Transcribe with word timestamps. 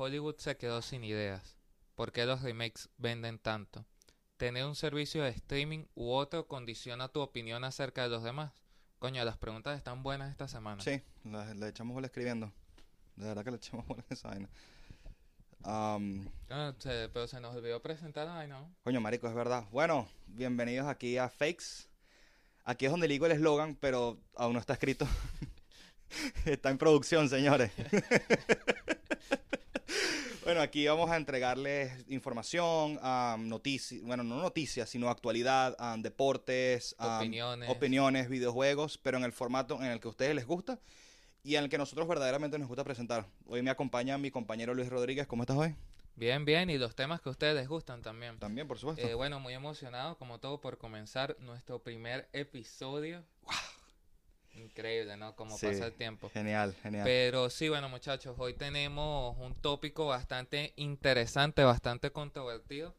Hollywood 0.00 0.36
se 0.38 0.56
quedó 0.56 0.80
sin 0.80 1.04
ideas. 1.04 1.58
¿Por 1.94 2.10
qué 2.10 2.24
los 2.24 2.40
remakes 2.40 2.88
venden 2.96 3.38
tanto? 3.38 3.84
¿Tener 4.38 4.64
un 4.64 4.74
servicio 4.74 5.22
de 5.22 5.28
streaming 5.28 5.84
u 5.94 6.12
otro 6.12 6.48
condiciona 6.48 7.08
tu 7.08 7.20
opinión 7.20 7.64
acerca 7.64 8.02
de 8.04 8.08
los 8.08 8.22
demás? 8.22 8.52
Coño, 8.98 9.22
las 9.26 9.36
preguntas 9.36 9.76
están 9.76 10.02
buenas 10.02 10.30
esta 10.30 10.48
semana. 10.48 10.82
Sí, 10.82 11.02
le 11.24 11.68
echamos 11.68 11.92
bola 11.92 12.06
escribiendo. 12.06 12.50
De 13.16 13.26
verdad 13.26 13.44
que 13.44 13.50
le 13.50 13.58
echamos 13.58 13.86
bola 13.88 14.02
a 14.08 14.14
esa 14.14 14.28
vaina. 14.28 14.48
Ah, 15.64 15.98
se- 16.78 17.10
pero 17.12 17.26
se 17.28 17.38
nos 17.38 17.54
olvidó 17.54 17.82
presentar, 17.82 18.26
ay 18.28 18.48
no. 18.48 18.74
coño, 18.82 19.02
marico, 19.02 19.28
es 19.28 19.34
verdad. 19.34 19.64
Bueno, 19.70 20.08
bienvenidos 20.28 20.88
aquí 20.88 21.18
a 21.18 21.28
Fakes. 21.28 21.90
Aquí 22.64 22.86
es 22.86 22.90
donde 22.90 23.06
digo 23.06 23.26
el 23.26 23.32
eslogan, 23.32 23.74
pero 23.76 24.18
aún 24.34 24.54
no 24.54 24.60
está 24.60 24.72
escrito. 24.72 25.06
está 26.46 26.70
en 26.70 26.78
producción, 26.78 27.28
señores. 27.28 27.70
bueno, 30.50 30.62
aquí 30.62 30.84
vamos 30.84 31.08
a 31.08 31.16
entregarles 31.16 32.04
información, 32.08 32.98
noticias, 33.48 34.02
bueno, 34.02 34.24
no 34.24 34.42
noticias, 34.42 34.90
sino 34.90 35.08
actualidad, 35.08 35.76
am, 35.78 36.02
deportes, 36.02 36.96
am, 36.98 37.18
Opiniones. 37.18 37.70
opiniones, 37.70 38.28
videojuegos, 38.28 38.98
pero 38.98 39.18
en 39.18 39.22
el 39.22 39.30
formato 39.30 39.76
en 39.76 39.92
el 39.92 40.00
que 40.00 40.08
a 40.08 40.10
ustedes 40.10 40.34
les 40.34 40.46
gusta 40.46 40.80
y 41.44 41.54
en 41.54 41.62
el 41.62 41.70
que 41.70 41.78
nosotros 41.78 42.08
verdaderamente 42.08 42.58
nos 42.58 42.66
gusta 42.66 42.82
presentar. 42.82 43.26
Hoy 43.46 43.62
me 43.62 43.70
acompaña 43.70 44.18
mi 44.18 44.32
compañero 44.32 44.74
Luis 44.74 44.88
Rodríguez. 44.88 45.28
¿Cómo 45.28 45.44
estás 45.44 45.56
hoy? 45.56 45.76
Bien, 46.16 46.44
bien, 46.44 46.68
y 46.68 46.78
los 46.78 46.96
temas 46.96 47.20
que 47.20 47.28
a 47.28 47.32
ustedes 47.32 47.54
les 47.54 47.68
gustan 47.68 48.02
también. 48.02 48.36
También, 48.40 48.66
por 48.66 48.76
supuesto. 48.76 49.06
Eh, 49.06 49.14
bueno, 49.14 49.38
muy 49.38 49.54
emocionado, 49.54 50.18
como 50.18 50.40
todo, 50.40 50.60
por 50.60 50.78
comenzar 50.78 51.36
nuestro 51.38 51.78
primer 51.78 52.28
episodio. 52.32 53.22
Increíble, 54.64 55.16
¿no? 55.16 55.34
Como 55.34 55.56
Sí, 55.56 55.66
pasa 55.66 55.86
el 55.86 55.92
tiempo. 55.92 56.30
Genial, 56.30 56.74
genial. 56.82 57.04
Pero 57.04 57.50
sí, 57.50 57.68
bueno, 57.68 57.88
muchachos, 57.88 58.34
hoy 58.38 58.54
tenemos 58.54 59.36
un 59.38 59.54
tópico 59.54 60.06
bastante 60.06 60.72
interesante, 60.76 61.64
bastante 61.64 62.10
controvertido, 62.10 62.94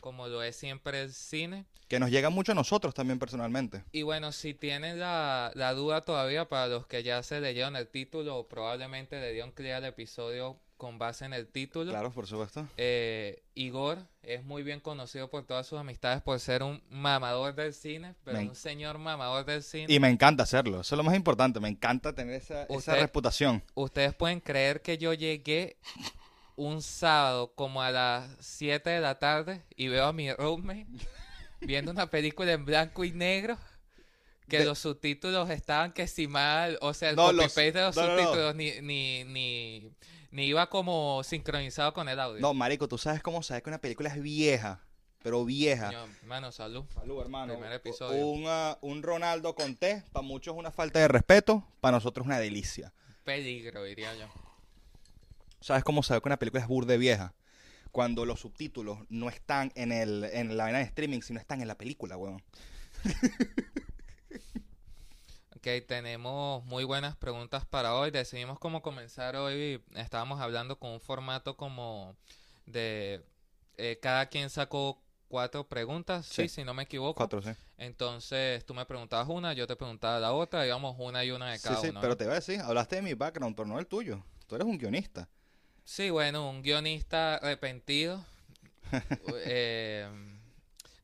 como 0.00 0.28
lo 0.28 0.42
es 0.42 0.56
siempre 0.56 1.02
el 1.02 1.12
cine. 1.12 1.66
Que 1.88 2.00
nos 2.00 2.10
llega 2.10 2.30
mucho 2.30 2.52
a 2.52 2.54
nosotros 2.54 2.94
también 2.94 3.18
personalmente. 3.18 3.84
Y 3.92 4.02
bueno, 4.02 4.32
si 4.32 4.54
tienen 4.54 4.98
la, 4.98 5.52
la 5.54 5.74
duda 5.74 6.00
todavía, 6.00 6.48
para 6.48 6.68
los 6.68 6.86
que 6.86 7.02
ya 7.02 7.22
se 7.22 7.40
leyeron 7.40 7.76
el 7.76 7.88
título, 7.88 8.48
probablemente 8.48 9.20
le 9.20 9.32
dieron 9.32 9.52
clic 9.52 9.72
al 9.72 9.84
episodio 9.84 10.58
con 10.82 10.98
base 10.98 11.24
en 11.24 11.32
el 11.32 11.46
título. 11.46 11.92
Claro, 11.92 12.10
por 12.10 12.26
supuesto. 12.26 12.66
Eh, 12.76 13.40
Igor 13.54 13.98
es 14.24 14.42
muy 14.42 14.64
bien 14.64 14.80
conocido 14.80 15.30
por 15.30 15.44
todas 15.46 15.64
sus 15.64 15.78
amistades 15.78 16.20
por 16.22 16.40
ser 16.40 16.64
un 16.64 16.82
mamador 16.90 17.54
del 17.54 17.72
cine, 17.72 18.16
pero 18.24 18.38
Me 18.38 18.48
un 18.48 18.56
señor 18.56 18.98
mamador 18.98 19.44
del 19.44 19.62
cine. 19.62 19.86
Y 19.88 20.00
me 20.00 20.08
encanta 20.08 20.42
hacerlo. 20.42 20.80
Eso 20.80 20.96
es 20.96 20.96
lo 20.96 21.04
más 21.04 21.14
importante. 21.14 21.60
Me 21.60 21.68
encanta 21.68 22.12
tener 22.16 22.34
esa, 22.34 22.64
esa 22.64 22.96
reputación. 22.96 23.62
Ustedes 23.74 24.12
pueden 24.12 24.40
creer 24.40 24.82
que 24.82 24.98
yo 24.98 25.14
llegué 25.14 25.76
un 26.56 26.82
sábado 26.82 27.52
como 27.54 27.80
a 27.80 27.92
las 27.92 28.28
7 28.40 28.90
de 28.90 29.00
la 29.00 29.20
tarde 29.20 29.62
y 29.76 29.86
veo 29.86 30.06
a 30.06 30.12
mi 30.12 30.32
roommate 30.32 30.88
viendo 31.60 31.92
una 31.92 32.10
película 32.10 32.50
en 32.50 32.64
blanco 32.64 33.04
y 33.04 33.12
negro 33.12 33.56
que 34.48 34.58
De- 34.58 34.64
los 34.64 34.80
subtítulos 34.80 35.48
estaban 35.48 35.92
que 35.92 36.08
si 36.08 36.26
mal, 36.26 36.76
o 36.80 36.92
sea, 36.92 37.10
el 37.10 37.16
No, 37.16 37.30
los- 37.32 37.54
de 37.54 37.72
los 37.72 37.94
no. 37.96 38.02
subtítulos 38.04 38.54
Ni, 38.56 38.72
ni, 38.82 39.22
ni, 39.24 39.92
ni 40.32 40.46
iba 40.46 40.68
como 40.68 41.22
sincronizado 41.22 41.92
con 41.92 42.08
el 42.08 42.18
audio. 42.18 42.40
No, 42.40 42.54
marico, 42.54 42.88
tú 42.88 42.98
sabes 42.98 43.22
cómo 43.22 43.42
sabes 43.42 43.62
que 43.62 43.70
una 43.70 43.78
película 43.78 44.08
es 44.08 44.20
vieja. 44.20 44.80
Pero 45.22 45.44
vieja. 45.44 45.86
Coño, 45.86 46.08
mano, 46.26 46.50
salud. 46.50 46.84
Salud, 46.92 47.20
hermano. 47.20 47.52
Primer 47.52 47.72
episodio. 47.72 48.26
Un, 48.26 48.44
ah, 48.48 48.76
un 48.80 49.04
Ronaldo 49.04 49.54
con 49.54 49.76
T, 49.76 50.02
para 50.10 50.26
muchos 50.26 50.54
es 50.54 50.58
una 50.58 50.72
falta 50.72 50.98
de 50.98 51.06
respeto, 51.06 51.64
para 51.80 51.98
nosotros 51.98 52.24
es 52.24 52.26
una 52.26 52.40
delicia. 52.40 52.92
Peligro, 53.22 53.84
diría 53.84 54.12
yo. 54.16 54.26
¿Sabes 55.60 55.84
cómo 55.84 56.02
saber 56.02 56.22
que 56.22 56.28
una 56.28 56.38
película 56.38 56.60
es 56.60 56.68
burde 56.68 56.98
vieja? 56.98 57.34
Cuando 57.92 58.24
los 58.24 58.40
subtítulos 58.40 58.98
no 59.10 59.28
están 59.28 59.70
en, 59.76 59.92
el, 59.92 60.24
en 60.24 60.56
la 60.56 60.64
vaina 60.64 60.78
de 60.78 60.84
streaming, 60.86 61.20
sino 61.20 61.38
están 61.38 61.60
en 61.60 61.68
la 61.68 61.76
película, 61.76 62.16
weón. 62.16 62.42
Ok, 65.64 65.86
tenemos 65.86 66.64
muy 66.64 66.82
buenas 66.82 67.14
preguntas 67.16 67.64
para 67.64 67.94
hoy. 67.94 68.10
Decidimos 68.10 68.58
cómo 68.58 68.82
comenzar 68.82 69.36
hoy. 69.36 69.80
Estábamos 69.94 70.40
hablando 70.40 70.76
con 70.76 70.90
un 70.90 71.00
formato 71.00 71.56
como 71.56 72.16
de 72.66 73.24
eh, 73.76 73.96
cada 74.02 74.26
quien 74.26 74.50
sacó 74.50 75.00
cuatro 75.28 75.68
preguntas, 75.68 76.26
sí, 76.26 76.42
Sí. 76.42 76.48
si 76.48 76.64
no 76.64 76.74
me 76.74 76.82
equivoco. 76.82 77.14
Cuatro, 77.14 77.40
sí. 77.42 77.50
Entonces 77.78 78.66
tú 78.66 78.74
me 78.74 78.84
preguntabas 78.86 79.28
una, 79.28 79.52
yo 79.52 79.68
te 79.68 79.76
preguntaba 79.76 80.18
la 80.18 80.32
otra, 80.32 80.66
íbamos 80.66 80.96
una 80.98 81.24
y 81.24 81.30
una 81.30 81.52
de 81.52 81.58
Sí, 81.58 81.68
cada 81.68 81.80
sí, 81.80 81.88
uno. 81.90 82.00
pero 82.00 82.14
¿no? 82.14 82.16
te 82.16 82.24
voy 82.24 82.32
a 82.32 82.36
decir, 82.40 82.60
hablaste 82.60 82.96
de 82.96 83.02
mi 83.02 83.14
background, 83.14 83.54
pero 83.54 83.68
no 83.68 83.78
el 83.78 83.86
tuyo. 83.86 84.20
Tú 84.48 84.56
eres 84.56 84.66
un 84.66 84.78
guionista. 84.78 85.28
Sí, 85.84 86.10
bueno, 86.10 86.50
un 86.50 86.62
guionista 86.62 87.36
arrepentido. 87.36 88.24
Eh, 89.46 90.08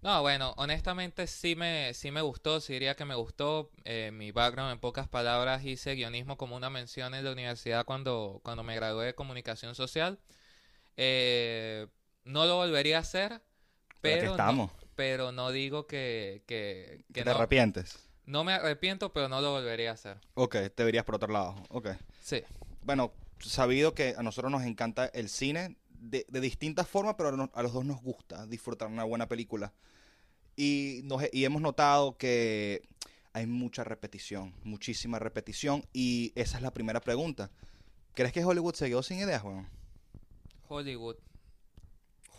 no, 0.00 0.22
bueno, 0.22 0.54
honestamente 0.56 1.26
sí 1.26 1.56
me, 1.56 1.92
sí 1.94 2.10
me 2.12 2.20
gustó, 2.22 2.60
sí 2.60 2.72
diría 2.74 2.94
que 2.94 3.04
me 3.04 3.14
gustó. 3.16 3.70
Eh, 3.84 4.10
mi 4.12 4.30
background, 4.30 4.72
en 4.72 4.78
pocas 4.80 5.08
palabras, 5.08 5.64
hice 5.64 5.94
guionismo 5.94 6.36
como 6.36 6.56
una 6.56 6.70
mención 6.70 7.14
en 7.14 7.24
la 7.24 7.32
universidad 7.32 7.84
cuando, 7.84 8.40
cuando 8.44 8.62
me 8.62 8.76
gradué 8.76 9.06
de 9.06 9.14
comunicación 9.14 9.74
social. 9.74 10.20
Eh, 10.96 11.88
no 12.24 12.46
lo 12.46 12.56
volvería 12.56 12.98
a 12.98 13.00
hacer, 13.00 13.42
Pero 14.00 14.30
estamos. 14.32 14.70
no, 14.70 14.72
pero 14.96 15.32
no 15.32 15.50
digo 15.52 15.86
que, 15.86 16.44
que, 16.46 17.04
que 17.12 17.20
Que 17.20 17.24
te 17.24 17.30
no. 17.30 17.30
arrepientes. 17.30 18.08
No 18.26 18.44
me 18.44 18.54
arrepiento, 18.54 19.12
pero 19.12 19.28
no 19.28 19.40
lo 19.40 19.52
volvería 19.52 19.90
a 19.90 19.94
hacer. 19.94 20.18
Ok, 20.34 20.56
te 20.74 20.84
verías 20.84 21.04
por 21.04 21.16
otro 21.16 21.32
lado. 21.32 21.54
Ok. 21.70 21.88
Sí. 22.20 22.44
Bueno, 22.82 23.12
sabido 23.40 23.94
que 23.94 24.14
a 24.16 24.22
nosotros 24.22 24.50
nos 24.50 24.62
encanta 24.64 25.06
el 25.06 25.28
cine 25.28 25.76
de, 26.00 26.24
de 26.28 26.40
distintas 26.40 26.86
formas, 26.88 27.14
pero 27.16 27.30
a, 27.30 27.32
no- 27.32 27.50
a 27.54 27.62
los 27.62 27.72
dos 27.72 27.84
nos 27.84 28.00
gusta 28.02 28.46
disfrutar 28.46 28.88
una 28.88 29.04
buena 29.04 29.28
película. 29.28 29.72
Y, 30.56 31.00
nos, 31.04 31.22
y 31.32 31.44
hemos 31.44 31.62
notado 31.62 32.16
que 32.16 32.82
hay 33.32 33.46
mucha 33.46 33.84
repetición, 33.84 34.54
muchísima 34.64 35.18
repetición. 35.18 35.84
Y 35.92 36.32
esa 36.34 36.56
es 36.56 36.62
la 36.62 36.72
primera 36.72 37.00
pregunta. 37.00 37.50
¿Crees 38.14 38.32
que 38.32 38.44
Hollywood 38.44 38.74
se 38.74 38.88
quedó 38.88 39.02
sin 39.02 39.18
ideas, 39.20 39.44
weón? 39.44 39.68
Hollywood. 40.68 41.16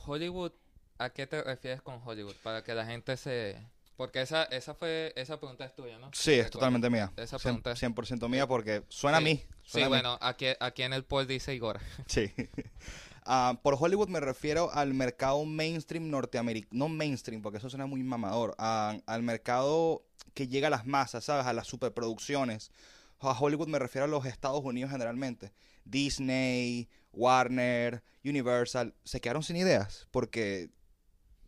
Hollywood, 0.05 0.51
¿a 0.97 1.09
qué 1.11 1.27
te 1.27 1.41
refieres 1.43 1.81
con 1.81 2.01
Hollywood? 2.05 2.35
Para 2.43 2.63
que 2.63 2.73
la 2.73 2.85
gente 2.85 3.15
se... 3.17 3.57
Porque 3.95 4.21
esa, 4.21 4.43
esa 4.45 4.73
fue, 4.73 5.11
esa 5.17 5.37
pregunta 5.39 5.65
es 5.65 5.75
tuya, 5.75 5.97
¿no? 5.99 6.09
Sí, 6.13 6.31
es 6.33 6.49
totalmente 6.49 6.89
mía. 6.89 7.11
Esa 7.17 7.37
Cien- 7.37 7.61
pregunta 7.61 7.71
es- 7.73 7.83
100% 7.83 8.29
mía 8.29 8.47
porque 8.47 8.83
suena 8.87 9.17
a 9.17 9.21
mí. 9.21 9.43
Sí, 9.65 9.81
a 9.81 9.83
mí. 9.85 9.89
bueno, 9.89 10.17
aquí, 10.21 10.45
aquí 10.59 10.83
en 10.83 10.93
el 10.93 11.03
poll 11.03 11.27
dice 11.27 11.53
Igor. 11.53 11.79
Sí. 12.07 12.31
Ah, 13.31 13.59
por 13.61 13.77
Hollywood 13.79 14.07
me 14.07 14.19
refiero 14.19 14.71
al 14.73 14.95
mercado 14.95 15.45
mainstream 15.45 16.09
norteamericano. 16.09 16.75
No 16.75 16.89
mainstream, 16.89 17.43
porque 17.43 17.59
eso 17.59 17.69
suena 17.69 17.85
muy 17.85 18.01
mamador. 18.01 18.55
Al 18.57 19.21
mercado 19.21 20.03
que 20.33 20.47
llega 20.47 20.65
a 20.65 20.71
las 20.71 20.87
masas, 20.87 21.25
¿sabes? 21.25 21.45
A 21.45 21.53
las 21.53 21.67
superproducciones. 21.67 22.71
A 23.19 23.39
Hollywood 23.39 23.67
me 23.67 23.77
refiero 23.77 24.05
a 24.05 24.07
los 24.07 24.25
Estados 24.25 24.63
Unidos 24.63 24.89
generalmente. 24.89 25.53
Disney, 25.85 26.89
Warner, 27.13 28.01
Universal. 28.25 28.95
Se 29.03 29.21
quedaron 29.21 29.43
sin 29.43 29.57
ideas 29.57 30.07
porque 30.09 30.71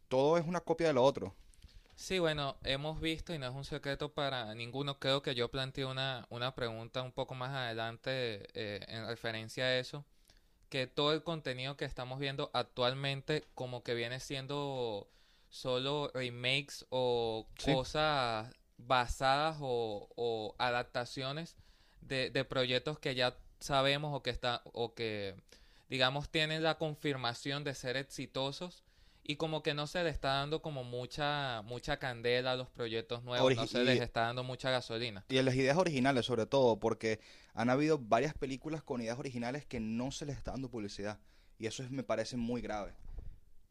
todo 0.08 0.38
es 0.38 0.46
una 0.46 0.59
copia 0.59 0.86
de 0.86 0.94
lo 0.94 1.03
otro. 1.03 1.36
Sí, 1.96 2.19
bueno, 2.19 2.58
hemos 2.63 3.02
visto, 3.02 3.34
y 3.34 3.40
no 3.40 3.48
es 3.48 3.56
un 3.56 3.66
secreto 3.66 4.13
para 4.13 4.53
ninguno, 4.53 5.00
creo 5.00 5.24
que 5.24 5.34
yo 5.34 5.50
planteé 5.50 5.86
una, 5.86 6.28
una 6.30 6.53
pregunta 6.53 7.02
un 7.02 7.12
poco 7.12 7.34
más 7.34 7.50
adelante 7.52 8.48
eh, 8.53 8.86
en 8.88 9.08
referencia 9.08 9.63
a 9.66 9.78
eso, 9.80 10.06
que 10.71 10.87
todo 10.87 11.13
el 11.13 11.21
contenido 11.21 11.75
que 11.77 11.85
estamos 11.85 12.17
viendo 12.17 12.49
actualmente 12.53 13.45
como 13.53 13.83
que 13.83 13.93
viene 13.93 14.21
siendo 14.21 15.07
solo 15.49 16.09
remakes 16.15 16.85
o 16.89 17.45
Sí. 17.59 17.73
cosas 17.73 18.49
basadas 18.77 19.57
o, 19.59 20.07
o 20.15 20.56
adaptaciones 20.57 21.57
de, 22.00 22.31
de 22.31 22.45
proyectos 22.45 22.97
que 22.97 23.13
ya 23.15 23.35
sabemos 23.59 24.15
o 24.15 24.23
que 24.23 24.29
está, 24.31 24.62
o 24.73 24.95
que 24.95 25.35
digamos 25.89 26.29
tienen 26.29 26.63
la 26.63 26.77
confirmación 26.77 27.65
de 27.65 27.75
ser 27.75 27.97
exitosos 27.97 28.81
y 29.23 29.35
como 29.35 29.62
que 29.63 29.73
no 29.73 29.88
se 29.88 30.03
le 30.03 30.09
está 30.09 30.29
dando 30.35 30.62
como 30.62 30.83
mucha 30.83 31.62
mucha 31.63 31.97
candela 31.97 32.53
a 32.53 32.56
los 32.56 32.69
proyectos 32.69 33.23
nuevos, 33.23 33.56
no 33.56 33.68
se 33.68 33.83
les 33.83 34.01
está 34.01 34.21
dando 34.21 34.44
mucha 34.44 34.71
gasolina. 34.71 35.23
Y 35.29 35.38
en 35.38 35.45
las 35.45 35.56
ideas 35.56 35.77
originales, 35.77 36.25
sobre 36.25 36.45
todo, 36.45 36.79
porque 36.79 37.19
han 37.53 37.69
habido 37.69 37.97
varias 38.00 38.33
películas 38.33 38.83
con 38.83 39.01
ideas 39.01 39.19
originales 39.19 39.65
que 39.65 39.79
no 39.79 40.12
se 40.12 40.25
les 40.25 40.38
está 40.38 40.51
dando 40.51 40.69
publicidad. 40.69 41.19
Y 41.59 41.68
eso 41.68 41.83
es, 41.83 41.91
me 41.91 42.03
parece 42.03 42.38
muy 42.38 42.62
grave. 42.62 42.94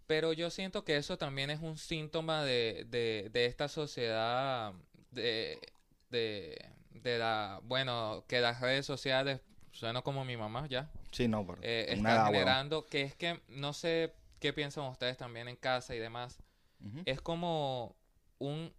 Pero 0.06 0.32
yo 0.32 0.50
siento 0.50 0.84
que 0.84 0.96
eso 0.96 1.18
también 1.18 1.50
es 1.50 1.60
un 1.60 1.76
síntoma 1.78 2.44
de, 2.44 2.86
de, 2.88 3.30
de 3.32 3.46
esta 3.46 3.68
sociedad, 3.68 4.72
de, 5.10 5.58
de, 6.10 6.56
de 6.94 7.18
la, 7.18 7.60
bueno, 7.64 8.24
que 8.28 8.40
las 8.40 8.60
redes 8.60 8.86
sociales, 8.86 9.40
suena 9.72 10.02
como 10.02 10.24
mi 10.24 10.36
mamá 10.36 10.66
ya, 10.68 10.90
Sí, 11.12 11.26
no, 11.28 11.44
pero 11.46 11.58
eh, 11.62 11.98
huevón. 12.02 12.26
generando, 12.26 12.86
que 12.86 13.02
es 13.02 13.14
que, 13.14 13.40
no 13.48 13.72
sé 13.72 14.12
qué 14.40 14.52
piensan 14.52 14.84
ustedes 14.84 15.16
también 15.16 15.48
en 15.48 15.56
casa 15.56 15.94
y 15.94 15.98
demás, 15.98 16.42
es 17.04 17.20
como 17.20 17.96
un 18.38 18.72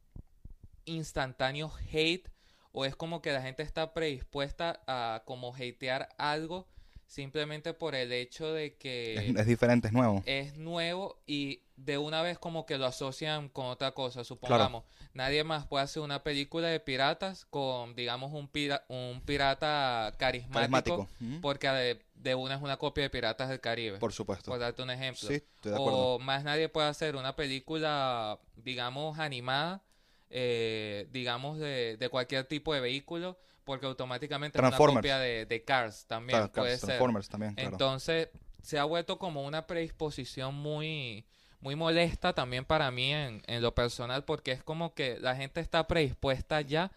instantáneo 0.85 1.71
hate 1.91 2.27
o 2.71 2.85
es 2.85 2.95
como 2.95 3.21
que 3.21 3.31
la 3.31 3.41
gente 3.41 3.63
está 3.63 3.93
predispuesta 3.93 4.81
a 4.87 5.23
como 5.25 5.53
hatear 5.53 6.09
algo 6.17 6.67
simplemente 7.11 7.73
por 7.73 7.93
el 7.93 8.11
hecho 8.13 8.53
de 8.53 8.77
que 8.77 9.15
Es, 9.29 9.35
es 9.35 9.45
diferente, 9.45 9.87
es 9.87 9.93
nuevo. 9.93 10.23
es 10.25 10.55
nuevo 10.55 11.21
y 11.27 11.59
de 11.75 11.97
una 11.97 12.21
vez 12.21 12.39
como 12.39 12.65
que 12.65 12.77
lo 12.77 12.85
asocian 12.85 13.49
con 13.49 13.65
otra 13.65 13.91
cosa, 13.91 14.23
supongamos. 14.23 14.85
Nadie 15.13 15.43
más 15.43 15.65
puede 15.67 15.83
hacer 15.83 16.01
una 16.03 16.23
película 16.23 16.69
de 16.69 16.79
piratas 16.79 17.43
con, 17.45 17.95
digamos, 17.95 18.31
un, 18.31 18.47
pira- 18.47 18.85
un 18.87 19.19
pirata 19.25 20.13
carismático, 20.17 21.09
Carismático. 21.09 21.41
Porque 21.41 21.67
de, 21.67 22.01
de 22.15 22.35
una 22.35 22.55
es 22.55 22.61
una 22.61 22.77
copia 22.77 23.03
de 23.03 23.09
Piratas 23.09 23.49
del 23.49 23.59
Caribe, 23.59 23.93
por, 23.93 23.99
Por 23.99 24.13
supuesto. 24.13 24.57
darte 24.57 24.81
un 24.81 24.91
ejemplo. 24.91 25.27
Sí, 25.27 25.33
estoy 25.35 25.71
de 25.71 25.77
acuerdo. 25.77 25.99
O 26.15 26.19
más 26.19 26.45
nadie 26.45 26.69
puede 26.69 26.87
hacer 26.87 27.17
una 27.17 27.35
película, 27.35 28.39
digamos, 28.55 29.19
animada, 29.19 29.83
eh, 30.29 31.07
digamos, 31.11 31.57
de, 31.59 31.97
de 31.97 32.09
cualquier 32.09 32.45
tipo 32.45 32.73
de 32.73 32.79
vehículo, 32.79 33.37
porque 33.63 33.85
automáticamente 33.85 34.57
es 34.57 34.63
una 34.63 34.75
copia 34.77 35.17
de, 35.19 35.45
de 35.45 35.63
Cars 35.63 36.05
también, 36.07 36.39
Claro, 36.39 36.51
puede 36.53 36.77
ser. 36.77 36.87
Transformers 36.87 37.29
también, 37.29 37.53
claro. 37.55 37.71
Entonces, 37.71 38.29
se 38.61 38.77
ha 38.79 38.83
vuelto 38.83 39.17
como 39.17 39.45
una 39.45 39.67
predisposición 39.67 40.55
muy, 40.55 41.25
muy 41.59 41.75
molesta 41.75 42.33
también 42.33 42.65
para 42.65 42.89
mí 42.91 43.11
en, 43.13 43.41
en 43.47 43.61
lo 43.61 43.73
personal, 43.75 44.23
porque 44.25 44.51
es 44.51 44.63
como 44.63 44.93
que 44.93 45.19
la 45.19 45.35
gente 45.35 45.59
está 45.61 45.87
predispuesta 45.87 46.61
ya 46.61 46.91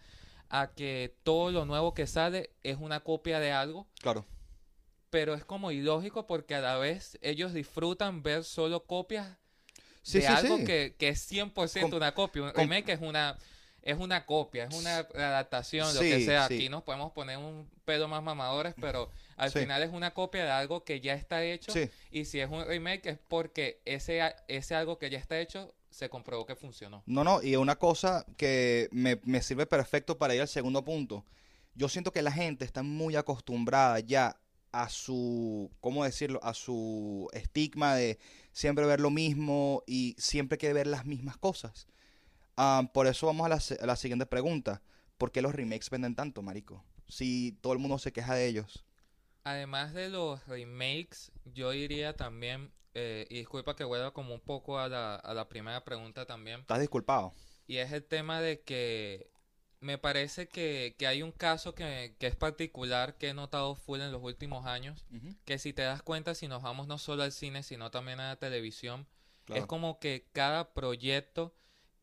a 0.49 0.67
que 0.73 1.15
todo 1.23 1.51
lo 1.51 1.65
nuevo 1.65 1.93
que 1.93 2.05
sale 2.07 2.51
es 2.63 2.77
una 2.79 2.99
copia 2.99 3.39
de 3.39 3.51
algo, 3.51 3.87
Claro. 4.01 4.25
pero 5.09 5.33
es 5.33 5.43
como 5.45 5.71
ilógico 5.71 6.27
porque 6.27 6.55
a 6.55 6.61
la 6.61 6.77
vez 6.77 7.17
ellos 7.21 7.53
disfrutan 7.53 8.21
ver 8.21 8.43
solo 8.43 8.85
copias 8.85 9.37
Sí, 10.03 10.19
de 10.19 10.27
sí, 10.27 10.33
algo 10.33 10.57
sí. 10.57 10.65
Que, 10.65 10.95
que 10.99 11.07
es 11.09 11.31
100% 11.31 11.81
Com- 11.81 11.93
una 11.95 12.13
copia. 12.13 12.43
Un 12.43 12.53
remake 12.53 12.89
es 12.93 13.01
una, 13.01 13.35
es 13.85 13.97
una 13.97 14.25
copia, 14.25 14.65
es 14.65 14.75
una 14.75 14.97
adaptación, 14.97 15.87
lo 15.93 16.01
Sí, 16.01 16.09
que 16.09 16.25
sea. 16.25 16.47
sí. 16.47 16.55
Aquí 16.55 16.69
nos 16.69 16.83
podemos 16.83 17.11
poner 17.13 17.37
un 17.37 17.69
pedo 17.85 18.07
más 18.07 18.21
mamadores, 18.23 18.73
pero 18.81 19.09
al 19.37 19.51
Sí. 19.51 19.59
final 19.59 19.83
es 19.83 19.91
una 19.91 20.11
copia 20.13 20.43
de 20.43 20.51
algo 20.51 20.83
que 20.83 20.99
ya 20.99 21.13
está 21.13 21.43
hecho. 21.43 21.71
Y 22.11 22.25
si 22.25 22.39
es 22.39 22.49
un 22.49 22.65
remake 22.65 23.05
es 23.05 23.19
porque 23.27 23.79
ese, 23.85 24.21
ese 24.47 24.75
algo 24.75 24.97
que 24.97 25.09
ya 25.11 25.19
está 25.19 25.39
hecho 25.39 25.73
se 25.91 26.09
comprobó 26.09 26.45
que 26.45 26.55
funcionó. 26.55 27.03
No, 27.05 27.23
no, 27.23 27.41
y 27.41 27.55
una 27.55 27.75
cosa 27.77 28.25
que 28.37 28.89
me, 28.91 29.19
me 29.23 29.41
sirve 29.41 29.65
perfecto 29.67 30.17
para 30.17 30.33
ir 30.35 30.41
al 30.41 30.47
segundo 30.47 30.83
punto. 30.83 31.23
Yo 31.75 31.87
siento 31.87 32.11
que 32.11 32.21
la 32.23 32.31
gente 32.31 32.65
está 32.65 32.81
muy 32.83 33.15
acostumbrada 33.15 33.99
ya 33.99 34.35
a 34.71 34.89
su, 34.89 35.71
¿cómo 35.79 36.03
decirlo? 36.03 36.39
A 36.43 36.53
su 36.53 37.29
estigma 37.33 37.95
de 37.95 38.17
siempre 38.51 38.85
ver 38.85 38.99
lo 38.99 39.09
mismo 39.11 39.83
y 39.85 40.15
siempre 40.17 40.57
quiere 40.57 40.73
ver 40.73 40.87
las 40.87 41.05
mismas 41.05 41.37
cosas. 41.37 41.87
Ah, 42.57 42.89
por 42.93 43.07
eso 43.07 43.27
vamos 43.27 43.45
a 43.45 43.49
la, 43.49 43.59
se- 43.59 43.75
a 43.81 43.85
la 43.85 43.95
siguiente 43.95 44.25
pregunta. 44.25 44.81
¿Por 45.17 45.31
qué 45.31 45.41
los 45.41 45.55
remakes 45.55 45.89
venden 45.89 46.15
tanto, 46.15 46.41
marico? 46.41 46.83
Si 47.07 47.57
todo 47.61 47.73
el 47.73 47.79
mundo 47.79 47.97
se 47.99 48.11
queja 48.13 48.35
de 48.35 48.47
ellos. 48.47 48.85
Además 49.43 49.93
de 49.93 50.09
los 50.09 50.45
remakes, 50.47 51.31
yo 51.45 51.69
diría 51.71 52.15
también, 52.15 52.71
eh, 52.95 53.27
y 53.29 53.35
disculpa 53.37 53.75
que 53.75 53.83
vuelva 53.83 54.11
como 54.13 54.33
un 54.33 54.39
poco 54.41 54.79
a 54.79 54.89
la, 54.89 55.15
a 55.15 55.33
la 55.35 55.47
primera 55.47 55.83
pregunta 55.85 56.25
también, 56.25 56.61
¿Estás 56.61 56.79
disculpado? 56.79 57.33
y 57.67 57.77
es 57.77 57.91
el 57.91 58.03
tema 58.03 58.41
de 58.41 58.61
que 58.61 59.29
me 59.81 59.97
parece 59.99 60.47
que, 60.47 60.95
que 60.97 61.05
hay 61.07 61.21
un 61.21 61.31
caso 61.31 61.75
que, 61.75 62.15
que 62.19 62.27
es 62.27 62.35
particular 62.35 63.17
que 63.17 63.29
he 63.29 63.33
notado 63.35 63.75
full 63.75 64.01
en 64.01 64.11
los 64.11 64.23
últimos 64.23 64.65
años, 64.65 65.05
que 65.45 65.59
si 65.59 65.73
te 65.73 65.83
das 65.83 66.01
cuenta, 66.01 66.33
si 66.35 66.47
nos 66.47 66.63
vamos 66.63 66.87
no 66.87 66.97
solo 66.97 67.21
al 67.23 67.31
cine, 67.31 67.61
sino 67.63 67.91
también 67.91 68.19
a 68.19 68.29
la 68.29 68.35
televisión, 68.37 69.07
es 69.51 69.65
como 69.65 69.99
que 69.99 70.27
cada 70.33 70.73
proyecto 70.73 71.53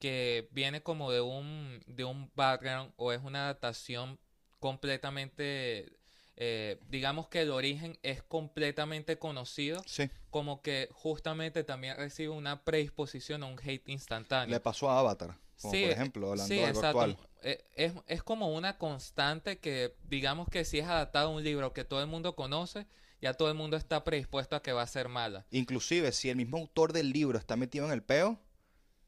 que 0.03 0.49
viene 0.51 0.83
como 0.83 1.13
de 1.13 1.21
un, 1.21 1.81
de 1.87 2.03
un 2.03 2.29
background 2.35 2.93
o 2.97 3.13
es 3.13 3.21
una 3.23 3.45
adaptación 3.45 4.19
completamente, 4.59 5.93
eh, 6.37 6.81
digamos 6.89 7.29
que 7.29 7.43
el 7.43 7.53
origen 7.53 7.97
es 8.03 8.21
completamente 8.25 9.17
conocido, 9.17 9.81
Sí, 9.87 10.11
como 10.29 10.61
que 10.61 10.89
justamente 10.91 11.63
también 11.63 11.97
recibe 11.97 12.31
una 12.31 12.65
predisposición 12.65 13.45
a 13.45 13.47
un 13.47 13.61
hate 13.63 13.89
instantáneo. 13.91 14.53
le 14.53 14.59
pasó 14.59 14.91
a 14.91 14.99
Avatar, 14.99 15.37
como 15.61 15.73
Sí, 15.73 15.83
por 15.85 15.93
ejemplo, 15.93 16.31
hablando 16.33 16.49
sí, 16.53 16.57
de 16.61 16.67
algo 16.67 16.85
actual. 16.85 17.17
Eh, 17.45 17.65
Es, 17.77 17.93
es 18.09 18.23
como 18.25 18.53
una 18.53 18.79
constante 18.79 19.59
que, 19.61 19.95
digamos 20.09 20.49
que 20.49 20.65
si 20.65 20.81
es 20.81 20.87
adaptado 20.89 21.29
a 21.29 21.31
un 21.33 21.45
libro 21.45 21.73
que 21.73 21.85
todo 21.85 22.01
el 22.01 22.09
mundo 22.09 22.35
conoce, 22.35 22.87
ya 23.21 23.35
todo 23.35 23.49
el 23.49 23.55
mundo 23.55 23.77
está 23.77 24.03
predispuesto 24.03 24.57
a 24.57 24.63
que 24.63 24.73
va 24.73 24.83
a 24.83 24.87
ser 24.89 25.09
mala. 25.09 25.47
Inclusive, 25.53 26.11
si 26.11 26.29
el 26.29 26.35
mismo 26.35 26.57
autor 26.59 26.93
del 26.93 27.13
libro 27.13 27.39
está 27.39 27.55
metido 27.55 27.87
en 27.87 27.93
el 27.93 28.03
peo, 28.03 28.41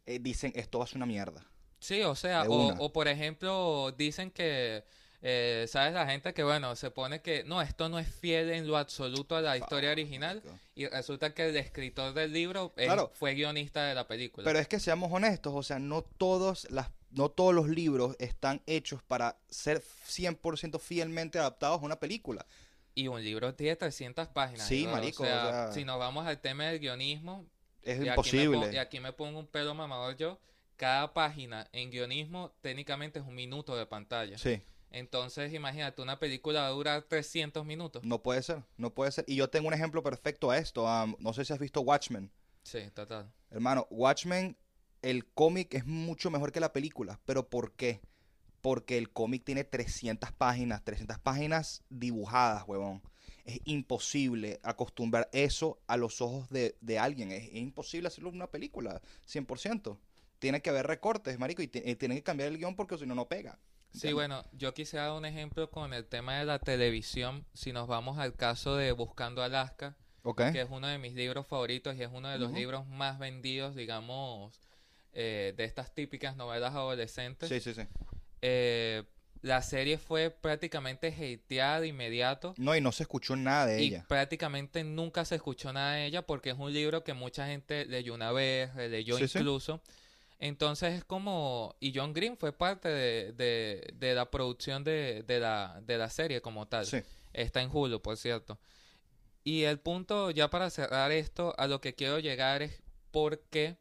eh, 0.06 0.19
dicen, 0.21 0.53
esto 0.55 0.79
va 0.79 0.85
a 0.85 0.89
ser 0.89 0.97
una 0.97 1.06
mierda. 1.06 1.45
Sí, 1.79 2.03
o 2.03 2.15
sea, 2.15 2.45
o, 2.49 2.93
por 2.93 3.09
ejemplo, 3.09 3.93
dicen 3.97 4.31
que, 4.31 4.85
eh, 5.21 5.67
¿sabes? 5.69 5.93
La 5.93 6.06
gente 6.06 6.33
que, 6.33 6.43
bueno, 6.43 6.75
se 6.77 6.91
pone 6.91 7.21
que, 7.21 7.45
no, 7.45 7.61
esto 7.61 7.89
no 7.91 7.99
es 7.99 8.09
fiel 8.09 8.51
en 8.51 8.67
lo 8.67 8.79
absoluto 8.79 9.37
a 9.37 9.41
la 9.43 9.56
historia 9.59 9.91
original, 9.91 10.43
y 10.75 10.87
resulta 10.87 11.35
que 11.35 11.49
el 11.49 11.56
escritor 11.56 12.15
del 12.15 12.33
libro 12.33 12.73
Claro. 12.75 13.11
fue 13.15 13.35
guionista 13.35 13.85
de 13.85 13.95
la 13.95 14.06
película. 14.09 14.45
Pero 14.45 14.59
es 14.59 14.67
que 14.69 14.81
seamos 14.81 15.12
honestos, 15.12 15.53
o 15.55 15.62
sea, 15.62 15.79
no 15.79 16.03
todos 16.03 16.67
las 16.71 16.91
no 17.11 17.29
todos 17.29 17.55
los 17.55 17.69
libros 17.69 18.17
están 18.19 18.61
hechos 18.67 19.01
para 19.05 19.39
ser 19.49 19.81
100% 20.09 20.81
fielmente 20.81 21.39
adaptados 21.39 21.81
a 21.81 21.85
una 21.85 22.01
película. 22.01 22.45
Y 22.97 23.06
un 23.06 23.23
libro 23.23 23.55
tiene 23.55 23.77
300 23.77 24.27
páginas. 24.29 24.67
Sí, 24.67 24.85
marico, 24.89 25.23
O 25.23 25.27
sea- 25.27 25.71
si 25.73 25.85
nos 25.85 25.99
vamos 26.01 26.27
al 26.27 26.41
tema 26.41 26.65
del 26.65 26.81
guionismo, 26.81 27.47
Es 27.84 27.98
y 27.98 28.02
aquí 28.02 28.08
imposible. 28.08 28.72
y 28.72 28.76
aquí 28.78 29.00
me 29.00 29.12
pongo 29.12 29.38
un 29.38 29.46
pelo 29.46 29.75
mamador 29.75 30.16
yo, 30.16 30.40
cada 30.76 31.12
página 31.12 31.69
en 31.72 31.90
guionismo 31.90 32.52
técnicamente 32.60 33.19
es 33.20 33.25
un 33.25 33.34
minuto 33.34 33.76
de 33.76 33.86
pantalla. 33.86 34.38
Sí, 34.38 34.62
Entonces, 34.90 35.52
imagínate, 35.52 36.00
una 36.02 36.19
película 36.19 36.62
va 36.62 36.66
a 36.69 36.70
durar 36.70 37.02
300 37.02 37.64
minutos. 37.64 38.02
no 38.04 38.22
puede 38.22 38.42
ser, 38.42 38.62
no 38.76 38.94
puede 38.94 39.10
ser. 39.12 39.25
Y 39.28 39.36
yo 39.36 39.48
tengo 39.50 39.69
un 39.69 39.75
ejemplo 39.75 40.02
perfecto 40.02 40.50
a 40.50 40.58
esto. 40.58 40.86
no 41.19 41.32
sé 41.32 41.44
si 41.44 41.52
has 41.52 41.58
visto 41.58 41.81
Watchmen. 41.81 42.31
Sí, 42.62 42.90
total. 42.94 43.31
Hermano, 43.50 43.86
Watchmen, 43.90 44.56
el 45.02 45.26
cómic 45.26 45.75
es 45.75 45.84
mucho 45.84 46.31
mejor 46.31 46.50
que 46.52 46.60
la 46.60 46.72
película. 46.72 47.20
¿Pero 47.26 47.48
por 47.48 47.72
qué? 47.72 48.00
Porque 48.62 48.96
el 48.96 49.12
cómic 49.12 49.44
tiene 49.44 49.64
300 49.64 50.32
páginas, 50.32 50.82
300 50.82 51.19
páginas 51.19 51.82
dibujadas, 51.90 52.64
huevón. 52.66 53.02
Es 53.44 53.61
imposible 53.64 54.58
acostumbrar 54.62 55.29
eso 55.32 55.79
a 55.87 55.96
los 55.96 56.20
ojos 56.20 56.49
de, 56.50 56.76
de 56.81 56.99
alguien. 56.99 57.31
Es, 57.31 57.44
es 57.44 57.56
imposible 57.56 58.08
hacerlo 58.08 58.31
en 58.31 58.37
una 58.37 58.50
película, 58.50 59.00
100%. 59.26 59.99
Tiene 60.38 60.61
que 60.62 60.70
haber 60.70 60.87
recortes, 60.87 61.38
marico, 61.38 61.62
y, 61.62 61.69
ti- 61.69 61.82
y 61.85 61.94
tienen 61.96 62.19
que 62.19 62.23
cambiar 62.25 62.49
el 62.50 62.58
guion 62.58 62.75
porque 62.76 62.96
si 62.99 63.06
no, 63.06 63.14
no 63.14 63.29
pega. 63.29 63.58
Sí, 63.93 64.12
bueno, 64.12 64.43
yo 64.52 64.75
quisiera 64.75 65.06
dar 65.06 65.17
un 65.17 65.24
ejemplo 65.24 65.70
con 65.70 65.94
el 65.94 66.05
tema 66.06 66.39
de 66.39 66.44
la 66.44 66.58
televisión. 66.58 67.44
Si 67.55 67.72
nos 67.72 67.86
vamos 67.86 68.19
al 68.19 68.34
caso 68.34 68.77
de 68.77 68.91
Buscando 68.93 69.43
Alaska, 69.43 69.96
que 70.53 70.63
es 70.63 70.69
uno 70.70 70.89
de 70.89 70.98
mis 70.98 71.15
libros 71.15 71.46
favoritos 71.46 71.94
y 71.96 72.03
es 72.03 72.10
uno 72.13 72.29
de 72.29 72.39
los 72.39 72.51
libros 72.53 72.86
más 72.89 73.19
vendidos, 73.20 73.77
digamos, 73.77 74.58
eh, 75.13 75.55
de 75.56 75.65
estas 75.65 75.94
típicas 75.94 76.34
novelas 76.36 76.74
adolescentes. 76.74 77.48
Sí, 77.48 77.60
sí, 77.60 77.72
sí. 77.74 77.86
Eh, 78.43 79.05
la 79.44 79.60
serie 79.60 79.98
fue 79.98 80.31
prácticamente 80.31 81.08
hateada 81.08 81.81
de 81.81 81.89
inmediato 81.89 82.55
No, 82.56 82.74
y 82.74 82.81
no 82.81 82.93
se 82.93 83.03
escuchó 83.03 83.36
nada 83.36 83.67
de 83.67 83.82
y 83.82 83.89
ella. 83.89 84.06
prácticamente 84.08 84.82
nunca 84.84 85.27
se 85.27 85.34
escuchó 85.34 85.70
nada 85.70 85.93
de 85.96 86.06
ella 86.06 86.22
porque 86.22 86.48
es 86.51 86.56
un 86.58 86.72
libro 86.72 87.05
que 87.05 87.13
mucha 87.13 87.46
gente 87.46 87.84
leyó 87.84 88.15
una 88.15 88.32
vez, 88.32 88.74
leyó 88.74 89.19
Sí, 89.19 89.29
sí. 89.29 89.39
incluso. 89.39 89.82
Entonces 90.39 90.94
es 90.94 91.05
como... 91.05 91.77
Y 91.79 91.93
John 91.94 92.15
Green 92.15 92.39
fue 92.39 92.53
parte 92.53 92.89
de, 92.89 93.32
de- 93.32 93.93
de 93.96 94.15
la 94.15 94.31
producción 94.31 94.82
de, 94.82 95.22
de 95.27 95.39
la, 95.41 95.79
de 95.84 95.98
la 95.98 96.08
serie 96.08 96.41
como 96.41 96.67
tal. 96.67 96.86
Sí. 96.86 96.98
Está 97.34 97.60
en 97.60 97.69
Hulu, 97.70 98.01
por 98.01 98.17
cierto. 98.17 98.58
Y 99.44 99.65
el 99.65 99.79
punto, 99.79 100.31
ya 100.31 100.48
para 100.48 100.70
cerrar 100.70 101.13
esto, 101.13 101.55
a 101.58 101.67
lo 101.67 101.82
que 101.82 101.94
quiero 101.94 102.19
llegar 102.19 102.63
es 102.63 102.82
por 103.10 103.41
qué 103.51 103.77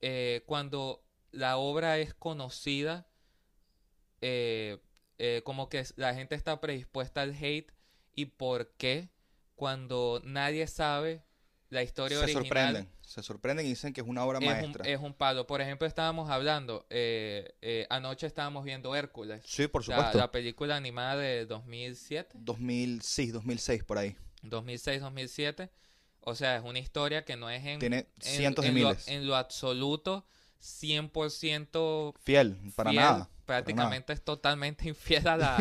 eh, 0.00 0.42
cuando 0.46 1.04
la 1.30 1.58
obra 1.58 1.98
es 1.98 2.12
conocida, 2.12 3.06
eh, 4.26 4.78
eh, 5.18 5.42
como 5.44 5.68
que 5.68 5.84
la 5.96 6.14
gente 6.14 6.34
está 6.34 6.60
predispuesta 6.60 7.20
al 7.20 7.32
hate 7.34 7.70
y 8.14 8.24
por 8.26 8.70
qué 8.78 9.10
cuando 9.54 10.22
nadie 10.24 10.66
sabe 10.66 11.22
la 11.68 11.82
historia 11.82 12.16
Se 12.18 12.24
original 12.24 12.44
sorprenden. 12.46 12.88
Se 13.02 13.22
sorprenden 13.22 13.66
y 13.66 13.68
dicen 13.70 13.92
que 13.92 14.00
es 14.00 14.06
una 14.06 14.24
obra 14.24 14.38
es 14.38 14.44
un, 14.46 14.50
maestra. 14.50 14.84
es 14.88 14.98
un 14.98 15.12
palo. 15.12 15.46
Por 15.46 15.60
ejemplo, 15.60 15.86
estábamos 15.86 16.30
hablando, 16.30 16.86
eh, 16.88 17.54
eh, 17.60 17.86
anoche 17.90 18.26
estábamos 18.26 18.64
viendo 18.64 18.96
Hércules, 18.96 19.42
Sí, 19.44 19.66
por 19.68 19.86
la, 19.86 19.96
supuesto. 19.96 20.18
la 20.18 20.30
película 20.30 20.74
animada 20.76 21.16
de 21.16 21.44
2007. 21.46 22.30
2006, 22.40 23.32
2006, 23.34 23.84
por 23.84 23.98
ahí. 23.98 24.16
2006-2007. 24.42 25.70
O 26.20 26.34
sea, 26.34 26.56
es 26.56 26.62
una 26.64 26.78
historia 26.78 27.24
que 27.24 27.36
no 27.36 27.50
es 27.50 27.64
en, 27.64 27.78
Tiene 27.78 27.98
en- 27.98 28.06
cientos 28.20 28.64
de 28.64 28.70
en 28.70 28.80
lo- 28.82 28.88
miles. 28.88 29.08
en 29.08 29.26
lo 29.26 29.36
absoluto 29.36 30.26
100% 30.64 32.14
Fiel, 32.22 32.58
para 32.74 32.90
fiel, 32.90 33.02
nada. 33.02 33.28
Prácticamente 33.46 34.12
es 34.12 34.22
totalmente 34.24 34.88
infiel 34.88 35.26
a 35.28 35.36
la... 35.36 35.56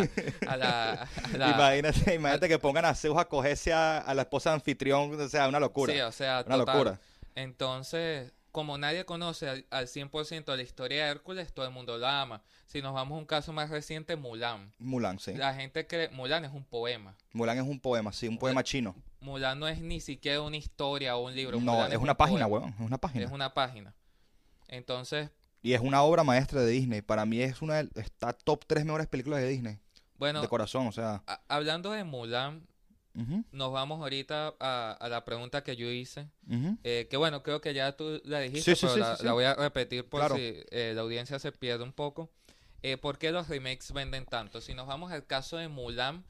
a 0.48 0.58
la, 0.58 0.92
a 1.34 1.38
la- 1.38 1.50
Imagínate, 1.78 2.16
imagínate 2.16 2.48
que 2.48 2.60
pongan 2.60 2.86
a 2.86 2.96
Zeus 2.96 3.18
a 3.18 3.26
cogerse 3.26 3.74
a, 3.74 3.98
a 4.00 4.14
la 4.14 4.22
esposa 4.24 4.52
de 4.52 4.56
anfitrión, 4.56 5.20
o 5.20 5.28
sea, 5.28 5.48
una 5.48 5.60
locura. 5.60 5.94
Sí, 5.94 6.00
o 6.00 6.12
sea, 6.12 6.44
una 6.46 6.58
total. 6.58 6.76
locura. 6.78 7.00
Entonces, 7.36 8.32
como 8.52 8.78
nadie 8.78 9.04
conoce 9.06 9.50
al, 9.50 9.66
al 9.72 9.88
100% 9.88 10.56
la 10.56 10.62
historia 10.62 11.06
de 11.06 11.12
Hércules, 11.12 11.54
todo 11.54 11.66
el 11.66 11.72
mundo 11.74 11.98
la 11.98 12.22
ama. 12.22 12.42
Si 12.68 12.82
nos 12.82 12.94
vamos 12.94 13.16
a 13.18 13.20
un 13.20 13.26
caso 13.26 13.52
más 13.52 13.70
reciente, 13.70 14.16
Mulan. 14.16 14.72
Mulan, 14.80 15.20
sí. 15.20 15.34
La 15.34 15.54
gente 15.54 15.86
cree, 15.88 16.10
Mulan 16.10 16.46
es 16.46 16.52
un 16.54 16.64
poema. 16.64 17.16
Mulan 17.34 17.58
es 17.58 17.64
un 17.64 17.80
poema, 17.80 18.14
sí, 18.14 18.28
un 18.28 18.38
poema 18.38 18.64
chino. 18.64 18.96
Mulan 19.20 19.60
no 19.60 19.68
es 19.68 19.80
ni 19.82 20.00
siquiera 20.00 20.42
una 20.42 20.58
historia 20.58 21.16
o 21.18 21.26
un 21.26 21.36
libro. 21.36 21.60
No, 21.60 21.74
Mulan 21.74 21.92
es 21.92 21.98
un 21.98 22.04
una 22.04 22.16
página, 22.16 22.48
poema. 22.48 22.66
weón, 22.66 22.74
es 22.80 22.86
una 22.86 22.98
página. 22.98 23.26
Es 23.26 23.32
una 23.32 23.54
página. 23.54 23.94
Entonces, 24.74 25.30
Y 25.62 25.74
es 25.74 25.82
una 25.82 26.02
obra 26.04 26.24
maestra 26.24 26.62
de 26.62 26.72
Disney. 26.72 27.02
Para 27.02 27.26
mí 27.26 27.42
es 27.42 27.62
una 27.62 27.82
de, 27.84 27.90
está 28.02 28.34
top 28.34 28.66
3 28.68 28.86
mejores 28.86 29.08
películas 29.08 29.40
de 29.42 29.48
Disney. 29.50 29.80
bueno, 30.18 30.42
de 30.42 30.48
corazón, 30.48 30.88
o 30.88 30.92
sea. 30.92 31.22
a- 31.28 31.42
hablando 31.48 31.92
de 31.92 32.04
Mulan, 32.04 32.66
nos 33.52 33.72
vamos 33.72 34.00
ahorita 34.02 34.56
a, 34.60 34.98
a 35.00 35.08
la 35.10 35.24
pregunta 35.24 35.64
que 35.64 35.76
yo 35.76 35.88
hice. 35.92 36.28
Eh, 36.84 37.08
que 37.10 37.18
bueno, 37.18 37.44
creo 37.44 37.62
que 37.62 37.74
ya 37.74 37.96
tú 37.96 38.20
la 38.26 38.40
dijiste, 38.40 38.76
Sí, 38.76 38.76
sí, 38.76 38.88
pero 38.88 38.94
sí, 38.96 39.00
la, 39.00 39.16
sí. 39.18 39.24
la 39.26 39.34
voy 39.34 39.44
a 39.46 39.54
repetir 39.54 40.10
por 40.10 40.22
Claro. 40.22 40.36
si 40.36 40.42
eh, 40.72 40.94
la 40.96 41.02
audiencia 41.02 41.38
se 41.38 41.52
pierde 41.52 41.84
un 41.84 41.94
poco. 41.94 42.32
Eh, 42.82 42.98
¿Por 42.98 43.18
qué 43.20 43.32
los 43.32 43.48
remakes 43.48 43.92
venden 43.94 44.26
tanto? 44.26 44.60
Si 44.62 44.74
nos 44.74 44.88
vamos 44.88 45.12
al 45.12 45.26
caso 45.28 45.58
de 45.58 45.68
Mulan, 45.68 46.24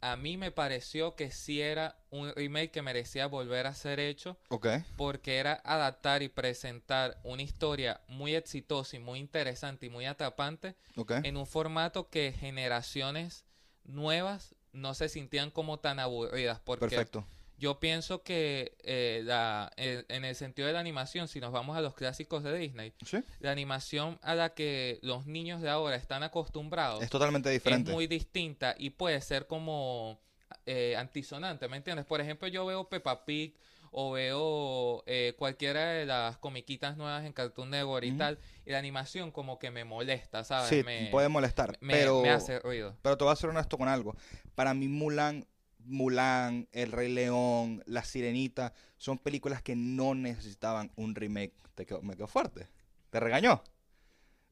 a 0.00 0.16
mí 0.16 0.36
me 0.36 0.50
pareció 0.50 1.14
que 1.14 1.30
sí 1.30 1.60
era 1.60 1.96
un 2.10 2.32
remake 2.34 2.70
que 2.70 2.82
merecía 2.82 3.26
volver 3.26 3.66
a 3.66 3.74
ser 3.74 4.00
hecho 4.00 4.38
Ok, 4.48 4.66
porque 4.96 5.36
era 5.36 5.60
adaptar 5.64 6.22
y 6.22 6.28
presentar 6.28 7.20
una 7.22 7.42
historia 7.42 8.00
muy 8.08 8.34
exitosa 8.34 8.96
y 8.96 8.98
muy 8.98 9.18
interesante 9.18 9.86
y 9.86 9.90
muy 9.90 10.06
atrapante 10.06 10.74
ok. 10.96 11.12
en 11.22 11.36
un 11.36 11.46
formato 11.46 12.08
que 12.08 12.32
generaciones 12.32 13.44
nuevas 13.84 14.54
no 14.72 14.94
se 14.94 15.08
sintían 15.08 15.50
como 15.50 15.78
tan 15.78 15.98
aburridas 15.98 16.60
porque 16.60 16.86
Perfecto. 16.86 17.26
Yo 17.60 17.78
pienso 17.78 18.22
que 18.24 18.74
eh, 18.82 19.20
la, 19.24 19.70
el- 19.76 20.06
en 20.08 20.24
el 20.24 20.34
sentido 20.34 20.66
de 20.66 20.72
la 20.74 20.80
animación, 20.80 21.28
si 21.28 21.38
nos 21.40 21.52
vamos 21.52 21.76
a 21.76 21.80
los 21.80 21.94
clásicos 21.94 22.42
de 22.42 22.56
Disney, 22.58 22.92
Sí. 23.04 23.18
la 23.38 23.52
animación 23.52 24.18
a 24.22 24.34
la 24.34 24.54
que 24.54 24.98
los 25.02 25.26
niños 25.26 25.60
de 25.60 25.68
ahora 25.70 25.94
están 25.94 26.22
acostumbrados 26.24 27.02
Es 27.02 27.10
totalmente 27.10 27.50
diferente. 27.50 27.90
es 27.90 27.94
muy 27.94 28.06
distinta 28.08 28.74
y 28.78 28.90
puede 28.90 29.20
ser 29.20 29.46
como 29.46 30.18
eh, 30.66 30.96
antisonante, 30.96 31.68
¿me 31.68 31.76
entiendes? 31.76 32.06
Por 32.06 32.20
ejemplo, 32.20 32.48
yo 32.48 32.66
veo 32.66 32.88
Peppa 32.88 33.24
Pig 33.24 33.54
o 33.92 34.12
veo 34.12 35.02
eh, 35.06 35.34
cualquiera 35.36 35.90
de 35.90 36.06
las 36.06 36.38
comiquitas 36.38 36.96
nuevas 36.96 37.24
en 37.24 37.32
Cartoon 37.32 37.70
Network 37.70 38.04
y 38.06 38.12
tal, 38.12 38.38
y 38.64 38.70
la 38.70 38.78
animación 38.78 39.32
como 39.32 39.58
que 39.58 39.70
me 39.70 39.84
molesta, 39.84 40.44
¿sabes? 40.44 40.68
Sí, 40.68 40.82
me, 40.84 41.08
puede 41.10 41.28
molestar. 41.28 41.76
me- 41.80 41.94
pero, 41.94 42.22
me 42.22 42.30
hace 42.30 42.58
ruido. 42.60 42.96
pero 43.02 43.16
te 43.18 43.24
voy 43.24 43.32
a 43.32 43.36
ser 43.36 43.50
honesto 43.50 43.76
con 43.76 43.88
algo. 43.88 44.16
Para 44.54 44.74
mí, 44.74 44.86
Mulan, 44.88 45.44
Mulan, 45.84 46.68
El 46.72 46.92
Rey 46.92 47.12
León, 47.12 47.82
La 47.86 48.04
Sirenita, 48.04 48.72
son 48.96 49.18
películas 49.18 49.62
que 49.62 49.76
no 49.76 50.14
necesitaban 50.14 50.90
un 50.96 51.14
remake. 51.14 51.54
Te 51.74 51.86
quedó- 51.86 52.02
me 52.02 52.16
quedó 52.16 52.26
fuerte. 52.26 52.68
¿Te 53.10 53.20
regañó? 53.20 53.62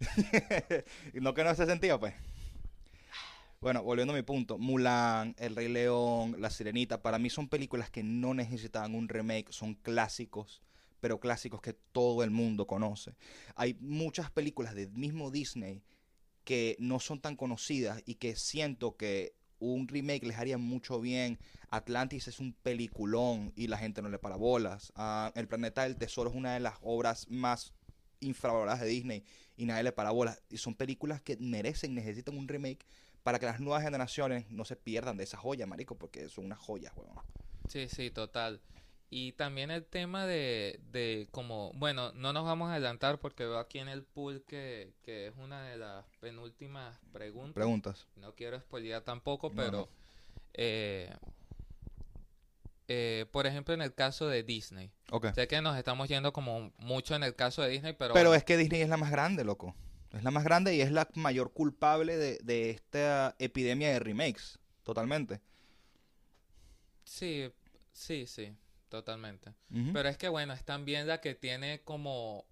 no 1.15 1.35
que 1.35 1.45
no 1.45 1.55
se 1.55 1.67
sentía, 1.67 1.99
pues. 1.99 2.15
Bueno, 3.61 3.83
volviendo 3.83 4.13
a 4.13 4.17
mi 4.17 4.23
punto, 4.23 4.57
Mulan, 4.57 5.35
El 5.39 5.57
Rey 5.57 5.69
León, 5.69 6.37
La 6.39 6.49
Sirenita, 6.51 7.03
para 7.03 7.19
mí 7.19 7.29
son 7.29 7.49
películas 7.49 7.91
que 7.91 8.05
no 8.05 8.33
necesitaban 8.33 8.95
un 8.95 9.09
remake, 9.09 9.53
son 9.53 9.75
clásicos, 9.75 10.63
pero 11.01 11.19
clásicos 11.19 11.61
que 11.61 11.73
todo 11.73 12.23
el 12.23 12.31
mundo 12.31 12.69
conoce. 12.69 13.17
Hay 13.57 13.75
muchas 13.81 14.31
películas 14.31 14.75
del 14.77 14.91
mismo 14.93 15.33
Disney 15.33 15.83
que 16.45 16.77
no 16.79 17.01
son 17.01 17.21
tan 17.21 17.35
conocidas 17.37 18.01
y 18.07 18.15
que 18.15 18.37
siento 18.37 18.97
que 18.97 19.35
un 19.61 19.89
remake 19.89 20.25
les 20.25 20.39
haría 20.39 20.59
mucho 20.59 21.01
bien. 21.01 21.39
Atlantis 21.71 22.29
es 22.29 22.41
un 22.41 22.53
peliculón 22.55 23.53
y 23.57 23.67
la 23.67 23.79
gente 23.79 24.03
no 24.03 24.09
le 24.09 24.19
para 24.19 24.37
bolas. 24.37 24.93
Ah, 24.97 25.33
El 25.35 25.49
Planeta 25.49 25.83
del 25.83 25.97
Tesoro 25.97 26.31
es 26.31 26.37
una 26.37 26.55
de 26.55 26.61
las 26.61 26.75
obras 26.83 27.27
más 27.29 27.75
infravaloradas 28.21 28.81
de 28.81 28.87
Disney 28.87 29.25
y 29.57 29.67
nadie 29.67 29.83
le 29.83 29.93
para 29.93 30.11
bolas. 30.11 30.43
Y 30.51 30.59
son 30.59 30.75
películas 30.75 31.21
que 31.21 31.37
merecen, 31.39 31.95
necesitan 31.95 32.37
un 32.37 32.49
remake 32.49 32.87
para 33.23 33.39
que 33.39 33.47
las 33.47 33.61
nuevas 33.61 33.83
generaciones 33.83 34.51
no 34.51 34.65
se 34.65 34.77
pierdan 34.77 35.17
de 35.17 35.25
esa 35.25 35.37
joya, 35.37 35.67
marico, 35.67 35.97
porque 35.97 36.29
son 36.29 36.47
unas 36.47 36.59
joyas, 36.59 36.93
weón. 36.97 37.19
Sí, 37.69 37.89
sí, 37.89 38.11
total. 38.11 38.61
Y 39.11 39.33
también 39.33 39.71
el 39.71 39.87
tema 39.87 40.27
de, 40.27 40.81
de 40.91 41.29
como, 41.31 41.73
bueno, 41.75 42.13
no 42.13 42.33
nos 42.35 42.45
vamos 42.45 42.69
a 42.69 42.73
adelantar 42.73 43.19
porque 43.19 43.45
veo 43.45 43.59
aquí 43.59 43.79
en 43.79 43.89
el 43.89 44.03
pool 44.05 44.45
que, 44.47 44.93
que 45.03 45.29
es 45.29 45.35
una 45.39 45.63
de 45.65 45.79
las 45.79 46.05
penúltimas 46.21 46.99
preguntas. 47.13 47.55
Preguntas. 47.55 48.07
No 48.17 48.35
quiero 48.35 48.61
spoilear 48.61 49.03
tampoco, 49.03 49.51
pero 49.55 49.71
no. 49.71 49.89
eh, 50.53 51.11
eh, 52.89 53.27
por 53.33 53.47
ejemplo 53.47 53.75
en 53.75 53.83
el 53.83 53.95
caso 53.95 54.29
de 54.29 54.43
Disney. 54.43 54.91
Sé 55.35 55.49
que 55.49 55.61
nos 55.63 55.77
estamos 55.79 56.09
yendo 56.09 56.33
como 56.33 56.73
mucho 56.79 57.15
en 57.15 57.23
el 57.23 57.35
caso 57.35 57.63
de 57.63 57.71
Disney, 57.71 57.95
pero, 57.99 58.13
Pero 58.15 58.35
es 58.35 58.45
que 58.45 58.57
Disney 58.57 58.81
es 58.83 58.89
la 58.89 58.97
más 58.99 59.11
grande, 59.11 59.45
loco. 59.45 59.75
Es 60.13 60.23
la 60.25 60.31
más 60.31 60.45
grande 60.45 60.75
y 60.75 60.81
es 60.81 60.91
la 60.91 61.09
mayor 61.15 61.53
culpable 61.53 62.17
de, 62.17 62.39
de 62.43 62.71
esta 62.71 63.37
epidemia 63.39 63.91
de 63.91 63.99
remakes. 64.01 64.59
Totalmente. 64.83 65.41
sí, 67.05 67.51
sí, 67.93 68.27
sí, 68.27 68.55
totalmente. 68.89 69.53
Pero 69.93 70.09
es 70.09 70.17
que 70.17 70.29
bueno, 70.29 70.53
es 70.53 70.65
también 70.65 71.07
la 71.07 71.21
que 71.21 71.35
tiene 71.35 71.81
como, 71.83 72.45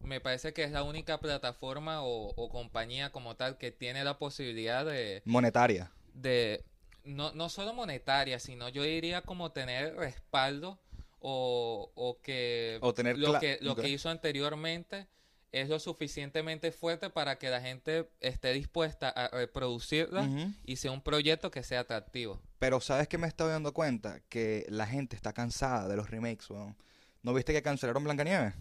me 0.00 0.20
parece 0.20 0.52
que 0.52 0.64
es 0.64 0.72
la 0.72 0.82
única 0.82 1.20
plataforma 1.20 2.02
o, 2.02 2.32
o 2.34 2.48
compañía 2.48 3.10
como 3.12 3.36
tal 3.36 3.58
que 3.58 3.70
tiene 3.70 4.04
la 4.04 4.18
posibilidad 4.18 4.84
de, 4.84 5.22
Monetaria. 5.24 5.90
de 6.14 6.64
no, 7.04 7.32
no 7.32 7.48
solo 7.48 7.72
monetaria, 7.74 8.38
sino 8.38 8.68
yo 8.68 8.82
diría 8.82 9.22
como 9.22 9.52
tener 9.52 9.96
respaldo 9.96 10.78
o, 11.20 11.90
o 11.94 12.20
que 12.20 12.78
O 12.80 12.94
tener 12.94 13.18
lo 13.18 13.38
que 13.38 13.58
lo 13.60 13.76
que 13.76 13.88
hizo 13.88 14.08
anteriormente 14.08 15.06
es 15.52 15.68
lo 15.68 15.78
suficientemente 15.80 16.70
fuerte 16.72 17.10
para 17.10 17.38
que 17.38 17.48
la 17.50 17.60
gente 17.60 18.08
esté 18.20 18.52
dispuesta 18.52 19.08
a 19.08 19.28
reproducirla 19.28 20.22
Ujú. 20.22 20.52
y 20.64 20.76
sea 20.76 20.92
un 20.92 21.02
proyecto 21.02 21.50
que 21.50 21.62
sea 21.62 21.80
atractivo. 21.80 22.40
Pero 22.58 22.80
¿sabes 22.80 23.08
qué 23.08 23.18
me 23.18 23.26
estoy 23.26 23.50
dando 23.50 23.72
cuenta? 23.74 24.20
Que 24.28 24.64
la 24.68 24.86
gente 24.86 25.16
está 25.16 25.32
cansada 25.32 25.88
de 25.88 25.96
los 25.96 26.10
remakes, 26.10 26.48
weón. 26.50 26.76
¿No 27.22 27.34
viste 27.34 27.52
que 27.52 27.62
cancelaron 27.62 28.04
Blancanieves? 28.04 28.54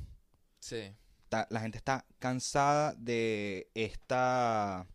Sí. 0.60 0.91
Está- 1.25 1.48
la 1.51 1.60
gente 1.62 1.77
está 1.77 2.05
cansada 2.17 2.93
de 2.98 3.69
esta... 3.75 4.88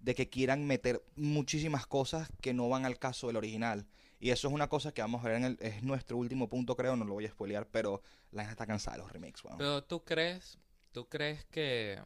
de 0.00 0.14
que 0.14 0.28
quieran 0.28 0.66
meter 0.66 1.02
muchísimas 1.16 1.86
cosas 1.86 2.28
que 2.40 2.52
no 2.52 2.68
van 2.68 2.84
al 2.84 2.98
caso 2.98 3.26
del 3.28 3.36
original. 3.36 3.86
Y 4.20 4.30
eso 4.30 4.48
es 4.48 4.54
una 4.54 4.68
cosa 4.68 4.92
que 4.92 5.02
vamos 5.02 5.24
a 5.24 5.28
ver 5.28 5.36
en 5.38 5.44
el... 5.44 5.58
es 5.60 5.82
nuestro 5.82 6.16
último 6.16 6.48
punto, 6.48 6.76
creo, 6.76 6.94
no 6.96 7.04
lo 7.04 7.14
voy 7.14 7.26
a 7.26 7.30
spoilear, 7.30 7.66
pero 7.68 8.02
la 8.32 8.42
gente 8.42 8.52
está 8.52 8.66
cansada 8.66 8.98
de 8.98 9.02
los 9.02 9.12
remakes, 9.12 9.42
weón. 9.44 9.58
Pero 9.58 9.82
tú 9.84 10.04
crees, 10.04 10.58
tú 10.96 11.10
crees 11.10 11.44
que 11.50 12.00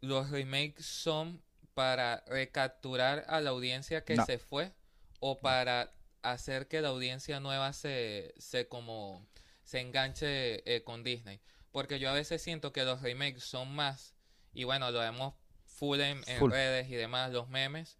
los 0.00 0.30
remakes 0.30 0.84
son 0.84 1.40
para 1.72 2.24
recapturar 2.26 3.24
a 3.28 3.40
la 3.40 3.50
audiencia 3.50 4.04
que 4.04 4.16
No. 4.16 4.26
se 4.26 4.38
fue 4.38 4.72
o 5.20 5.38
para 5.38 5.92
hacer 6.22 6.66
que 6.66 6.80
la 6.80 6.88
audiencia 6.88 7.38
nueva 7.38 7.72
se, 7.72 8.34
se 8.38 8.66
como 8.66 9.24
se 9.62 9.78
enganche 9.78 10.74
eh, 10.74 10.82
con 10.82 11.04
Disney? 11.04 11.40
Porque 11.70 12.00
yo 12.00 12.10
a 12.10 12.12
veces 12.12 12.42
siento 12.42 12.72
que 12.72 12.82
los 12.84 13.02
remakes 13.02 13.44
son 13.44 13.72
más, 13.72 14.16
y 14.52 14.64
bueno, 14.64 14.90
lo 14.90 14.98
vemos 14.98 15.34
full 15.64 16.00
en, 16.00 16.24
en 16.26 16.38
Full. 16.40 16.50
redes 16.50 16.90
y 16.90 16.96
demás, 16.96 17.30
los 17.30 17.48
memes. 17.48 17.98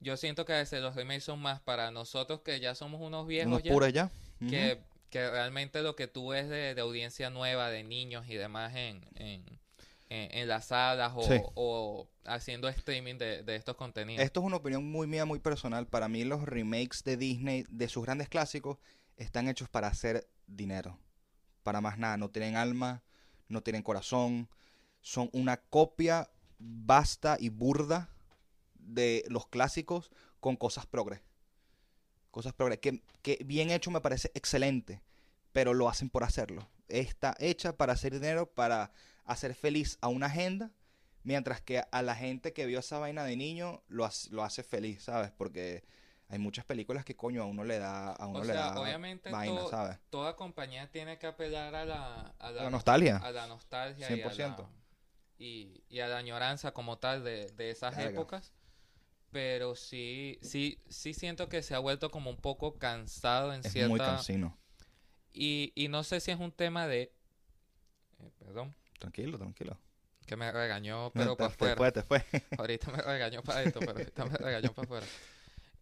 Yo 0.00 0.16
siento 0.16 0.46
que 0.46 0.54
a 0.54 0.58
veces 0.58 0.80
los 0.80 0.94
remakes 0.94 1.24
son 1.24 1.40
más 1.40 1.60
para 1.60 1.90
nosotros 1.90 2.40
que 2.40 2.60
ya 2.60 2.74
somos 2.74 3.02
unos 3.02 3.26
viejos 3.26 3.60
Unos 3.62 3.62
ya 3.62 3.88
ya. 3.92 4.10
Que, 4.48 4.80
que 5.10 5.30
realmente 5.30 5.82
lo 5.82 5.96
que 5.96 6.06
tú 6.08 6.28
ves 6.28 6.48
de, 6.48 6.74
de 6.74 6.80
audiencia 6.80 7.30
nueva, 7.30 7.70
de 7.70 7.82
niños 7.84 8.26
y 8.28 8.34
demás 8.34 8.74
en, 8.74 9.04
en, 9.14 9.44
en- 10.10 10.38
en 10.38 10.48
las 10.48 10.66
salas 10.66 11.12
o, 11.16 11.22
Sí. 11.22 11.40
o 11.54 12.08
haciendo 12.24 12.68
streaming 12.68 13.16
de, 13.16 13.42
de 13.42 13.56
estos 13.56 13.76
contenidos. 13.76 14.24
Esto 14.24 14.40
es 14.40 14.46
una 14.46 14.56
opinión 14.56 14.90
muy 14.90 15.06
mía, 15.06 15.24
muy 15.24 15.38
personal. 15.38 15.86
Para 15.86 16.08
mí 16.08 16.24
los 16.24 16.42
remakes 16.44 17.04
de 17.04 17.16
Disney, 17.16 17.64
de 17.68 17.88
sus 17.88 18.04
grandes 18.04 18.28
clásicos, 18.28 18.78
están 19.16 19.48
hechos 19.48 19.68
para 19.68 19.88
hacer 19.88 20.28
dinero. 20.46 20.98
Para 21.62 21.80
más 21.80 21.98
nada. 21.98 22.16
No 22.16 22.30
tienen 22.30 22.56
alma, 22.56 23.02
no 23.48 23.62
tienen 23.62 23.82
corazón. 23.82 24.48
Son 25.00 25.28
una 25.32 25.56
copia 25.58 26.28
vasta 26.58 27.36
y 27.38 27.48
burda 27.50 28.08
de 28.74 29.24
los 29.28 29.46
clásicos 29.46 30.10
con 30.40 30.56
cosas 30.56 30.86
progres. 30.86 31.20
Cosas 32.38 32.52
progres. 32.52 32.78
Que, 32.78 33.02
que 33.22 33.38
bien 33.44 33.70
hecho 33.72 33.90
me 33.90 34.00
parece 34.00 34.30
excelente, 34.34 35.02
pero 35.52 35.74
lo 35.74 35.88
hacen 35.88 36.08
por 36.08 36.22
hacerlo. 36.22 36.68
Está 36.86 37.34
hecha 37.40 37.76
para 37.76 37.94
hacer 37.94 38.12
dinero, 38.12 38.46
para 38.46 38.92
hacer 39.24 39.54
feliz 39.56 39.98
a 40.00 40.06
una 40.08 40.26
agenda 40.26 40.70
Mientras 41.24 41.60
que 41.60 41.82
a 41.90 42.00
la 42.02 42.14
gente 42.14 42.52
que 42.52 42.64
vio 42.64 42.78
esa 42.78 42.98
vaina 43.00 43.24
de 43.24 43.36
niño 43.36 43.82
lo 43.88 44.04
hace, 44.04 44.30
lo 44.30 44.44
hace 44.44 44.62
feliz, 44.62 45.02
¿sabes? 45.02 45.30
Porque 45.36 45.84
hay 46.28 46.38
muchas 46.38 46.64
películas 46.64 47.04
que 47.04 47.16
coño 47.16 47.42
a 47.42 47.44
uno 47.44 47.64
le 47.64 47.78
da, 47.80 48.12
a 48.12 48.26
uno 48.28 48.38
o 48.38 48.44
le 48.44 48.52
sea, 48.52 48.70
da 48.70 48.80
obviamente 48.80 49.28
vaina, 49.30 49.60
to- 49.60 49.68
¿sabes? 49.68 49.98
toda 50.10 50.36
compañía 50.36 50.90
tiene 50.90 51.18
que 51.18 51.26
apelar 51.26 51.74
a 51.74 51.84
la, 51.84 52.34
a 52.38 52.50
la, 52.52 52.62
La 52.62 52.70
nostalgia. 52.70 53.16
a 53.16 53.30
la 53.32 53.46
nostalgia 53.48 54.08
y 54.10 54.22
a 54.22 54.26
la, 54.26 54.32
100%. 54.32 54.66
y, 55.38 55.82
y 55.90 56.00
a 56.00 56.06
la 56.06 56.18
añoranza 56.18 56.72
como 56.72 56.98
tal 56.98 57.24
de, 57.24 57.50
de 57.52 57.70
esas 57.72 57.98
épocas. 57.98 58.52
Pero 59.30 59.74
sí, 59.76 60.38
sí, 60.42 60.78
sí 60.88 61.12
siento 61.12 61.48
que 61.48 61.62
se 61.62 61.74
ha 61.74 61.78
vuelto 61.78 62.10
como 62.10 62.30
un 62.30 62.38
poco 62.38 62.78
cansado 62.78 63.52
en 63.52 63.60
Es 63.64 63.72
cierta... 63.72 63.88
muy 63.90 63.98
cansino. 63.98 64.56
Y, 65.32 65.72
y 65.74 65.88
no 65.88 66.02
sé 66.04 66.20
si 66.20 66.30
es 66.30 66.38
un 66.40 66.50
tema 66.52 66.86
de 66.86 67.12
Eh, 68.20 68.30
perdón, 68.38 68.74
Tranquilo, 68.98 69.38
tranquilo. 69.38 69.78
que 70.26 70.36
me 70.36 70.50
regañó, 70.50 71.10
pero 71.12 71.36
para 71.36 71.48
te 71.50 71.54
afuera. 71.54 71.76
fue, 71.76 71.92
te 71.92 72.02
fue. 72.02 72.24
Ahorita 72.58 72.90
me 72.90 73.02
regañó 73.02 73.42
para 73.42 73.62
esto, 73.62 73.78
pero 73.80 73.92
ahorita 73.92 74.24
me 74.24 74.36
regañó 74.38 74.72
para 74.72 74.84
afuera. 74.86 75.06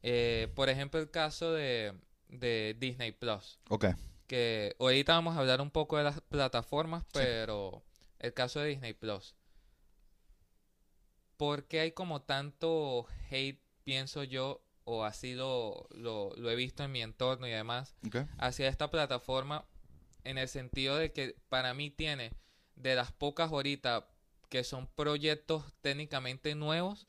Eh, 0.02 0.48
por 0.54 0.68
ejemplo, 0.68 1.00
el 1.00 1.10
caso 1.10 1.52
de, 1.52 1.94
de 2.28 2.76
Disney 2.78 3.12
Plus. 3.12 3.58
ok. 3.68 3.86
Que 4.26 4.74
ahorita 4.80 5.12
vamos 5.14 5.36
a 5.36 5.40
hablar 5.40 5.60
un 5.60 5.70
poco 5.70 5.96
de 5.98 6.02
las 6.04 6.20
plataformas, 6.20 7.04
pero 7.12 7.84
el 8.18 8.34
caso 8.34 8.58
de 8.60 8.68
Disney 8.70 8.92
Plus. 8.92 9.36
¿Por 11.36 11.66
qué 11.66 11.80
hay 11.80 11.92
como 11.92 12.22
tanto 12.22 13.06
hate, 13.30 13.60
pienso 13.84 14.24
yo, 14.24 14.62
o 14.84 15.04
así 15.04 15.34
lo, 15.34 15.86
lo, 15.90 16.34
lo 16.36 16.50
he 16.50 16.56
visto 16.56 16.84
en 16.84 16.92
mi 16.92 17.02
entorno 17.02 17.46
y 17.46 17.50
demás, 17.50 17.94
Ok. 18.06 18.16
hacia 18.38 18.68
esta 18.68 18.90
plataforma? 18.90 19.64
En 20.24 20.38
el 20.38 20.48
sentido 20.48 20.96
de 20.96 21.12
que 21.12 21.36
para 21.48 21.72
mí 21.74 21.90
tiene 21.90 22.32
de 22.74 22.94
las 22.94 23.12
pocas 23.12 23.50
ahorita 23.52 24.08
que 24.48 24.64
son 24.64 24.86
proyectos 24.86 25.64
técnicamente 25.80 26.54
nuevos, 26.54 27.06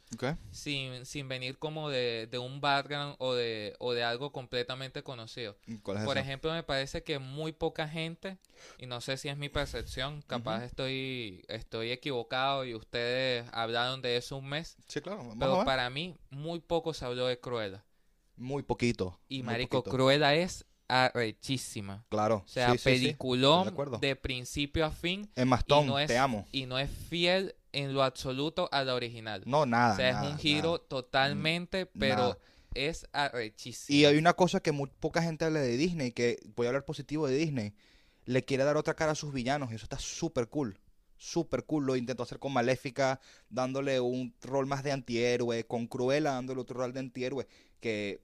sin, 0.51 1.05
sin 1.05 1.27
venir 1.27 1.57
como 1.59 1.89
de, 1.89 2.27
de 2.29 2.39
un 2.39 2.61
background 2.61 3.15
o 3.19 3.33
de, 3.33 3.75
o 3.79 3.93
de 3.93 4.03
algo 4.03 4.31
completamente 4.31 5.03
conocido. 5.03 5.57
¿Cuál 5.83 5.97
es 5.97 6.03
Por 6.03 6.17
ejemplo, 6.17 6.51
me 6.53 6.63
parece 6.63 7.03
que 7.03 7.19
muy 7.19 7.51
poca 7.51 7.87
gente, 7.87 8.37
y 8.77 8.85
no 8.87 9.01
sé 9.01 9.17
si 9.17 9.29
es 9.29 9.37
mi 9.37 9.49
percepción, 9.49 10.21
capaz 10.23 10.63
estoy, 10.63 11.45
estoy 11.47 11.91
equivocado 11.91 12.65
y 12.65 12.73
ustedes 12.75 13.47
hablaron 13.51 14.01
de 14.01 14.17
eso 14.17 14.37
un 14.37 14.49
mes, 14.49 14.77
Sí, 14.87 15.01
claro. 15.01 15.19
Vamos 15.19 15.35
a 15.35 15.39
pero 15.39 15.57
ver. 15.57 15.65
para 15.65 15.89
mí 15.89 16.15
muy 16.29 16.59
poco 16.59 16.93
se 16.93 17.05
habló 17.05 17.27
de 17.27 17.39
Cruella. 17.39 17.83
Muy 18.35 18.61
poquito. 18.61 19.19
Y 19.27 19.37
muy 19.41 19.53
marico, 19.53 19.79
poquito. 19.79 19.95
Cruella 19.95 20.35
es 20.35 20.66
arrechísima. 20.87 22.05
Claro. 22.09 22.43
O 22.45 22.47
sea, 22.47 22.71
sí, 22.71 22.77
sí, 22.77 22.77
sí. 22.77 22.89
Estoy 22.89 22.93
de 22.93 22.99
peliculón 22.99 23.99
de 23.99 24.15
principio 24.15 24.85
a 24.85 24.91
fin 24.91 25.29
Emma 25.35 25.57
y 25.57 25.59
Stone, 25.59 25.87
no 25.87 25.99
es 25.99 26.07
te 26.07 26.17
amo. 26.17 26.45
y 26.51 26.65
no 26.65 26.79
es 26.79 26.89
fiel 26.89 27.55
en 27.73 27.93
lo 27.93 28.03
absoluto 28.03 28.69
a 28.71 28.83
la 28.83 28.95
original. 28.95 29.43
No, 29.45 29.65
nada. 29.65 29.93
o 29.93 29.97
sea, 29.97 30.13
nada, 30.13 30.25
es 30.25 30.31
un 30.31 30.39
giro 30.39 30.73
nada. 30.73 30.87
totalmente, 30.87 31.85
pero 31.85 32.15
nada. 32.15 32.37
es 32.73 33.07
arrechísimo. 33.11 33.97
Y 33.97 34.05
hay 34.05 34.17
una 34.17 34.33
cosa 34.33 34.59
que 34.61 34.71
muy 34.71 34.89
poca 34.99 35.21
gente 35.21 35.45
habla 35.45 35.59
de 35.59 35.77
Disney, 35.77 36.11
que 36.11 36.39
voy 36.55 36.65
a 36.65 36.69
hablar 36.69 36.85
positivo 36.85 37.27
de 37.27 37.37
Disney. 37.37 37.73
Le 38.25 38.43
quiere 38.43 38.63
dar 38.63 38.77
otra 38.77 38.95
cara 38.95 39.11
a 39.11 39.15
sus 39.15 39.31
villanos 39.33 39.71
y 39.71 39.75
eso 39.75 39.85
está 39.85 39.99
súper 39.99 40.49
cool. 40.49 40.79
Súper 41.17 41.65
cool. 41.65 41.85
Lo 41.85 41.95
intentó 41.95 42.23
hacer 42.23 42.39
con 42.39 42.53
Maléfica, 42.53 43.19
dándole 43.49 43.99
un 43.99 44.35
rol 44.41 44.67
más 44.67 44.83
de 44.83 44.91
antihéroe. 44.91 45.65
Con 45.65 45.87
Cruella, 45.87 46.31
dándole 46.31 46.61
otro 46.61 46.79
rol 46.79 46.93
de 46.93 46.99
antihéroe. 46.99 47.47
Que 47.79 48.21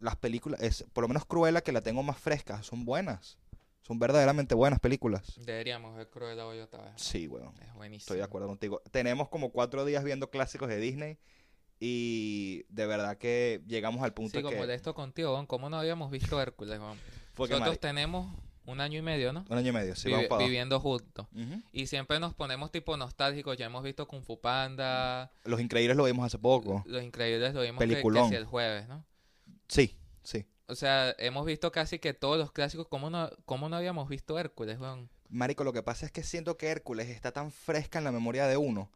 las 0.00 0.16
películas, 0.16 0.60
es, 0.62 0.84
por 0.92 1.02
lo 1.02 1.08
menos 1.08 1.24
Cruella, 1.24 1.60
que 1.60 1.72
la 1.72 1.80
tengo 1.80 2.02
más 2.02 2.18
fresca, 2.18 2.62
son 2.62 2.84
buenas. 2.84 3.38
Son 3.82 3.98
verdaderamente 3.98 4.54
buenas 4.54 4.80
películas. 4.80 5.32
Deberíamos 5.46 5.96
ver 5.96 6.10
Cruella 6.10 6.46
hoy 6.46 6.58
otra 6.58 6.82
vez. 6.84 6.92
Sí, 6.96 7.26
weón. 7.26 7.54
Es 7.60 7.72
buenísimo. 7.74 8.02
Estoy 8.02 8.18
de 8.18 8.22
acuerdo 8.24 8.46
contigo. 8.46 8.82
Tenemos 8.90 9.28
como 9.30 9.50
cuatro 9.50 9.84
días 9.86 10.04
viendo 10.04 10.28
clásicos 10.30 10.68
de 10.68 10.76
Disney. 10.78 11.18
Y 11.80 12.64
de 12.68 12.86
verdad 12.86 13.16
que 13.18 13.62
llegamos 13.66 14.02
al 14.02 14.12
punto 14.12 14.36
Sigo 14.36 14.50
que 14.50 14.56
molesto 14.56 14.94
contigo, 14.94 15.32
Gon. 15.32 15.46
¿Cómo 15.46 15.70
no 15.70 15.78
habíamos 15.78 16.10
visto 16.10 16.40
Hércules, 16.40 16.74
que 16.78 16.80
Nosotros 17.36 17.60
mari- 17.60 17.78
tenemos 17.78 18.34
un 18.66 18.80
año 18.80 18.98
y 18.98 19.02
medio, 19.02 19.32
¿no? 19.32 19.44
un 19.48 19.56
año 19.56 19.68
y 19.68 19.72
medio. 19.72 19.94
Sí, 19.94 20.08
Vivi- 20.08 20.28
vamos 20.28 20.44
viviendo 20.44 20.80
juntos. 20.80 21.26
Y 21.72 21.86
siempre 21.86 22.18
nos 22.18 22.34
ponemos 22.34 22.70
tipo 22.72 22.96
nostálgicos. 22.96 23.56
Ya 23.56 23.66
hemos 23.66 23.84
visto 23.84 24.06
Kung 24.08 24.22
Fu 24.22 24.40
Panda, 24.40 25.30
Los 25.44 25.60
Increíbles 25.60 25.96
lo 25.96 26.04
vimos 26.04 26.26
hace 26.26 26.38
poco. 26.38 26.82
Los 26.84 27.02
Increíbles 27.02 27.54
lo 27.54 27.62
vimos 27.62 27.78
que, 27.78 27.88
que 27.88 28.02
sí 28.28 28.34
el 28.34 28.44
jueves, 28.44 28.88
¿no? 28.88 29.04
Sí, 29.68 29.96
sí. 30.22 30.46
O 30.66 30.74
sea, 30.74 31.14
hemos 31.18 31.46
visto 31.46 31.72
casi 31.72 31.98
que 31.98 32.12
todos 32.12 32.38
los 32.38 32.52
clásicos. 32.52 32.88
¿Cómo 32.88 33.08
no, 33.08 33.30
cómo 33.46 33.68
no 33.68 33.76
habíamos 33.76 34.08
visto 34.08 34.38
Hércules, 34.38 34.78
Gon? 34.78 35.08
Marico, 35.30 35.64
lo 35.64 35.72
que 35.72 35.82
pasa 35.82 36.06
es 36.06 36.12
que 36.12 36.22
siento 36.22 36.56
que 36.56 36.68
Hércules 36.68 37.08
está 37.08 37.32
tan 37.32 37.50
fresca 37.50 37.98
en 37.98 38.04
la 38.04 38.12
memoria 38.12 38.46
de 38.46 38.56
uno 38.56 38.90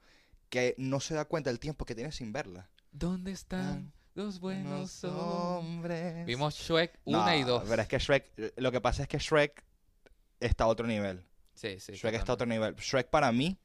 que 0.49 0.75
no 0.76 1.00
se 1.00 1.14
da 1.14 1.25
cuenta 1.25 1.50
del 1.50 1.59
tiempo 1.59 1.87
que 1.87 1.95
tiene 1.95 2.12
sin 2.12 2.33
verla. 2.33 2.69
¿Dónde 2.91 3.33
están 3.33 3.93
los 4.14 4.38
buenos 4.38 5.02
hombres? 5.05 6.27
Vimos 6.27 6.55
Shrek 6.55 7.01
No, 7.07 7.23
1 7.23 7.37
y 7.37 7.42
2. 7.44 7.64
Pero 7.66 7.83
es 7.83 7.88
que 7.88 7.99
Shrek, 7.99 8.53
lo 8.57 8.70
que 8.70 8.81
pasa 8.83 9.03
es 9.03 9.09
que 9.09 9.18
Shrek 9.18 9.64
está 10.40 10.64
a 10.64 10.66
otro 10.66 10.87
nivel. 10.87 11.25
Sí, 11.55 11.81
sí. 11.81 11.92
Shrek 11.92 12.14
está 12.14 12.33
a 12.33 12.35
otro 12.35 12.46
nivel. 12.46 12.75
Shrek 12.77 13.09
para 13.09 13.33
mí 13.33 13.59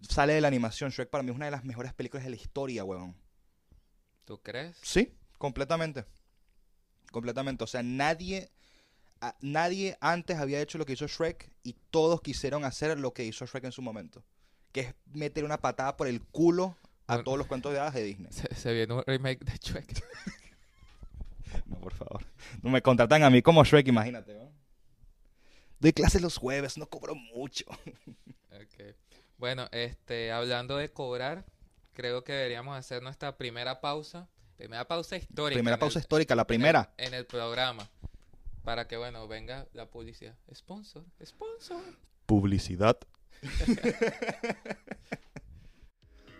sale 0.00 0.32
de 0.34 0.40
la 0.40 0.48
animación. 0.48 0.90
Shrek 0.90 1.08
para 1.08 1.22
mí 1.22 1.30
es 1.30 1.36
una 1.36 1.44
de 1.44 1.52
las 1.52 1.64
mejores 1.64 1.94
películas 1.94 2.24
de 2.24 2.30
la 2.30 2.36
historia, 2.36 2.82
weón. 2.82 3.16
¿Tú 4.24 4.42
crees? 4.42 4.76
Sí, 4.82 5.14
completamente. 5.38 6.04
Completamente. 7.12 7.64
O 7.64 7.66
sea, 7.66 7.82
nadie, 7.82 8.50
a- 9.20 9.36
nadie 9.40 9.96
antes 10.00 10.38
había 10.38 10.60
hecho 10.60 10.78
lo 10.78 10.86
que 10.86 10.92
hizo 10.94 11.06
Shrek 11.06 11.50
y 11.62 11.74
todos 11.90 12.20
quisieron 12.20 12.64
hacer 12.64 12.98
lo 12.98 13.12
que 13.12 13.24
hizo 13.24 13.46
Shrek 13.46 13.64
en 13.64 13.72
su 13.72 13.82
momento. 13.82 14.24
Que 14.72 14.80
es 14.80 14.94
meter 15.12 15.44
una 15.44 15.58
patada 15.58 15.96
por 15.96 16.06
el 16.08 16.22
culo 16.22 16.76
a 17.06 17.14
Bueno. 17.14 17.24
todos 17.24 17.38
los 17.38 17.46
cuentos 17.46 17.72
de 17.72 17.78
hadas 17.80 17.94
de 17.94 18.02
Disney. 18.02 18.32
Se, 18.32 18.54
se 18.54 18.72
viene 18.74 18.94
un 18.94 19.02
remake 19.06 19.44
de 19.44 19.52
Shrek. 19.58 20.02
No, 21.66 21.78
por 21.78 21.94
favor. 21.94 22.24
No 22.62 22.70
me 22.70 22.82
contratan 22.82 23.22
a 23.22 23.30
mí 23.30 23.40
como 23.40 23.64
Shrek, 23.64 23.86
imagínate, 23.88 24.34
¿no? 24.34 24.50
Doy 25.78 25.92
clases 25.92 26.20
los 26.20 26.36
jueves, 26.36 26.76
no 26.76 26.86
cobro 26.88 27.14
mucho. 27.14 27.64
Ok. 28.50 28.94
Bueno, 29.38 29.68
este, 29.70 30.32
hablando 30.32 30.78
de 30.78 30.90
cobrar, 30.90 31.44
creo 31.92 32.24
que 32.24 32.32
deberíamos 32.32 32.74
hacer 32.76 33.02
nuestra 33.02 33.36
primera 33.36 33.82
pausa. 33.82 34.28
Primera 34.56 34.86
pausa 34.86 35.16
histórica. 35.16 35.56
Primera 35.58 35.78
pausa 35.78 35.98
el- 35.98 36.02
histórica, 36.02 36.34
la 36.34 36.42
en 36.42 36.44
el- 36.44 36.46
primera. 36.46 36.92
En 36.96 37.14
el, 37.14 37.26
programa. 37.26 37.88
Para 38.64 38.88
que, 38.88 38.96
bueno, 38.96 39.28
venga 39.28 39.66
la 39.74 39.86
publicidad. 39.86 40.34
Sponsor, 40.54 41.04
sponsor. 41.24 41.82
Publicidad. 42.26 42.96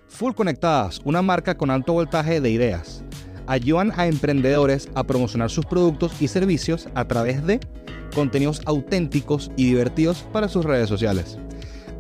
Full 0.09 0.33
Conectadas, 0.35 1.01
una 1.05 1.21
marca 1.23 1.57
con 1.57 1.71
alto 1.71 1.93
voltaje 1.93 2.41
de 2.41 2.51
ideas. 2.51 3.03
Ayudan 3.47 3.93
a 3.97 4.07
emprendedores 4.07 4.89
a 4.95 5.05
promocionar 5.05 5.51
sus 5.51 5.67
productos 5.67 6.21
y 6.21 6.29
servicios 6.29 6.89
a 6.95 7.07
través 7.07 7.45
de 7.47 7.61
contenidos 8.15 8.61
auténticos 8.65 9.51
y 9.57 9.67
divertidos 9.67 10.23
para 10.33 10.49
sus 10.49 10.65
redes 10.65 10.89
sociales. 10.89 11.37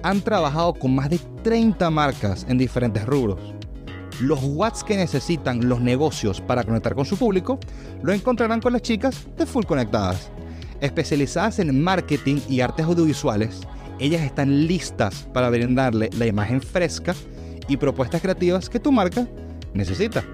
Han 0.02 0.22
trabajado 0.22 0.72
con 0.74 0.94
más 0.94 1.11
de 1.11 1.18
30 1.44 1.90
marcas 1.90 2.46
en 2.48 2.59
diferentes 2.59 3.05
rubros. 3.05 3.55
Los 4.20 4.40
watts 4.42 4.83
que 4.83 4.96
necesitan 4.96 5.68
los 5.68 5.81
negocios 5.81 6.40
para 6.40 6.64
conectar 6.64 6.94
con 6.94 7.05
su 7.05 7.18
público 7.18 7.59
lo 8.02 8.12
encontrarán 8.14 8.61
con 8.62 8.72
las 8.72 8.81
chicas 8.81 9.26
de 9.37 9.44
Full 9.44 9.64
Conectadas. 9.64 10.31
Especializadas 10.81 11.59
en 11.59 11.83
marketing 11.83 12.40
y 12.48 12.61
artes 12.61 12.87
audiovisuales, 12.87 13.61
ellas 13.98 14.22
están 14.22 14.66
listas 14.66 15.29
para 15.35 15.50
brindarle 15.50 16.09
la 16.16 16.26
imagen 16.26 16.62
fresca 16.62 17.14
y 17.68 17.76
propuestas 17.76 18.22
creativas 18.22 18.70
que 18.70 18.81
tu 18.81 18.90
marca 18.90 19.29
necesita. 19.74 20.24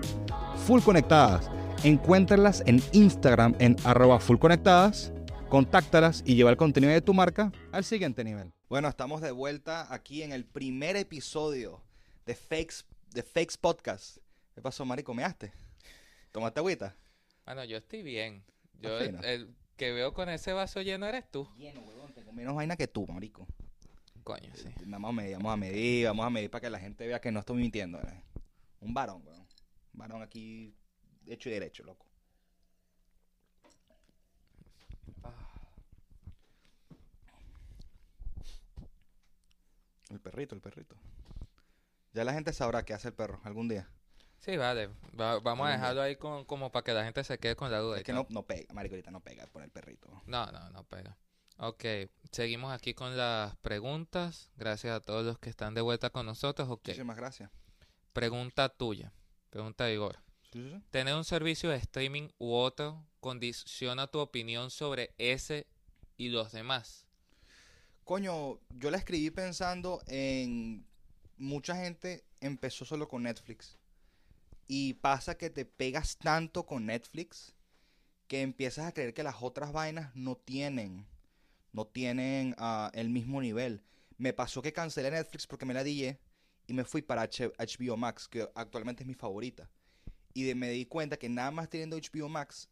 Full 0.66 0.82
Conectadas. 0.82 1.50
Encuéntralas 1.82 2.62
en 2.66 2.80
Instagram 2.92 3.56
en 3.58 3.74
arroba 3.82 4.20
fullconectadas, 4.20 5.12
contáctalas 5.48 6.22
y 6.24 6.36
lleva 6.36 6.50
el 6.50 6.56
contenido 6.56 6.92
de 6.92 7.00
tu 7.00 7.14
marca 7.14 7.50
al 7.72 7.82
siguiente 7.82 8.22
nivel. 8.22 8.52
Bueno, 8.68 8.86
estamos 8.86 9.20
de 9.20 9.32
vuelta 9.32 9.92
aquí 9.92 10.22
en 10.22 10.30
el 10.30 10.44
primer 10.44 10.94
episodio 10.94 11.82
de 12.24 12.36
Fakes, 12.36 12.84
de 13.12 13.22
Fakes 13.22 13.56
Podcast. 13.60 14.18
¿Qué 14.54 14.62
pasó, 14.62 14.84
marico? 14.84 15.12
¿Measte? 15.12 15.52
¿Tomaste 16.30 16.60
agüita? 16.60 16.96
Bueno, 17.44 17.64
yo 17.64 17.76
estoy 17.76 18.02
bien. 18.02 18.42
Yo, 18.80 18.98
Está 18.98 19.30
el, 19.30 19.54
que 19.76 19.92
veo 19.92 20.14
con 20.14 20.28
ese 20.28 20.52
vaso 20.52 20.80
lleno 20.80 21.06
eres 21.06 21.30
tú. 21.30 21.48
Lleno, 21.56 21.80
huevón. 21.82 22.12
Tengo 22.14 22.32
menos 22.32 22.54
vaina 22.54 22.76
que 22.76 22.88
tú, 22.88 23.06
marico. 23.06 23.46
Coño, 24.24 24.50
sí. 24.54 24.68
Vamos 24.86 25.10
a 25.10 25.12
medir, 25.12 25.36
vamos 25.36 25.52
a 25.52 25.56
medir, 25.56 26.06
vamos 26.06 26.26
a 26.26 26.30
medir 26.30 26.50
para 26.50 26.60
que 26.60 26.70
la 26.70 26.78
gente 26.78 27.06
vea 27.06 27.20
que 27.20 27.32
no 27.32 27.40
estoy 27.40 27.56
mintiendo. 27.56 27.98
¿eh? 27.98 28.22
Un 28.80 28.94
varón, 28.94 29.22
weón. 29.26 29.40
Un 29.92 29.98
varón 29.98 30.22
aquí 30.22 30.74
hecho 31.26 31.48
y 31.48 31.52
derecho, 31.52 31.84
loco. 31.84 32.06
El 40.08 40.20
perrito, 40.20 40.54
el 40.54 40.60
perrito. 40.60 40.94
Ya 42.12 42.24
la 42.24 42.32
gente 42.32 42.52
sabrá 42.52 42.84
qué 42.84 42.94
hace 42.94 43.08
el 43.08 43.14
perro 43.14 43.40
algún 43.44 43.68
día. 43.68 43.88
Sí, 44.38 44.56
vale. 44.56 44.88
Va- 45.18 45.38
vamos 45.40 45.68
a 45.68 45.72
dejarlo 45.72 46.02
ahí 46.02 46.16
con, 46.16 46.44
como 46.44 46.72
para 46.72 46.82
que 46.84 46.92
la 46.92 47.04
gente 47.04 47.22
se 47.24 47.38
quede 47.38 47.54
con 47.56 47.70
la 47.70 47.78
duda. 47.78 47.98
Es 47.98 48.02
que 48.04 48.12
no, 48.12 48.26
no 48.28 48.44
pega, 48.44 48.72
marico, 48.74 48.94
ahorita 48.94 49.10
no 49.10 49.20
pega 49.20 49.46
por 49.46 49.62
el 49.62 49.70
perrito. 49.70 50.08
No, 50.26 50.46
no, 50.50 50.70
no 50.70 50.84
pega. 50.84 51.16
Ok, 51.58 51.84
seguimos 52.32 52.72
aquí 52.72 52.92
con 52.92 53.16
las 53.16 53.54
preguntas. 53.58 54.50
Gracias 54.56 54.94
a 54.96 55.00
todos 55.00 55.24
los 55.24 55.38
que 55.38 55.48
están 55.48 55.74
de 55.74 55.80
vuelta 55.80 56.10
con 56.10 56.26
nosotros. 56.26 56.68
Ok, 56.68 56.88
Muchísimas 56.88 57.16
gracias. 57.16 57.50
pregunta 58.12 58.68
tuya. 58.68 59.12
Pregunta 59.50 59.84
de 59.84 59.94
Igor. 59.94 60.18
Sí, 60.52 60.62
sí, 60.62 60.70
sí. 60.70 60.82
¿Tener 60.90 61.14
un 61.14 61.24
servicio 61.24 61.70
de 61.70 61.76
streaming 61.76 62.28
u 62.38 62.52
otro 62.54 63.06
condiciona 63.20 64.06
tu 64.08 64.18
opinión 64.18 64.70
sobre 64.70 65.14
ese 65.18 65.66
y 66.16 66.30
los 66.30 66.50
demás? 66.52 67.06
Coño, 68.04 68.58
yo 68.70 68.90
la 68.90 68.96
escribí 68.98 69.30
pensando 69.30 70.02
en 70.08 70.84
mucha 71.42 71.76
gente 71.76 72.24
empezó 72.40 72.84
solo 72.84 73.08
con 73.08 73.24
Netflix 73.24 73.76
y 74.68 74.94
pasa 74.94 75.36
que 75.36 75.50
te 75.50 75.64
pegas 75.64 76.18
tanto 76.18 76.66
con 76.66 76.86
Netflix 76.86 77.54
que 78.28 78.42
empiezas 78.42 78.86
a 78.86 78.92
creer 78.92 79.14
que 79.14 79.22
las 79.22 79.36
otras 79.42 79.72
vainas 79.72 80.14
no 80.16 80.36
tienen 80.36 81.06
no 81.72 81.86
tienen 81.86 82.54
ah, 82.58 82.90
el 82.94 83.10
mismo 83.10 83.40
nivel. 83.42 83.82
Me 84.18 84.32
pasó 84.32 84.62
que 84.62 84.72
cancelé 84.72 85.10
Netflix 85.10 85.46
porque 85.46 85.66
me 85.66 85.74
la 85.74 85.84
dije 85.84 86.20
y 86.66 86.74
me 86.74 86.84
fui 86.84 87.02
para 87.02 87.22
HBO 87.24 87.96
Max, 87.96 88.28
que 88.28 88.48
actualmente 88.54 89.04
es 89.04 89.08
mi 89.08 89.14
favorita. 89.14 89.70
Y 90.34 90.44
de- 90.44 90.54
me 90.56 90.70
di 90.70 90.86
cuenta 90.86 91.18
que 91.18 91.28
nada 91.28 91.50
más 91.52 91.68
teniendo 91.70 91.96
HBO 91.96 92.28
Max, 92.28 92.68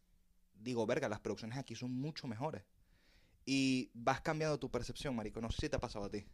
digo, 0.55 0.85
verga, 0.87 1.09
las 1.09 1.21
producciones 1.21 1.57
aquí 1.57 1.75
son 1.75 1.91
mucho 1.93 2.27
mejores. 2.27 2.63
Y 3.45 3.91
vas 3.93 4.21
cambiando 4.21 4.59
tu 4.59 4.71
percepción, 4.71 5.15
marico. 5.15 5.41
No 5.41 5.51
sé 5.51 5.61
si 5.61 5.69
te 5.69 5.77
ha 5.77 5.79
pasado 5.79 6.05
a 6.05 6.11
ti. 6.11 6.25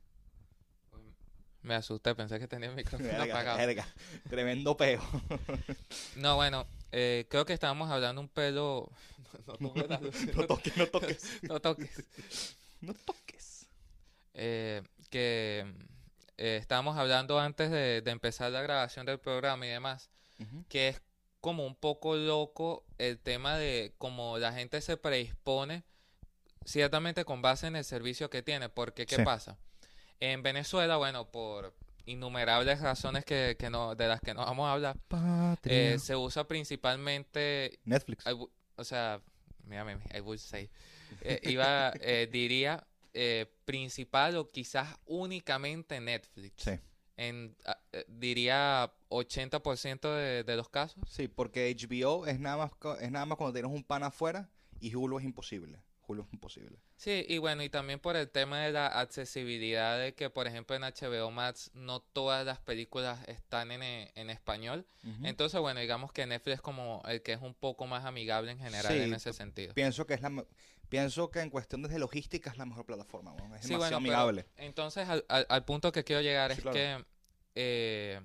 Me 1.68 1.76
asusté, 1.76 2.16
pensé 2.16 2.40
que 2.40 2.48
tenía 2.48 2.70
el 2.70 2.76
micrófono 2.76 3.10
Verga, 3.10 3.26
apagado. 3.26 3.84
Tremendo 4.30 4.78
peo. 4.78 5.02
No, 6.16 6.36
bueno, 6.38 6.66
eh, 6.94 7.26
creo 7.30 7.46
que 7.46 7.52
estábamos 7.52 7.92
hablando 7.92 8.22
un 8.22 8.30
pelo... 8.30 8.90
No, 9.60 9.70
toques, 10.48 10.76
no 10.78 10.88
toques. 10.88 11.24
no 11.44 11.60
toques. 11.60 12.04
No 12.82 12.94
toques. 12.94 13.68
Eh, 14.34 14.82
que 15.10 15.66
eh, 16.38 16.58
estábamos 16.62 16.98
hablando 16.98 17.38
antes 17.40 17.70
de, 17.70 18.02
de 18.02 18.12
empezar 18.12 18.52
la 18.52 18.62
grabación 18.62 19.06
del 19.06 19.20
programa 19.20 19.66
y 19.66 19.70
demás, 19.70 20.10
que 20.70 20.88
es 20.90 21.02
como 21.42 21.66
un 21.66 21.76
poco 21.76 22.16
loco 22.16 22.86
el 22.98 23.20
tema 23.20 23.58
de 23.58 23.94
cómo 23.98 24.38
la 24.38 24.54
gente 24.54 24.82
se 24.82 24.96
predispone, 24.98 25.84
ciertamente 26.66 27.26
con 27.26 27.42
base 27.42 27.68
en 27.68 27.76
el 27.76 27.84
servicio 27.84 28.30
que 28.30 28.42
tiene, 28.42 28.70
porque 28.70 29.06
¿qué 29.06 29.18
Sí. 29.18 29.24
pasa? 29.24 29.58
En 30.20 30.44
Venezuela, 30.44 30.98
bueno, 30.98 31.30
por 31.30 31.74
innumerables 32.06 32.80
razones 32.80 33.26
que, 33.26 33.56
que 33.60 33.70
no, 33.70 33.96
de 33.96 34.08
las 34.08 34.22
que 34.22 34.34
no 34.34 34.46
vamos 34.46 34.68
a 34.68 34.74
hablar, 34.74 34.98
eh, 35.64 35.98
se 36.00 36.16
usa 36.16 36.48
principalmente 36.48 37.80
Netflix. 37.84 38.26
I 38.26 38.34
o 38.78 38.84
sea, 38.84 39.22
mírame, 39.66 39.98
I 40.16 40.22
would 40.22 40.38
say. 40.40 40.70
Eh, 41.22 41.40
iba, 41.44 41.92
eh, 42.00 42.28
diría, 42.32 42.86
eh, 43.14 43.48
principal 43.66 44.38
o 44.38 44.50
quizás 44.50 44.96
únicamente 45.06 46.00
Netflix. 46.00 46.64
Sí. 46.64 46.72
En, 47.18 47.56
ah, 47.66 47.80
eh, 47.92 48.06
diría 48.08 48.94
80% 49.10 50.16
de, 50.16 50.44
de 50.44 50.56
los 50.56 50.70
casos. 50.70 51.04
Sí, 51.10 51.28
porque 51.28 51.76
HBO 51.76 52.28
es 52.28 52.40
nada 52.40 52.58
más 52.58 52.72
es 53.02 53.12
nada 53.12 53.26
más 53.26 53.38
cuando 53.38 53.54
tienes 53.54 53.72
un 53.72 53.84
pan 53.84 54.04
afuera 54.04 54.50
y 54.80 54.94
Hulu 54.94 55.18
es 55.18 55.26
imposible. 55.26 55.82
Hulu 56.08 56.24
es 56.24 56.34
imposible. 56.34 56.78
Sí, 56.98 57.24
y 57.30 57.38
bueno, 57.38 57.62
y 57.62 57.70
también 57.70 58.00
por 58.00 58.16
el 58.16 58.28
tema 58.28 58.62
de 58.62 58.72
la 58.72 58.88
accesibilidad 58.88 60.00
de 60.00 60.16
que, 60.16 60.32
por 60.32 60.48
ejemplo, 60.48 60.76
en 60.76 60.84
HBO 60.84 61.30
Max 61.30 61.70
no 61.76 62.00
todas 62.02 62.44
las 62.44 62.60
películas 62.60 63.20
están 63.28 63.72
en, 63.72 63.84
e- 63.84 64.12
en 64.16 64.32
español. 64.32 64.86
Entonces, 65.24 65.62
bueno, 65.62 65.80
digamos 65.80 66.12
que 66.12 66.26
Netflix 66.26 66.56
es 66.56 66.62
como 66.62 67.04
el 67.08 67.22
que 67.22 67.34
es 67.34 67.42
un 67.42 67.54
poco 67.54 67.86
más 67.86 68.04
amigable 68.04 68.52
en 68.52 68.58
general 68.58 68.92
Sí, 68.94 69.00
en 69.04 69.14
ese 69.14 69.32
sentido. 69.32 69.74
Pienso 69.76 70.08
que 70.08 70.16
es 70.16 70.22
la 70.22 70.44
pienso 70.90 71.30
que 71.30 71.42
en 71.42 71.50
cuestión 71.52 71.84
de 71.84 72.00
logística 72.00 72.50
es 72.50 72.58
la 72.58 72.66
mejor 72.66 72.86
plataforma. 72.86 73.32
Es 73.36 73.38
Sí, 73.38 73.44
demasiado 73.44 73.78
bueno, 73.78 73.98
amigable. 73.98 74.46
entonces 74.58 75.08
al, 75.08 75.24
al- 75.30 75.46
al 75.50 75.66
punto 75.66 75.92
que 75.92 76.04
quiero 76.04 76.22
llegar 76.24 76.52
Sí, 76.52 76.58
es 76.58 76.62
claro. 76.64 76.74
que 76.76 77.06
eh, 77.56 78.22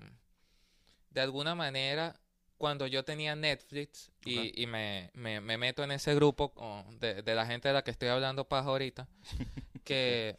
de 1.11 1.21
alguna 1.21 1.55
manera 1.55 2.19
cuando 2.63 2.87
yo 2.87 3.05
tenía 3.05 3.35
Netflix 3.35 4.13
y, 4.25 4.63
y 4.63 4.69
me, 4.69 5.11
me- 5.15 5.41
me 5.41 5.59
meto 5.59 5.83
en 5.83 5.91
ese 5.91 6.15
grupo 6.15 6.51
con- 6.55 6.97
de, 7.01 7.21
de 7.21 7.35
la 7.35 7.45
gente 7.45 7.67
de 7.67 7.75
la 7.75 7.83
que 7.83 7.91
estoy 7.91 8.07
hablando 8.09 8.47
paja 8.47 8.69
ahorita, 8.69 9.09
que 9.85 10.37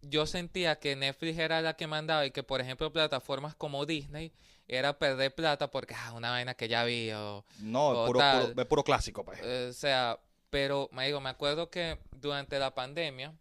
yo 0.00 0.26
sentía 0.26 0.78
que 0.78 0.94
Netflix 0.94 1.36
era 1.40 1.60
la 1.60 1.74
que 1.74 1.88
mandaba 1.88 2.24
y 2.24 2.30
que 2.30 2.44
por 2.44 2.60
ejemplo 2.60 2.92
plataformas 2.92 3.56
como 3.56 3.84
Disney 3.84 4.32
era 4.68 4.96
perder 4.96 5.34
plata 5.34 5.72
porque 5.72 5.96
ah, 5.96 6.12
una 6.12 6.30
vaina 6.30 6.54
que 6.54 6.68
ya 6.68 6.84
vi 6.84 7.10
o 7.10 7.44
No, 7.58 7.90
es 8.06 8.06
puro, 8.12 8.20
puro, 8.20 8.62
es 8.62 8.66
puro 8.68 8.84
clásico, 8.84 9.24
pues. 9.24 9.40
eh, 9.42 9.66
o 9.70 9.72
sea, 9.72 10.20
pero 10.50 10.88
me 10.92 11.04
digo, 11.06 11.20
me 11.20 11.30
acuerdo 11.30 11.68
que 11.68 11.98
durante 12.12 12.60
la 12.60 12.72
pandemia 12.76 13.34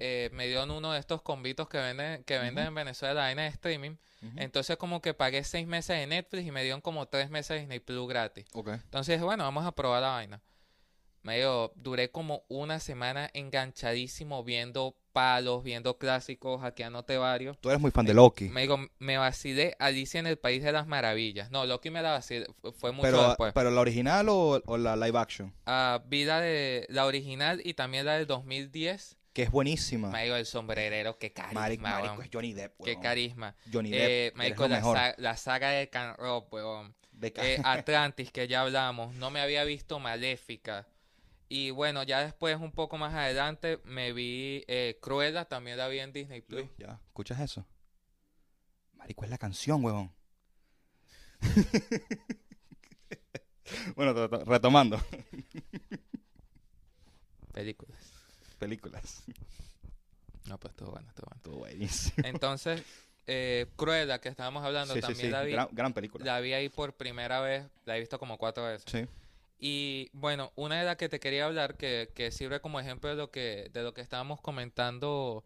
eh, 0.00 0.30
me 0.32 0.46
dieron 0.48 0.70
uno 0.72 0.92
de 0.92 0.98
estos 0.98 1.22
convitos 1.22 1.68
que 1.68 1.78
venden, 1.78 2.24
que 2.24 2.38
venden 2.38 2.66
en 2.66 2.74
Venezuela, 2.74 3.14
la 3.14 3.20
vaina 3.22 3.42
de 3.42 3.48
streaming. 3.48 3.92
Ujú. 4.22 4.32
Entonces 4.36 4.76
como 4.76 5.00
que 5.00 5.14
pagué 5.14 5.44
seis 5.44 5.66
meses 5.66 5.96
de 5.98 6.06
Netflix 6.08 6.46
y 6.46 6.50
me 6.50 6.62
dieron 6.64 6.80
como 6.80 7.06
tres 7.06 7.30
meses 7.30 7.50
de 7.50 7.58
Disney 7.60 7.78
Plus 7.80 8.08
gratis. 8.08 8.44
Ok. 8.54 8.68
Entonces 8.70 9.20
bueno, 9.22 9.44
vamos 9.44 9.64
a 9.64 9.72
probar 9.72 10.02
la 10.02 10.08
vaina. 10.08 10.42
Me 11.22 11.36
digo, 11.36 11.72
duré 11.76 12.10
como 12.10 12.44
una 12.48 12.80
semana 12.80 13.28
enganchadísimo 13.34 14.42
viendo 14.42 14.96
palos, 15.12 15.62
viendo 15.62 15.98
clásicos, 15.98 16.60
hackeándote 16.62 17.18
varios. 17.18 17.58
Tú 17.60 17.68
eres 17.68 17.80
muy 17.80 17.90
fan 17.90 18.06
de 18.06 18.14
Loki. 18.14 18.48
Me 18.48 18.62
digo, 18.62 18.78
me 18.98 19.18
vacilé 19.18 19.76
Alicia 19.78 20.18
en 20.20 20.26
el 20.26 20.38
País 20.38 20.62
de 20.62 20.72
las 20.72 20.86
Maravillas. 20.86 21.50
No, 21.50 21.66
Loki 21.66 21.90
me 21.90 22.00
la 22.00 22.12
vacilé, 22.12 22.46
fu- 22.62 22.72
fue 22.72 22.92
mucho 22.92 23.02
pero, 23.10 23.28
después. 23.28 23.52
pero 23.52 23.70
la 23.70 23.80
original 23.82 24.28
o, 24.30 24.62
o 24.64 24.78
la 24.78 24.96
live 24.96 25.18
action, 25.18 25.54
Ah, 25.66 26.02
vi 26.06 26.24
la 26.24 26.40
de 26.40 26.86
la 26.88 27.04
original 27.06 27.60
y 27.64 27.74
también 27.74 28.06
la 28.06 28.14
del 28.16 28.26
2010. 28.26 29.18
Que 29.32 29.42
es 29.42 29.50
buenísima. 29.50 30.10
Me 30.10 30.24
digo, 30.24 30.36
el 30.36 30.46
sombrerero, 30.46 31.18
qué 31.18 31.32
carisma, 31.32 31.60
Marico, 31.60 31.82
marico, 31.82 32.12
weón. 32.14 32.24
es 32.24 32.30
Johnny 32.32 32.52
Depp, 32.52 32.76
Qué 32.84 32.90
weón. 32.92 33.02
carisma. 33.02 33.56
Johnny 33.72 33.90
Depp, 33.90 34.00
Eh, 34.00 34.26
eres 34.26 34.36
marico, 34.36 34.68
la, 34.68 34.76
mejor. 34.76 34.96
sa- 34.96 35.14
la 35.18 35.36
saga 35.36 35.70
de 35.70 35.88
Can 35.88 36.16
Rock, 36.16 36.52
weón. 36.52 36.94
De 37.12 37.32
Eh, 37.36 37.60
Atlantis, 37.64 38.30
que 38.32 38.48
ya 38.48 38.62
hablamos. 38.62 39.14
No 39.14 39.30
me 39.30 39.40
había 39.40 39.62
visto 39.64 39.98
Maléfica. 40.00 40.86
Y 41.48 41.70
bueno, 41.70 42.02
ya 42.04 42.22
después, 42.22 42.56
un 42.56 42.72
poco 42.72 42.96
más 42.98 43.12
adelante, 43.14 43.80
me 43.84 44.12
vi 44.12 44.64
eh, 44.68 44.98
Cruella, 45.02 45.44
también 45.46 45.76
la 45.78 45.88
vi 45.88 45.98
en 46.00 46.12
Disney 46.12 46.40
Plus. 46.42 46.60
Luis, 46.62 46.70
ya, 46.78 47.00
¿escuchas 47.06 47.40
eso? 47.40 47.66
Marico, 48.94 49.24
es 49.24 49.30
la 49.30 49.38
canción, 49.38 49.84
huevón. 49.84 50.12
bueno, 53.96 54.14
to- 54.14 54.28
to- 54.28 54.44
retomando. 54.44 55.00
Películas. 57.52 58.12
Películas. 58.60 59.24
No, 60.46 60.58
pues 60.58 60.74
todo 60.76 60.92
bueno, 60.92 61.08
todo 61.14 61.26
bueno. 61.28 61.42
Todo 61.42 61.56
buenísimo. 61.56 62.26
Entonces, 62.26 62.82
eh, 63.26 63.66
Cruella, 63.76 64.20
que 64.20 64.28
estábamos 64.28 64.64
hablando, 64.64 64.94
Sí, 64.94 65.00
sí, 65.00 65.06
también 65.06 65.26
sí. 65.26 65.32
la 65.32 65.42
vi. 65.42 65.52
Gran, 65.52 65.68
gran 65.72 65.92
película. 65.92 66.24
La 66.24 66.40
vi 66.40 66.52
ahí 66.52 66.68
por 66.68 66.92
primera 66.94 67.40
vez, 67.40 67.64
la 67.84 67.96
he 67.96 68.00
visto 68.00 68.18
como 68.18 68.38
cuatro 68.38 68.64
veces. 68.64 68.84
Sí. 68.90 69.06
Y 69.62 70.08
bueno, 70.14 70.52
una 70.56 70.78
de 70.78 70.84
las 70.86 70.96
que 70.96 71.08
te 71.08 71.20
quería 71.20 71.44
hablar, 71.44 71.76
que, 71.76 72.10
que 72.14 72.30
sirve 72.30 72.60
como 72.60 72.80
ejemplo 72.80 73.10
de 73.10 73.16
lo 73.16 73.30
que, 73.30 73.70
de 73.72 73.82
lo 73.82 73.92
que 73.92 74.00
estábamos 74.00 74.40
comentando, 74.40 75.44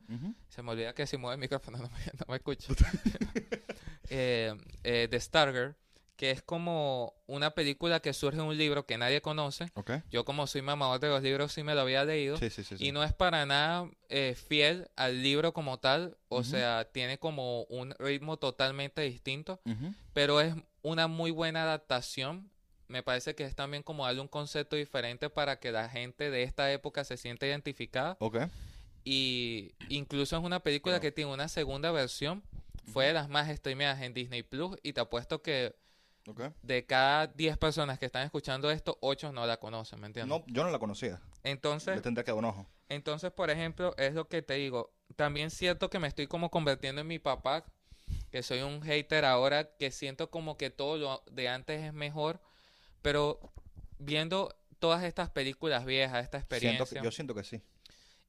se 0.49 0.63
me 0.63 0.71
olvida 0.71 0.95
que 0.95 1.07
si 1.07 1.17
mueve 1.17 1.35
el 1.35 1.41
micrófono 1.41 1.79
no 1.83 1.89
me, 1.91 2.05
no 2.19 2.27
me 2.29 2.37
escucha. 2.37 2.73
eh, 4.09 4.55
eh, 4.85 5.09
The 5.11 5.21
Starger, 5.21 5.75
que 6.17 6.31
es 6.31 6.43
como 6.43 7.15
una 7.27 7.51
película 7.51 8.01
que 8.01 8.13
surge 8.13 8.37
de 8.37 8.43
un 8.43 8.57
libro 8.57 8.87
que 8.87 8.99
nadie 8.99 9.21
conoce. 9.21 9.71
Ok. 9.75 9.93
Yo 10.11 10.25
como 10.25 10.47
soy 10.47 10.63
mamador 10.63 11.01
de 11.01 11.09
los 11.09 11.23
libros 11.23 11.53
sí 11.53 11.63
me 11.63 11.75
lo 11.75 11.81
había 11.81 12.05
leído. 12.05 12.37
Sí, 12.37 12.51
sí, 12.51 12.63
sí. 12.63 12.77
Y 12.79 12.93
no 12.93 13.03
es 13.03 13.13
para 13.13 13.47
nada 13.47 13.91
eh, 14.09 14.37
fiel 14.49 14.89
al 14.97 15.23
libro 15.23 15.53
como 15.53 15.79
tal, 15.79 16.17
o 16.29 16.45
sea, 16.45 16.85
tiene 16.93 17.19
como 17.19 17.63
un 17.65 17.95
ritmo 17.99 18.37
totalmente 18.37 19.03
distinto 19.03 19.61
pero 20.13 20.41
es 20.41 20.55
una 20.83 21.09
muy 21.09 21.31
buena 21.31 21.63
adaptación. 21.63 22.51
Me 22.89 23.03
parece 23.03 23.35
que 23.35 23.45
es 23.45 23.55
también 23.55 23.83
como 23.83 24.05
darle 24.05 24.21
un 24.21 24.29
concepto 24.29 24.77
diferente 24.77 25.31
para 25.31 25.59
que 25.59 25.73
la 25.73 25.89
gente 25.89 26.31
de 26.31 26.43
esta 26.43 26.71
época 26.73 27.05
se 27.05 27.17
sienta 27.17 27.47
identificada. 27.47 28.17
Ok. 28.21 28.39
Y 29.05 29.73
incluso 29.89 30.37
es 30.37 30.45
una 30.45 30.61
película 30.61 31.01
que 31.01 31.13
tiene 31.13 31.33
una 31.33 31.49
segunda 31.49 31.91
versión. 31.91 32.43
Fue 32.93 33.07
de 33.07 33.13
las 33.15 33.29
más 33.29 33.49
streameadas 33.55 34.03
en 34.03 34.15
Disney 34.15 34.43
Plus. 34.43 34.77
Y 34.83 34.93
te 34.93 35.01
apuesto 35.01 35.43
que 35.43 35.75
De 36.63 36.87
cada 36.87 37.27
10 37.27 37.59
personas 37.59 37.99
que 37.99 38.07
están 38.07 38.25
escuchando 38.25 38.71
esto, 38.71 38.97
8 39.01 39.33
no 39.33 39.47
la 39.47 39.59
conocen, 39.59 40.01
¿me 40.01 40.07
entiendes? 40.07 40.39
No, 40.39 40.45
yo 40.47 40.65
no 40.65 40.71
la 40.71 40.79
conocía. 40.79 41.21
Entonces, 41.43 41.97
Le 41.97 42.01
tendría 42.03 42.25
que 42.25 42.31
dar 42.31 42.39
un 42.39 42.47
ojo. 42.47 42.67
entonces, 42.89 43.31
por 43.31 43.51
ejemplo, 43.51 43.95
es 43.99 44.15
lo 44.15 44.27
que 44.29 44.41
te 44.43 44.55
digo. 44.55 44.93
También 45.17 45.51
siento 45.51 45.91
que 45.91 45.99
me 45.99 46.09
estoy 46.09 46.27
como 46.27 46.51
convirtiendo 46.51 47.03
en 47.03 47.07
mi 47.07 47.19
papá, 47.19 47.65
que 48.31 48.43
soy 48.43 48.63
un 48.63 48.81
hater 48.83 49.25
ahora, 49.25 49.77
que 49.77 49.91
siento 49.91 50.31
como 50.31 50.57
que 50.57 50.71
todo 50.71 50.97
lo 50.97 51.23
de 51.31 51.49
antes 51.49 51.83
es 51.83 51.93
mejor, 51.93 52.41
pero 53.03 53.39
viendo 53.99 54.55
todas 54.79 55.05
estas 55.05 55.31
películas 55.31 55.85
viejas, 55.85 56.25
esta 56.25 56.39
Siento 56.39 56.55
experiencia, 56.55 57.01
que, 57.01 57.05
yo 57.05 57.11
siento 57.11 57.35
que 57.35 57.45
sí. 57.45 57.61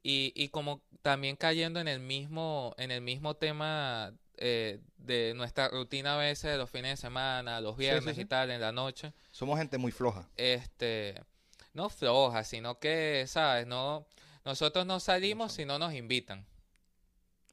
y, 0.03 0.31
y 0.36 0.49
como 0.49 0.81
también 1.01 1.36
cayendo 1.36 1.79
en 1.79 1.88
el 1.88 1.99
mismo, 1.99 2.73
en 2.77 2.91
el 2.91 3.01
mismo 3.01 3.36
tema 3.36 4.13
eh, 4.38 4.80
de 4.98 5.34
nuestra 5.36 5.67
rutina 5.69 6.15
a 6.15 6.17
veces 6.17 6.52
de 6.52 6.58
los 6.58 6.69
fines 6.69 6.91
de 6.91 6.98
semana, 6.98 7.62
los 7.62 7.76
sí, 7.76 7.82
viernes 7.82 8.15
sí. 8.15 8.21
y 8.21 8.26
tal, 8.26 8.52
en 8.52 8.62
la 8.62 8.71
noche 8.71 9.13
Somos 9.32 9.58
gente 9.58 9.78
muy 9.78 9.91
floja. 9.91 10.28
este, 10.38 11.21
no 11.74 11.89
floja, 11.89 12.43
sino 12.43 12.80
que, 12.80 13.26
¿sabes? 13.28 13.67
No, 13.67 14.08
nosotros 14.43 14.86
no 14.86 15.00
salimos 15.00 15.54
si 15.54 15.65
no 15.65 15.78
nos 15.80 15.93
invitan. 15.93 16.45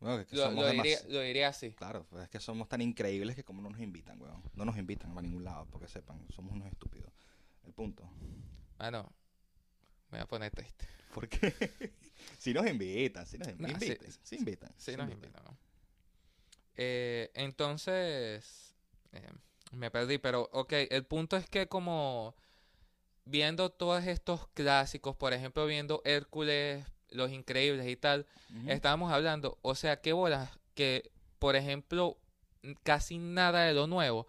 Bueno, 0.01 0.19
que- 0.19 0.27
que 0.27 0.37
Lo, 0.37 0.45
somos 0.45 0.65
lo 0.65 0.71
diría, 0.73 0.99
demas- 0.99 1.09
lo 1.13 1.21
diría 1.21 1.49
así. 1.49 1.71
Claro, 1.73 2.05
pues 2.11 2.25
es 2.25 2.29
que 2.29 2.41
somos 2.41 2.69
tan 2.69 2.81
increíbles 2.81 3.37
que 3.37 3.45
como 3.45 3.63
no 3.63 3.71
nos 3.71 3.81
invitan, 3.81 4.21
weón. 4.21 4.43
No 4.55 4.65
nos 4.65 4.77
invitan 4.77 5.17
a 5.17 5.23
ningún 5.23 5.45
lado, 5.45 5.67
porque 5.71 5.87
sepan, 5.87 6.27
somos 6.35 6.53
unos 6.53 6.67
estúpidos. 6.69 7.13
El 7.65 7.73
punto. 7.73 8.09
Bueno, 8.79 9.13
me 10.11 10.19
voy 10.19 10.25
a 10.25 10.27
poner 10.27 10.51
triste. 10.51 10.87
¿Por 11.15 11.29
qué? 11.29 11.53
si 12.39 12.53
nos 12.53 12.67
invitan, 12.67 13.27
si 13.27 13.39
nos 13.39 13.49
invitan. 13.49 13.81
sí, 14.23 14.37
invitan, 14.37 14.73
sí 14.77 14.97
nos 14.97 15.09
invitan, 15.11 15.43
¿no? 15.45 15.57
Eh, 16.77 17.31
entonces, 17.35 18.75
eh, 19.13 19.31
me 19.73 19.91
perdí, 19.91 20.19
pero 20.19 20.49
ok, 20.53 20.73
el 20.91 21.05
punto 21.05 21.37
es 21.37 21.49
que 21.49 21.67
como 21.69 22.35
viendo 23.25 23.71
todos 23.71 24.05
estos 24.07 24.49
clásicos, 24.49 25.17
por 25.17 25.33
ejemplo, 25.33 25.67
viendo 25.67 26.03
Hércules, 26.05 26.85
Los 27.11 27.31
Increíbles 27.31 27.87
y 27.89 27.97
tal, 27.97 28.27
estábamos 28.67 29.13
hablando, 29.13 29.59
o 29.63 29.75
sea, 29.75 30.01
qué 30.01 30.13
bolas 30.13 30.51
que, 30.75 31.11
por 31.39 31.57
ejemplo, 31.57 32.19
casi 32.83 33.19
nada 33.19 33.65
de 33.65 33.75
lo 33.75 33.87
nuevo, 33.87 34.27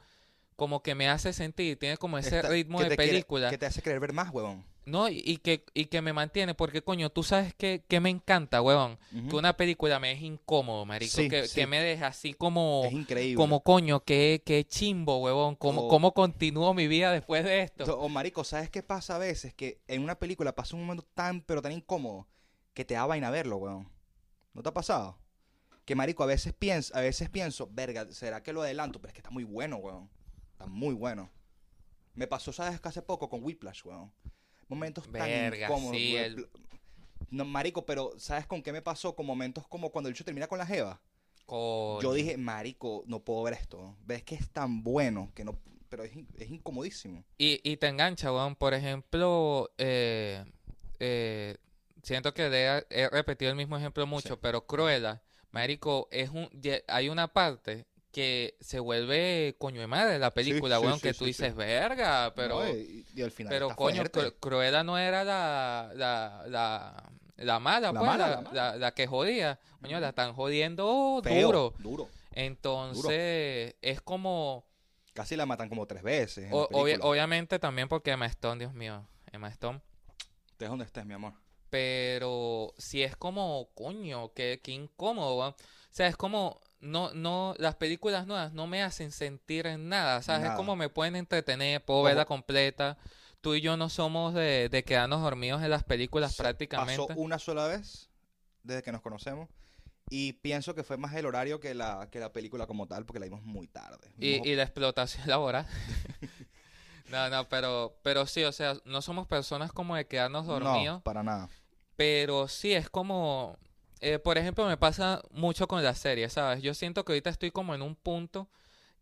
como 0.56 0.84
que 0.84 0.96
me 0.96 1.10
hace 1.10 1.34
sentir, 1.34 1.78
tiene 1.80 1.98
como 1.98 2.18
ese 2.18 2.38
Esta- 2.38 2.50
ritmo 2.50 2.82
de 2.82 2.90
te 2.90 2.96
quiere- 2.98 3.12
película, 3.12 3.50
que 3.50 3.58
te 3.58 3.66
hace 3.66 3.82
querer 3.82 4.00
ver 4.00 4.14
más, 4.14 4.30
huevón. 4.32 4.66
¿No? 4.86 5.08
Y, 5.10 5.22
y 5.26 5.38
que, 5.38 5.66
y 5.74 5.86
que 5.86 6.02
me 6.02 6.14
mantiene, 6.14 6.54
porque 6.56 6.82
coño, 6.82 7.10
tú 7.10 7.24
sabes 7.24 7.54
que, 7.54 7.84
que 7.88 8.00
me 8.00 8.10
encanta, 8.10 8.62
huevón, 8.62 8.98
que 9.30 9.36
una 9.36 9.56
película 9.56 10.00
me 10.00 10.10
deje 10.10 10.26
incómodo, 10.26 10.86
marico, 10.86 11.16
Sí, 11.16 11.30
que, 11.30 11.48
sí. 11.48 11.56
que 11.56 11.68
me 11.68 11.80
deje 11.82 12.04
así 12.04 12.34
como... 12.34 12.84
Es 12.86 12.94
increíble. 12.94 13.36
Como 13.36 13.62
coño, 13.62 14.02
qué, 14.02 14.42
qué 14.46 14.66
chimbo, 14.66 15.20
huevón. 15.20 15.56
¿Cómo, 15.56 15.84
O- 15.84 15.88
cómo 15.88 16.14
continúo 16.14 16.74
mi 16.74 16.88
vida 16.88 17.12
después 17.12 17.44
de 17.44 17.62
esto? 17.62 17.84
O 18.00 18.10
marico, 18.10 18.44
¿sabes 18.44 18.70
qué 18.70 18.84
pasa 18.84 19.16
a 19.16 19.20
veces? 19.20 19.54
Que 19.54 19.82
en 19.88 20.04
una 20.04 20.16
película 20.20 20.54
pasa 20.56 20.76
un 20.76 20.82
momento 20.86 21.06
tan, 21.14 21.42
pero 21.42 21.62
tan 21.62 21.72
incómodo 21.72 22.28
que 22.74 22.84
te 22.86 22.94
da 22.96 23.06
vaina 23.06 23.30
verlo, 23.30 23.58
weón. 23.58 23.90
¿No 24.54 24.62
te 24.64 24.70
ha 24.70 24.74
pasado? 24.74 25.18
Que 25.86 25.96
marico, 25.96 26.24
a 26.24 26.28
veces 26.28 26.54
pienso, 26.54 26.96
a 26.96 27.02
veces 27.02 27.30
pienso, 27.30 27.68
verga, 27.72 28.08
¿será 28.12 28.42
que 28.44 28.54
lo 28.54 28.62
adelanto? 28.62 29.00
Pero 29.02 29.10
es 29.10 29.14
que 29.14 29.20
está 29.20 29.32
muy 29.32 29.44
bueno, 29.44 29.78
weón. 29.78 30.10
Está 30.54 30.66
muy 30.66 30.94
bueno. 30.94 31.30
Me 32.16 32.28
pasó, 32.28 32.54
¿sabes? 32.54 32.80
Que 32.80 32.88
hace 32.90 33.02
poco 33.02 33.28
con 33.30 33.44
Whiplash, 33.44 33.84
weón. 33.86 34.12
Momentos 34.68 35.08
tan 35.12 35.54
incómodos. 35.54 35.96
sí, 35.98 36.14
weón. 36.16 36.26
el- 36.26 36.48
No, 37.30 37.46
marico, 37.46 37.86
pero 37.86 38.12
¿sabes 38.18 38.46
con 38.46 38.62
qué 38.62 38.72
me 38.72 38.82
pasó? 38.82 39.16
Con 39.16 39.26
momentos 39.26 39.68
como 39.68 39.90
cuando 39.92 40.08
el 40.10 40.14
bicho 40.14 40.24
termina 40.26 40.48
con 40.48 40.60
la 40.60 40.66
jeva. 40.66 41.02
Coño. 41.46 42.02
Yo 42.02 42.14
dije, 42.14 42.38
marico, 42.38 43.04
no 43.08 43.20
puedo 43.20 43.44
ver 43.44 43.54
esto. 43.56 43.96
Ves 44.06 44.24
que 44.24 44.36
es 44.36 44.50
tan 44.50 44.84
bueno 44.84 45.32
que 45.36 45.44
no... 45.44 45.58
Pero 45.90 46.04
es, 46.04 46.12
es 46.38 46.50
incomodísimo. 46.50 47.24
Y, 47.38 47.60
y 47.70 47.78
te 47.78 47.88
engancha, 47.88 48.32
weón. 48.32 48.56
Por 48.56 48.74
ejemplo, 48.74 49.72
eh, 49.78 50.44
eh, 51.00 51.58
siento 52.02 52.34
que 52.34 52.50
de- 52.50 52.86
he 52.90 53.10
repetido 53.10 53.52
el 53.52 53.58
mismo 53.58 53.78
ejemplo 53.78 54.06
mucho, 54.08 54.36
Sí. 54.36 54.40
pero 54.42 54.66
Cruella, 54.66 55.22
marico, 55.52 56.08
es 56.12 56.30
un, 56.30 56.50
hay 56.88 57.10
una 57.10 57.28
parte 57.28 57.86
que 58.14 58.56
se 58.62 58.80
vuelve 58.80 59.56
coño 59.60 59.82
de 59.82 59.88
madre 59.88 60.20
la 60.20 60.32
película, 60.32 60.78
sí, 60.80 60.86
weón, 60.86 60.96
sí, 60.98 61.02
que 61.02 61.14
sí, 61.14 61.20
tú 61.20 61.26
dices, 61.26 61.54
verga, 61.56 62.32
pero... 62.36 62.64
No, 62.64 62.70
y, 62.70 63.06
y 63.16 63.22
al 63.24 63.32
final 63.32 63.52
Pero 63.52 63.76
coño. 63.76 64.04
Cru- 64.04 64.36
Cruella 64.40 64.84
no 64.84 64.98
era 64.98 65.24
la, 65.24 65.92
la, 65.96 66.44
la, 66.48 67.12
la 67.38 67.60
mala, 67.60 67.92
La 67.92 68.00
pues, 68.00 68.10
mala, 68.12 68.28
la, 68.30 68.36
la 68.36 68.42
mala. 68.42 68.54
la- 68.72 68.78
la 68.78 68.92
que 68.94 69.08
jodía. 69.08 69.60
Coño, 69.82 70.00
la 70.00 70.10
están 70.10 70.34
jodiendo 70.34 71.20
Feo, 71.24 71.48
duro. 71.48 71.74
duro. 71.80 72.10
Entonces, 72.32 73.76
es 73.82 74.02
como, 74.02 74.66
Casi 75.14 75.36
la 75.36 75.46
matan 75.46 75.70
como 75.70 75.86
tres 75.86 76.02
veces. 76.04 76.50
O- 76.52 76.70
obviamente 76.72 77.60
también 77.60 77.88
porque 77.88 78.12
Emma 78.12 78.26
Stone, 78.28 78.60
Dios 78.60 78.74
mío, 78.74 79.06
Emma 79.32 79.48
Stone. 79.50 79.82
Estés 80.52 80.70
donde 80.70 80.86
estés, 80.86 81.06
mi 81.06 81.14
amor. 81.14 81.34
Pero 81.70 82.74
si 82.78 83.02
es 83.02 83.16
como, 83.16 83.70
coño, 83.74 84.32
qué, 84.34 84.62
qué 84.64 84.72
incómodo, 84.72 85.38
weón. 85.40 85.52
O 85.54 85.56
sea, 85.96 86.08
es 86.08 86.16
como, 86.16 86.62
no, 86.84 87.14
no, 87.14 87.56
las 87.58 87.76
películas 87.76 88.28
nuevas 88.28 88.54
no 88.54 88.68
me 88.68 88.84
hacen 88.84 89.12
sentir 89.12 89.66
en 89.68 89.90
nada, 89.90 90.22
¿sabes? 90.22 90.42
Es 90.42 90.46
Nada. 90.50 90.58
como 90.58 90.76
me 90.76 90.90
pueden 90.90 91.16
entretener, 91.16 91.84
puedo 91.84 92.04
verla 92.04 92.26
completa. 92.26 92.98
Tú 93.42 93.56
y 93.56 93.62
yo 93.62 93.76
no 93.78 93.90
somos 93.90 94.34
de, 94.34 94.70
de 94.70 94.84
quedarnos 94.84 95.22
dormidos 95.22 95.62
en 95.64 95.70
las 95.70 95.84
películas 95.84 96.34
Se- 96.36 96.44
prácticamente. 96.44 97.08
Pasó 97.08 97.20
una 97.20 97.40
sola 97.40 97.68
vez 97.68 98.10
desde 98.64 98.84
que 98.84 98.92
nos 98.92 99.02
conocemos. 99.02 99.50
Y 100.10 100.34
pienso 100.34 100.76
que 100.76 100.84
fue 100.84 100.98
más 100.98 101.14
el 101.16 101.26
horario 101.26 101.60
que 101.60 101.74
la, 101.74 102.08
que 102.12 102.20
la 102.20 102.32
película 102.32 102.68
como 102.68 102.88
tal, 102.88 103.06
porque 103.06 103.20
la 103.20 103.26
vimos 103.26 103.42
muy 103.44 103.68
tarde. 103.68 104.12
Y, 104.20 104.48
y 104.48 104.56
la 104.56 104.64
explotación 104.64 105.28
laboral. 105.28 105.66
no, 107.10 107.30
no, 107.30 107.48
pero, 107.50 107.98
pero 108.04 108.26
sí, 108.26 108.44
o 108.44 108.52
sea, 108.52 108.76
no 108.86 109.02
somos 109.02 109.28
personas 109.28 109.72
como 109.72 109.96
de 109.96 110.06
quedarnos 110.08 110.46
dormidos. 110.46 110.98
No, 110.98 111.02
para 111.04 111.24
nada. 111.24 111.50
Pero 111.96 112.48
sí, 112.48 112.74
es 112.74 112.90
como, 112.90 113.58
eh, 114.04 114.20
por 114.20 114.38
ejemplo, 114.38 114.68
me 114.68 114.76
pasa 114.76 115.22
mucho 115.32 115.66
con 115.66 115.82
las 115.82 115.98
series, 115.98 116.34
¿sabes? 116.34 116.62
Yo 116.62 116.74
siento 116.74 117.06
que 117.06 117.14
ahorita 117.14 117.30
estoy 117.30 117.52
como 117.52 117.74
en 117.74 117.82
un 117.82 117.96
punto 117.96 118.50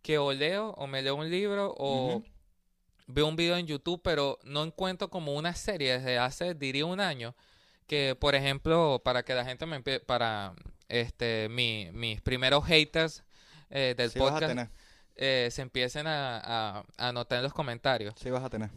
que 0.04 0.20
o 0.20 0.32
leo 0.32 0.76
o 0.78 0.86
me 0.86 1.02
leo 1.02 1.16
un 1.16 1.30
libro 1.30 1.74
o 1.76 2.22
veo 3.08 3.28
un 3.28 3.36
video 3.36 3.58
en 3.58 3.66
YouTube, 3.66 4.00
pero 4.04 4.38
no 4.44 4.64
encuentro 4.64 5.10
como 5.10 5.34
una 5.34 5.56
serie 5.56 5.98
desde 5.98 6.20
hace, 6.20 6.54
diría, 6.54 6.86
un 6.86 7.00
año. 7.00 7.36
Que, 7.88 8.16
por 8.16 8.36
ejemplo, 8.36 9.02
para 9.04 9.24
que 9.24 9.34
la 9.34 9.44
gente 9.44 9.66
me 9.66 9.82
para 9.82 10.54
este 10.88 11.50
mi, 11.50 11.90
mis 11.94 12.22
primeros 12.22 12.64
haters 12.66 13.24
eh, 13.72 13.96
del 13.98 14.12
Sí 14.12 14.20
podcast 14.20 14.72
eh, 15.16 15.50
se 15.52 15.62
empiecen 15.64 16.06
a, 16.06 16.38
a, 16.38 16.86
a 16.98 17.08
anotar 17.08 17.40
en 17.40 17.44
los 17.44 17.54
comentarios. 17.54 18.14
Sí 18.18 18.30
vas 18.30 18.44
a 18.44 18.50
tener. 18.50 18.70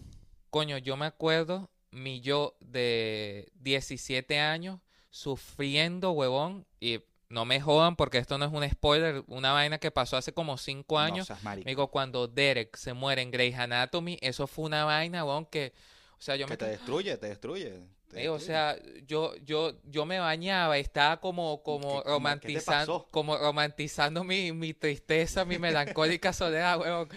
Coño, 0.49 0.79
yo 0.79 0.97
me 0.97 1.05
acuerdo 1.05 1.71
mi 1.91 2.23
yo 2.23 2.57
de 2.61 3.53
17 3.57 4.41
años 4.41 4.81
sufriendo, 5.15 6.11
huevón, 6.11 6.67
y 6.81 7.01
no 7.29 7.45
me 7.45 7.61
jodan 7.61 7.95
porque 7.95 8.19
esto 8.19 8.37
no 8.37 8.45
es 8.47 8.53
un 8.53 8.69
spoiler, 8.69 9.23
una 9.29 9.53
vaina 9.53 9.79
que 9.79 9.93
pasó 9.93 10.17
hace 10.17 10.33
como 10.35 10.59
5 10.59 10.97
No 10.97 11.05
años. 11.05 11.27
seas. 11.29 11.43
Me 11.43 11.57
digo, 11.65 11.89
cuando 11.89 12.27
Derek 12.27 12.77
se 12.77 12.95
muere 12.95 13.23
en 13.23 13.31
Grey's 13.31 13.57
Anatomy, 13.57 14.19
eso 14.23 14.49
fue 14.49 14.65
una 14.65 14.85
vaina, 14.85 15.25
huevón, 15.25 15.47
que, 15.47 15.73
o 16.19 16.21
sea, 16.21 16.35
yo 16.35 16.47
que 16.47 16.53
me... 16.53 16.57
te 16.57 16.67
destruye, 16.67 17.17
te 17.17 17.29
destruye. 17.29 17.81
te 18.09 18.29
o 18.29 18.41
sea, 18.41 18.77
yo, 19.07 19.37
yo, 19.37 19.73
yo 19.85 20.05
me 20.05 20.19
bañaba 20.19 20.79
y 20.79 20.81
estaba 20.81 21.21
como, 21.21 21.63
como 21.63 21.81
¿Qué- 21.81 21.87
cómo- 21.87 21.95
qué 21.95 22.03
te 22.03 22.11
romantizando, 22.11 23.09
como 23.13 23.37
romantizando 23.39 24.25
mi, 24.25 24.51
mi 24.53 24.75
tristeza, 24.75 25.45
mi 25.45 25.59
melancólica 25.61 26.33
soledad, 26.33 26.81
huevón. 26.81 27.09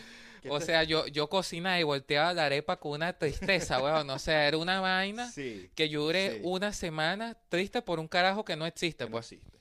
¿Qué 0.48 0.54
O 0.54 0.62
sea, 0.62 0.84
yo, 0.84 1.08
yo 1.08 1.30
cocinaba 1.30 1.80
y 1.80 1.84
volteaba 1.84 2.34
la 2.34 2.46
arepa 2.46 2.80
con 2.80 2.94
una 2.94 3.14
tristeza, 3.18 3.82
weón. 3.84 4.10
O 4.10 4.20
sea, 4.20 4.48
era 4.48 4.58
una 4.58 4.80
vaina 4.82 5.30
Sí, 5.32 5.70
que 5.76 5.90
yo 5.90 6.04
duré 6.04 6.36
sí. 6.36 6.42
una 6.44 6.74
semana 6.74 7.36
triste 7.50 7.82
por 7.82 8.00
un 8.00 8.08
carajo 8.08 8.44
que 8.46 8.56
no 8.56 8.66
existe, 8.66 9.04
que 9.06 9.10
no 9.10 9.12
pues. 9.12 9.32
existe. 9.32 9.58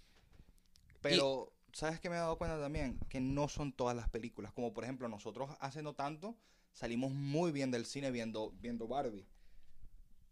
Pero, 1.02 1.52
¿sabes 1.72 2.00
qué 2.00 2.08
me 2.10 2.16
he 2.16 2.18
dado 2.18 2.36
cuenta 2.38 2.60
también? 2.60 2.98
Que 3.08 3.20
no 3.20 3.48
son 3.48 3.72
todas 3.72 3.94
las 3.96 4.08
películas. 4.08 4.52
Como 4.52 4.72
por 4.72 4.84
ejemplo, 4.84 5.08
nosotros 5.08 5.50
hace 5.60 5.82
no 5.82 5.92
tanto 5.94 6.36
salimos 6.72 7.10
muy 7.12 7.52
bien 7.52 7.70
del 7.70 7.86
cine 7.86 8.10
viendo, 8.10 8.52
viendo 8.60 8.86
Barbie. 8.88 9.26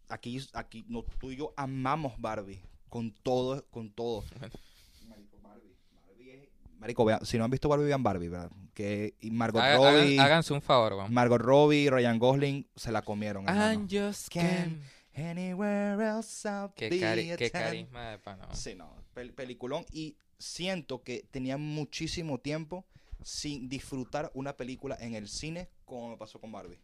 Aquí, 0.09 0.39
aquí 0.53 0.85
no, 0.89 1.03
tú 1.19 1.31
y 1.31 1.37
yo 1.37 1.55
amamos 1.57 2.21
Barbie. 2.21 2.61
Con 2.89 3.13
todo, 3.13 3.65
con 3.71 3.91
todo. 3.91 4.23
Marico, 5.09 5.39
Barbie. 5.43 5.75
Barbie 6.07 6.31
es- 6.31 6.49
Marico, 6.85 7.05
vean, 7.07 7.25
si 7.25 7.39
no 7.39 7.45
han 7.45 7.51
visto 7.51 7.67
Barbie, 7.67 7.87
vean 7.87 8.03
Barbie, 8.03 8.29
¿verdad? 8.29 8.51
Que 8.75 9.15
y 9.21 9.31
Margot 9.31 9.63
Haga- 9.63 9.77
Robbie, 9.77 10.19
hagan- 10.19 10.27
háganse 10.27 10.53
un 10.53 10.61
favor, 10.61 10.93
weón. 10.93 11.15
Margot 11.15 11.41
Robbie, 11.41 11.89
Ryan 11.89 12.19
Gosling 12.19 12.67
se 12.77 12.93
la 12.93 13.01
comieron. 13.01 13.47
I'm 13.49 13.89
just 13.91 14.29
Can-. 14.29 14.83
Anywhere 15.17 15.95
else 16.05 16.47
I'll 16.47 16.71
Qué, 16.77 16.91
cari- 17.01 17.35
qué 17.39 17.51
carisma 17.51 18.11
de 18.11 18.19
weón. 18.27 18.39
Sí, 18.55 18.75
no, 18.75 18.95
pel- 19.15 19.33
peliculón. 19.35 19.87
Y 19.93 20.17
siento 20.39 21.03
que 21.03 21.25
tenía 21.31 21.57
muchísimo 21.57 22.39
tiempo 22.39 22.85
sin 23.23 23.69
disfrutar 23.71 24.31
una 24.35 24.55
película 24.55 24.99
en 25.01 25.15
el 25.15 25.27
cine 25.29 25.71
como 25.87 26.11
me 26.11 26.17
pasó 26.19 26.39
con 26.39 26.53
Barbie. 26.53 26.79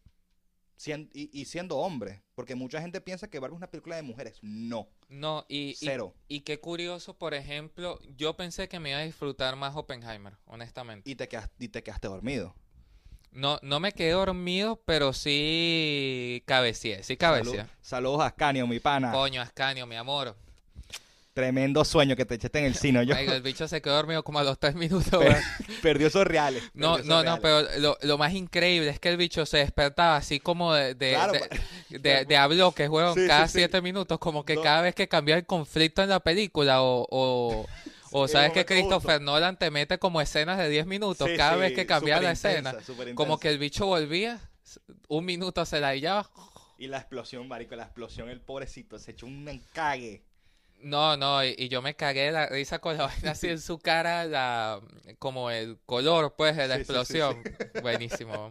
Sien- 0.81 1.11
y, 1.12 1.29
y 1.38 1.45
siendo 1.45 1.77
hombre, 1.77 2.23
porque 2.35 2.55
mucha 2.55 2.81
gente 2.81 3.03
piensa 3.03 3.29
que 3.29 3.38
Barbie 3.38 3.55
es 3.57 3.59
una 3.59 3.71
película 3.71 3.97
de 3.97 4.03
mujeres. 4.03 4.38
No, 4.40 4.88
No, 5.11 5.45
y, 5.47 5.73
y, 5.73 5.75
cero. 5.75 6.14
y 6.27 6.40
qué 6.40 6.59
curioso, 6.59 7.19
por 7.19 7.35
ejemplo, 7.35 7.99
yo 8.16 8.35
pensé 8.35 8.66
que 8.66 8.81
me 8.81 8.88
iba 8.88 8.99
a 9.01 9.03
disfrutar 9.03 9.57
más 9.57 9.77
Oppenheimer, 9.77 10.38
honestamente. 10.47 11.11
Y 11.11 11.16
te, 11.16 11.29
quedas- 11.29 11.51
y 11.59 11.69
te 11.69 11.83
quedaste 11.83 12.09
dormido. 12.09 12.55
No, 13.31 13.59
no 13.62 13.79
me 13.79 13.93
quedé 13.93 14.12
dormido, 14.12 14.81
pero 14.87 15.12
sí 15.12 16.43
cabecié, 16.47 17.03
sí 17.03 17.16
cabecié. 17.19 17.59
Salud- 17.61 17.71
saludos 17.83 18.21
a 18.23 18.27
Ascanio, 18.29 18.66
mi 18.66 18.81
pana. 18.81 19.12
Coño, 19.12 19.43
Ascanio, 19.43 19.87
mi 19.87 19.97
amor. 19.97 20.35
Tremendo 21.33 21.85
sueño 21.85 22.16
que 22.16 22.25
te 22.25 22.35
echaste 22.35 22.59
en 22.59 22.64
el 22.64 22.75
cine. 22.77 23.07
Yo 23.07 23.14
el 23.14 23.43
bicho 23.43 23.69
se 23.69 23.81
quedó 23.81 23.95
dormido 23.95 24.23
como 24.25 24.40
a 24.40 24.45
los 24.45 24.59
tres 24.59 24.75
minutos, 24.75 25.11
Per- 25.11 25.43
perdió 25.83 26.09
esos 26.09 26.27
reales. 26.27 26.62
No, 26.75 26.99
no, 26.99 27.23
no, 27.23 27.40
pero 27.40 27.62
lo, 27.79 27.97
lo 28.03 28.19
más 28.19 28.35
increíble 28.35 28.90
es 28.90 28.99
que 28.99 29.11
el 29.11 29.16
bicho 29.16 29.47
se 29.47 29.59
despertaba 29.59 30.16
así 30.16 30.40
como 30.40 30.75
de, 30.75 30.95
de, 30.95 31.11
Claro, 31.12 31.33
de, 31.33 31.99
de- 31.99 32.25
de 32.25 32.37
a 32.37 32.47
bloques, 32.49 32.88
weón, 32.88 33.14
Sí, 33.14 33.23
sí, 33.23 33.27
cada 33.29 33.47
sí. 33.47 33.59
siete 33.59 33.81
minutos, 33.81 34.19
como 34.19 34.45
que 34.45 34.57
No. 34.57 34.62
cada 34.62 34.83
vez 34.83 34.95
que 34.95 35.09
cambia 35.09 35.37
el 35.37 35.47
conflicto 35.47 36.03
en 36.03 36.09
la 36.09 36.21
película 36.21 36.83
o, 36.83 37.07
o, 37.11 37.66
o 38.11 38.29
sabes 38.29 38.53
que 38.53 38.64
Christopher 38.64 39.21
Nolan 39.21 39.57
te 39.57 39.71
mete 39.71 39.99
como 39.99 40.21
escenas 40.21 40.59
de 40.59 40.69
10 40.69 40.85
minutos 40.87 41.29
Sí, 41.31 41.37
cada 41.37 41.55
sí, 41.55 41.61
vez 41.61 41.73
que 41.75 41.87
cambia 41.87 42.21
la 42.21 42.33
escena, 42.33 42.75
como 43.14 43.38
que 43.38 43.49
el 43.51 43.59
bicho 43.59 43.87
volvía, 43.87 44.40
un 45.07 45.25
minuto 45.25 45.64
se 45.64 45.79
la 45.79 45.88
hallaba. 45.90 46.29
Y 46.77 46.88
la 46.88 46.97
explosión, 46.99 47.47
marico, 47.47 47.77
la 47.77 47.85
explosión, 47.85 48.31
el 48.31 48.40
pobrecito 48.40 48.99
se 48.99 49.12
echó 49.12 49.27
un 49.27 49.47
encague. 49.49 50.25
No, 50.83 51.16
no, 51.16 51.45
y, 51.45 51.55
y 51.59 51.69
yo 51.69 51.83
me 51.83 51.95
cagué 51.95 52.23
de 52.27 52.33
la 52.33 52.47
risa 52.47 52.79
con 52.81 52.97
la 52.97 53.07
vaina 53.07 53.33
así 53.33 53.49
en 53.49 53.61
su 53.61 53.79
cara, 53.79 54.25
la, 54.25 54.81
como 55.19 55.51
el 55.51 55.79
color, 55.87 56.35
pues, 56.37 56.57
de 56.57 56.69
la 56.69 56.77
Sí, 56.77 56.85
sí, 56.85 57.05
sí, 57.05 57.16
explosión. 57.16 57.47
Buenísimo. 57.77 58.51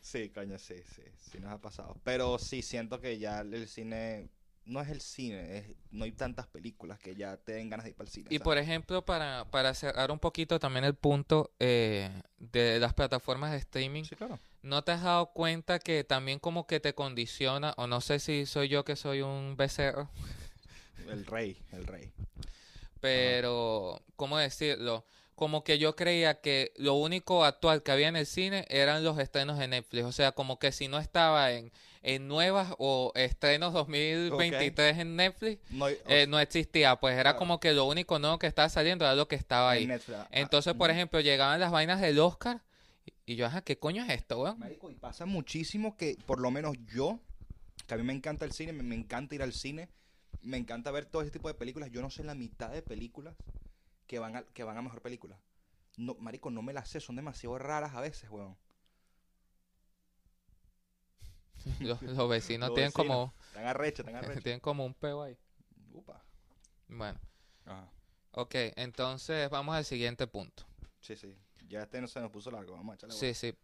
Sí, 0.00 0.30
coño, 0.30 0.58
sí, 0.58 0.76
sí, 0.94 1.02
sí 1.16 1.38
nos 1.40 1.52
ha 1.52 1.58
pasado. 1.60 1.96
Pero 2.04 2.38
sí 2.38 2.62
siento 2.62 3.00
que 3.00 3.18
ya 3.18 3.40
el 3.40 3.68
cine 3.68 4.28
no 4.64 4.80
es 4.80 4.88
el 4.88 5.00
cine, 5.00 5.58
es, 5.58 5.64
no 5.90 6.04
hay 6.04 6.12
tantas 6.12 6.46
películas 6.46 6.98
que 6.98 7.16
ya 7.16 7.36
te 7.36 7.52
den 7.52 7.70
ganas 7.70 7.84
de 7.84 7.90
ir 7.90 7.96
para 7.96 8.06
el 8.08 8.12
cine. 8.12 8.26
Y 8.30 8.38
¿sabes? 8.38 8.44
por 8.44 8.58
ejemplo, 8.58 9.04
para, 9.04 9.50
para 9.50 9.74
cerrar 9.74 10.10
un 10.10 10.18
poquito 10.18 10.58
también 10.60 10.84
el 10.84 10.94
punto 10.94 11.52
eh, 11.58 12.10
de 12.38 12.78
las 12.78 12.94
plataformas 12.94 13.52
de 13.52 13.58
streaming, 13.58 14.04
Sí, 14.04 14.16
claro. 14.16 14.38
¿no 14.62 14.82
te 14.84 14.92
has 14.92 15.02
dado 15.02 15.32
cuenta 15.32 15.78
que 15.80 16.04
también 16.04 16.38
como 16.38 16.66
que 16.66 16.80
te 16.80 16.94
condiciona, 16.94 17.74
o 17.76 17.86
no 17.86 18.00
sé 18.00 18.18
si 18.20 18.46
soy 18.46 18.68
yo 18.68 18.84
que 18.84 18.96
soy 18.96 19.22
un 19.22 19.56
becerro, 19.56 20.08
El 21.10 21.26
rey, 21.26 21.62
el 21.72 21.86
rey. 21.86 22.12
Pero, 23.00 24.02
¿cómo 24.16 24.38
decirlo? 24.38 25.04
Como 25.34 25.64
que 25.64 25.78
yo 25.78 25.96
creía 25.96 26.40
que 26.42 26.72
lo 26.76 26.94
único 26.94 27.44
actual 27.46 27.82
que 27.82 27.92
había 27.92 28.08
en 28.08 28.16
el 28.16 28.26
cine 28.26 28.66
eran 28.68 29.02
los 29.04 29.18
estrenos 29.18 29.58
de 29.58 29.68
Netflix. 29.68 30.04
O 30.04 30.12
sea, 30.12 30.32
como 30.32 30.58
que 30.58 30.70
si 30.70 30.86
no 30.86 30.98
estaba 30.98 31.52
en, 31.52 31.72
en 32.02 32.28
nuevas 32.28 32.74
o 32.78 33.10
estrenos 33.14 33.72
2023 33.72 34.98
en 34.98 35.16
Netflix, 35.16 35.62
No, 35.70 35.88
eh, 35.88 36.26
no 36.28 36.38
existía. 36.38 36.96
Pues 36.96 37.14
era 37.14 37.22
Claro. 37.30 37.38
como 37.38 37.58
que 37.58 37.72
lo 37.72 37.86
único 37.86 38.18
nuevo 38.18 38.38
que 38.38 38.46
estaba 38.48 38.68
saliendo 38.68 39.06
era 39.06 39.14
lo 39.14 39.28
que 39.28 39.36
estaba 39.36 39.70
ahí. 39.70 39.86
Netflix. 39.86 40.18
Ah, 40.18 40.28
Entonces, 40.30 40.74
por 40.74 40.90
ejemplo, 40.90 41.20
llegaban 41.20 41.58
las 41.58 41.70
vainas 41.72 42.00
del 42.02 42.18
Oscar 42.18 42.62
y 43.06 43.12
y 43.32 43.36
yo, 43.36 43.46
ajá, 43.46 43.62
¿qué 43.62 43.78
coño 43.78 44.04
es 44.04 44.10
esto, 44.10 44.42
weón? 44.42 44.58
Marico, 44.58 44.90
y 44.90 44.94
pasa 44.94 45.24
muchísimo 45.24 45.96
que, 45.96 46.16
por 46.26 46.40
lo 46.40 46.50
menos 46.50 46.76
yo, 46.92 47.20
que 47.86 47.94
a 47.94 47.96
mí 47.96 48.02
me 48.02 48.12
encanta 48.12 48.44
el 48.44 48.52
cine, 48.52 48.72
me, 48.72 48.82
me 48.82 48.96
encanta 48.96 49.36
ir 49.36 49.42
al 49.42 49.52
cine, 49.52 49.88
me 50.42 50.56
encanta 50.56 50.90
ver 50.90 51.06
todo 51.06 51.22
ese 51.22 51.30
tipo 51.30 51.48
de 51.48 51.54
películas. 51.54 51.90
Yo 51.90 52.00
no 52.02 52.10
sé 52.10 52.24
la 52.24 52.34
mitad 52.34 52.70
de 52.70 52.82
películas 52.82 53.36
que 54.06 54.18
van 54.18 54.36
a, 54.36 54.42
que 54.42 54.64
van 54.64 54.76
a 54.76 54.82
mejor 54.82 55.02
película. 55.02 55.38
No, 55.96 56.14
marico, 56.14 56.50
no 56.50 56.62
me 56.62 56.72
las 56.72 56.88
sé, 56.88 57.00
son 57.00 57.16
demasiado 57.16 57.58
raras 57.58 57.94
a 57.94 58.00
veces, 58.00 58.30
weón. 58.30 58.56
Los, 61.80 62.00
los 62.02 62.28
vecinos 62.28 62.68
Los 62.70 62.74
tienen 62.74 62.92
vecinos. 62.92 62.92
como 62.94 63.34
Están 63.48 63.66
arrechos, 63.66 64.06
están 64.06 64.16
arrechos. 64.24 64.42
tienen 64.42 64.60
como 64.60 64.84
un 64.86 64.94
peo 64.94 65.22
ahí. 65.22 65.36
Upa. 65.92 66.22
Bueno, 66.88 67.20
Ajá. 67.66 67.88
ok, 68.32 68.54
entonces 68.76 69.48
vamos 69.50 69.74
al 69.76 69.84
siguiente 69.84 70.26
punto. 70.26 70.64
Sí, 71.00 71.16
sí. 71.16 71.36
Ya 71.68 71.82
este 71.82 72.00
no 72.00 72.08
se 72.08 72.20
nos 72.20 72.30
puso 72.30 72.50
largo, 72.50 72.72
vamos 72.74 72.92
a 72.92 72.94
echarle 72.96 73.14
Sí, 73.14 73.34
sí. 73.34 73.54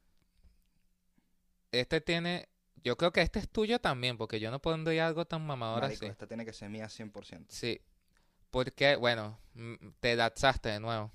Este 1.72 2.00
tiene, 2.00 2.48
yo 2.86 2.96
creo 2.96 3.12
que 3.12 3.20
este 3.20 3.40
es 3.40 3.48
tuyo 3.48 3.80
también, 3.80 4.16
porque 4.16 4.38
yo 4.38 4.48
no 4.52 4.60
pondría 4.60 5.08
algo 5.08 5.24
tan 5.24 5.44
mamador 5.44 5.82
Marico, 5.82 6.04
así. 6.04 6.12
esta 6.12 6.28
tiene 6.28 6.44
que 6.44 6.52
ser 6.52 6.70
mía 6.70 6.86
100%. 6.86 7.46
Sí. 7.48 7.80
Porque, 8.52 8.94
bueno, 8.94 9.40
te 9.98 10.14
lanzaste 10.14 10.68
de 10.68 10.78
nuevo. 10.78 11.10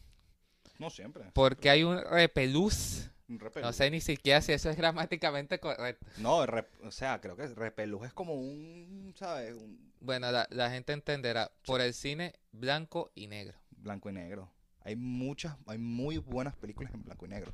No 0.79 0.89
siempre. 0.89 1.31
Porque 1.33 1.69
hay 1.69 1.83
un 1.83 1.97
repelús. 2.03 3.09
Un 3.29 3.39
repelús. 3.39 3.67
No 3.67 3.71
sé 3.71 3.89
ni 3.89 4.01
siquiera 4.01 4.41
si 4.41 4.51
eso 4.51 4.69
es 4.69 4.75
gramáticamente 4.75 5.61
correcto. 5.61 6.05
No, 6.17 6.39
o 6.83 6.91
sea, 6.91 7.21
creo 7.21 7.37
que 7.37 7.47
repelús 7.47 8.05
es 8.05 8.11
como 8.11 8.33
un, 8.33 9.13
¿sabes? 9.15 9.55
Un 9.55 9.93
Bueno, 10.01 10.29
la, 10.29 10.47
la 10.51 10.69
gente 10.71 10.91
entenderá. 10.91 11.53
Por 11.65 11.79
el 11.79 11.93
cine 11.93 12.33
blanco 12.51 13.13
y 13.15 13.27
negro. 13.27 13.57
blanco 13.69 14.09
y 14.09 14.13
negro. 14.13 14.51
Hay 14.81 14.97
muchas, 14.97 15.55
hay 15.67 15.77
muy 15.77 16.17
buenas 16.17 16.53
películas 16.57 16.93
en 16.93 17.03
blanco 17.03 17.25
y 17.25 17.29
negro. 17.29 17.53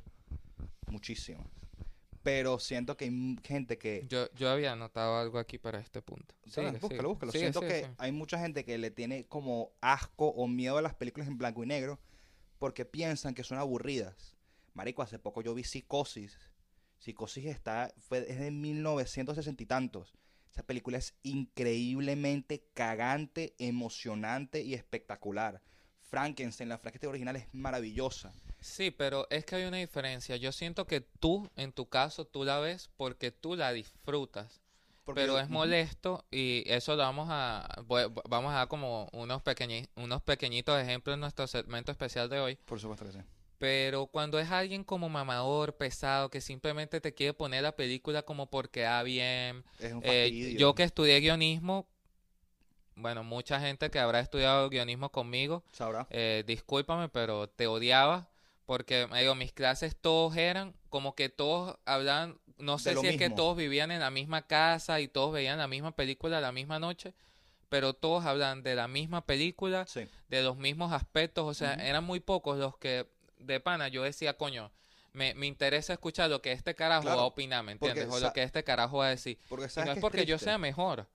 Muchísimas. 0.88 1.46
Pero 2.22 2.58
siento 2.58 2.96
que 2.96 3.06
hay 3.06 3.36
gente 3.44 3.78
que... 3.78 4.06
Yo, 4.08 4.32
yo 4.34 4.50
había 4.50 4.72
anotado 4.72 5.18
algo 5.18 5.38
aquí 5.38 5.58
para 5.58 5.78
este 5.78 6.02
punto. 6.02 6.34
Dale, 6.44 6.68
Sigue, 6.68 6.78
búscalo, 6.78 6.88
sigue. 6.88 7.08
búscalo. 7.08 7.32
Sigue, 7.32 7.44
Siento 7.44 7.60
que 7.60 7.90
hay 7.96 8.12
mucha 8.12 8.38
gente 8.38 8.64
que 8.64 8.76
le 8.78 8.90
tiene 8.90 9.26
como 9.26 9.72
asco 9.80 10.28
o 10.28 10.46
miedo 10.48 10.78
a 10.78 10.82
las 10.82 10.94
películas 10.94 11.28
en 11.28 11.38
blanco 11.38 11.62
y 11.62 11.66
negro 11.66 11.98
porque 12.58 12.84
piensan 12.84 13.34
que 13.34 13.44
son 13.44 13.58
aburridas. 13.58 14.36
Marico, 14.74 15.02
hace 15.02 15.18
poco 15.18 15.42
yo 15.42 15.54
vi 15.54 15.64
Psicosis. 15.64 16.38
Psicosis 16.98 17.46
está, 17.46 17.92
fue, 17.98 18.26
es 18.28 18.38
de 18.38 18.50
1960 18.50 19.62
y 19.62 19.66
tantos. 19.66 20.14
Esa 20.52 20.62
película 20.64 20.98
es 20.98 21.14
increíblemente 21.22 22.64
cagante, 22.74 23.54
emocionante 23.58 24.62
y 24.62 24.74
espectacular. 24.74 25.62
Frankenstein, 26.00 26.68
la 26.68 26.78
Frankenstein 26.78 27.10
original 27.10 27.36
es 27.36 27.46
maravillosa. 27.52 28.32
Sí, 28.60 28.90
pero 28.90 29.26
es 29.30 29.44
que 29.44 29.56
hay 29.56 29.64
una 29.64 29.76
diferencia. 29.78 30.36
Yo 30.36 30.52
siento 30.52 30.86
que 30.86 31.00
tú, 31.00 31.48
en 31.56 31.72
tu 31.72 31.88
caso, 31.88 32.24
tú 32.24 32.44
la 32.44 32.58
ves 32.58 32.90
porque 32.96 33.30
tú 33.30 33.54
la 33.56 33.72
disfrutas. 33.72 34.60
Porque 35.04 35.22
Pero 35.22 35.34
yo- 35.34 35.40
es 35.40 35.48
molesto 35.48 36.24
y 36.30 36.64
eso 36.66 36.94
lo 36.94 37.02
vamos 37.02 37.28
a 37.30 37.66
vamos 38.28 38.52
a 38.52 38.56
dar 38.56 38.68
como 38.68 39.08
unos 39.12 39.42
pequeñi- 39.42 39.88
unos 39.96 40.20
pequeñitos 40.22 40.78
ejemplos 40.80 41.14
en 41.14 41.20
nuestro 41.20 41.46
segmento 41.46 41.90
especial 41.92 42.28
de 42.28 42.40
hoy. 42.40 42.56
Por 42.66 42.78
supuesto 42.78 43.06
que 43.06 43.12
sí. 43.12 43.18
Pero 43.58 44.06
cuando 44.06 44.38
es 44.38 44.50
alguien 44.50 44.84
como 44.84 45.08
mamador, 45.08 45.76
pesado, 45.76 46.28
que 46.28 46.40
simplemente 46.40 47.00
te 47.00 47.14
quiere 47.14 47.32
poner 47.34 47.62
la 47.62 47.72
película 47.74 48.22
como 48.22 48.46
porque 48.50 48.82
da 48.82 49.02
bien. 49.02 49.64
Es 49.78 49.92
un 49.92 50.00
eh, 50.04 50.54
yo 50.58 50.74
que 50.74 50.82
estudié 50.84 51.18
guionismo, 51.20 51.88
bueno, 52.94 53.22
mucha 53.24 53.60
gente 53.60 53.90
que 53.90 53.98
habrá 53.98 54.20
estudiado 54.20 54.68
guionismo 54.68 55.10
conmigo, 55.10 55.62
Sabrá. 55.72 56.06
eh, 56.10 56.44
discúlpame, 56.46 57.08
pero 57.08 57.48
te 57.48 57.66
odiaba 57.66 58.28
porque 58.68 59.06
me 59.06 59.20
digo, 59.22 59.34
mis 59.34 59.50
clases 59.50 59.96
todos 59.96 60.36
eran 60.36 60.74
como 60.90 61.14
que 61.14 61.30
todos 61.30 61.78
hablaban, 61.86 62.38
no 62.58 62.78
sé 62.78 62.94
si 62.96 63.06
es 63.06 63.16
que 63.16 63.30
todos 63.30 63.56
vivían 63.56 63.90
en 63.90 64.00
la 64.00 64.10
misma 64.10 64.46
casa 64.46 65.00
y 65.00 65.08
todos 65.08 65.32
veían 65.32 65.56
la 65.56 65.68
misma 65.68 65.92
película 65.96 66.42
la 66.42 66.52
misma 66.52 66.78
noche, 66.78 67.14
pero 67.70 67.94
todos 67.94 68.26
hablan 68.26 68.62
de 68.62 68.74
la 68.74 68.86
misma 68.86 69.24
película, 69.24 69.86
Sí. 69.86 70.06
de 70.28 70.42
los 70.42 70.58
mismos 70.58 70.92
aspectos, 70.92 71.46
o 71.46 71.54
sea, 71.54 71.72
eran 71.76 72.04
muy 72.04 72.20
pocos 72.20 72.58
los 72.58 72.76
que 72.76 73.06
de 73.38 73.58
pana 73.58 73.88
yo 73.88 74.02
decía, 74.02 74.36
coño, 74.36 74.70
me, 75.14 75.32
me 75.32 75.46
interesa 75.46 75.94
escuchar 75.94 76.28
lo 76.28 76.42
que 76.42 76.52
este 76.52 76.74
carajo 76.74 77.04
Claro, 77.04 77.16
va 77.16 77.22
a 77.22 77.26
opinar, 77.26 77.64
¿me 77.64 77.72
entiendes? 77.72 78.06
O 78.10 78.20
lo 78.20 78.34
que 78.34 78.42
este 78.42 78.64
carajo 78.64 78.98
va 78.98 79.06
a 79.06 79.10
decir. 79.10 79.38
Porque 79.48 79.64
Y 79.74 79.80
no 79.80 79.92
es 79.92 79.94
que 79.94 80.00
porque 80.02 80.26
yo 80.26 80.38
sea 80.38 80.58
mejor 80.58 81.06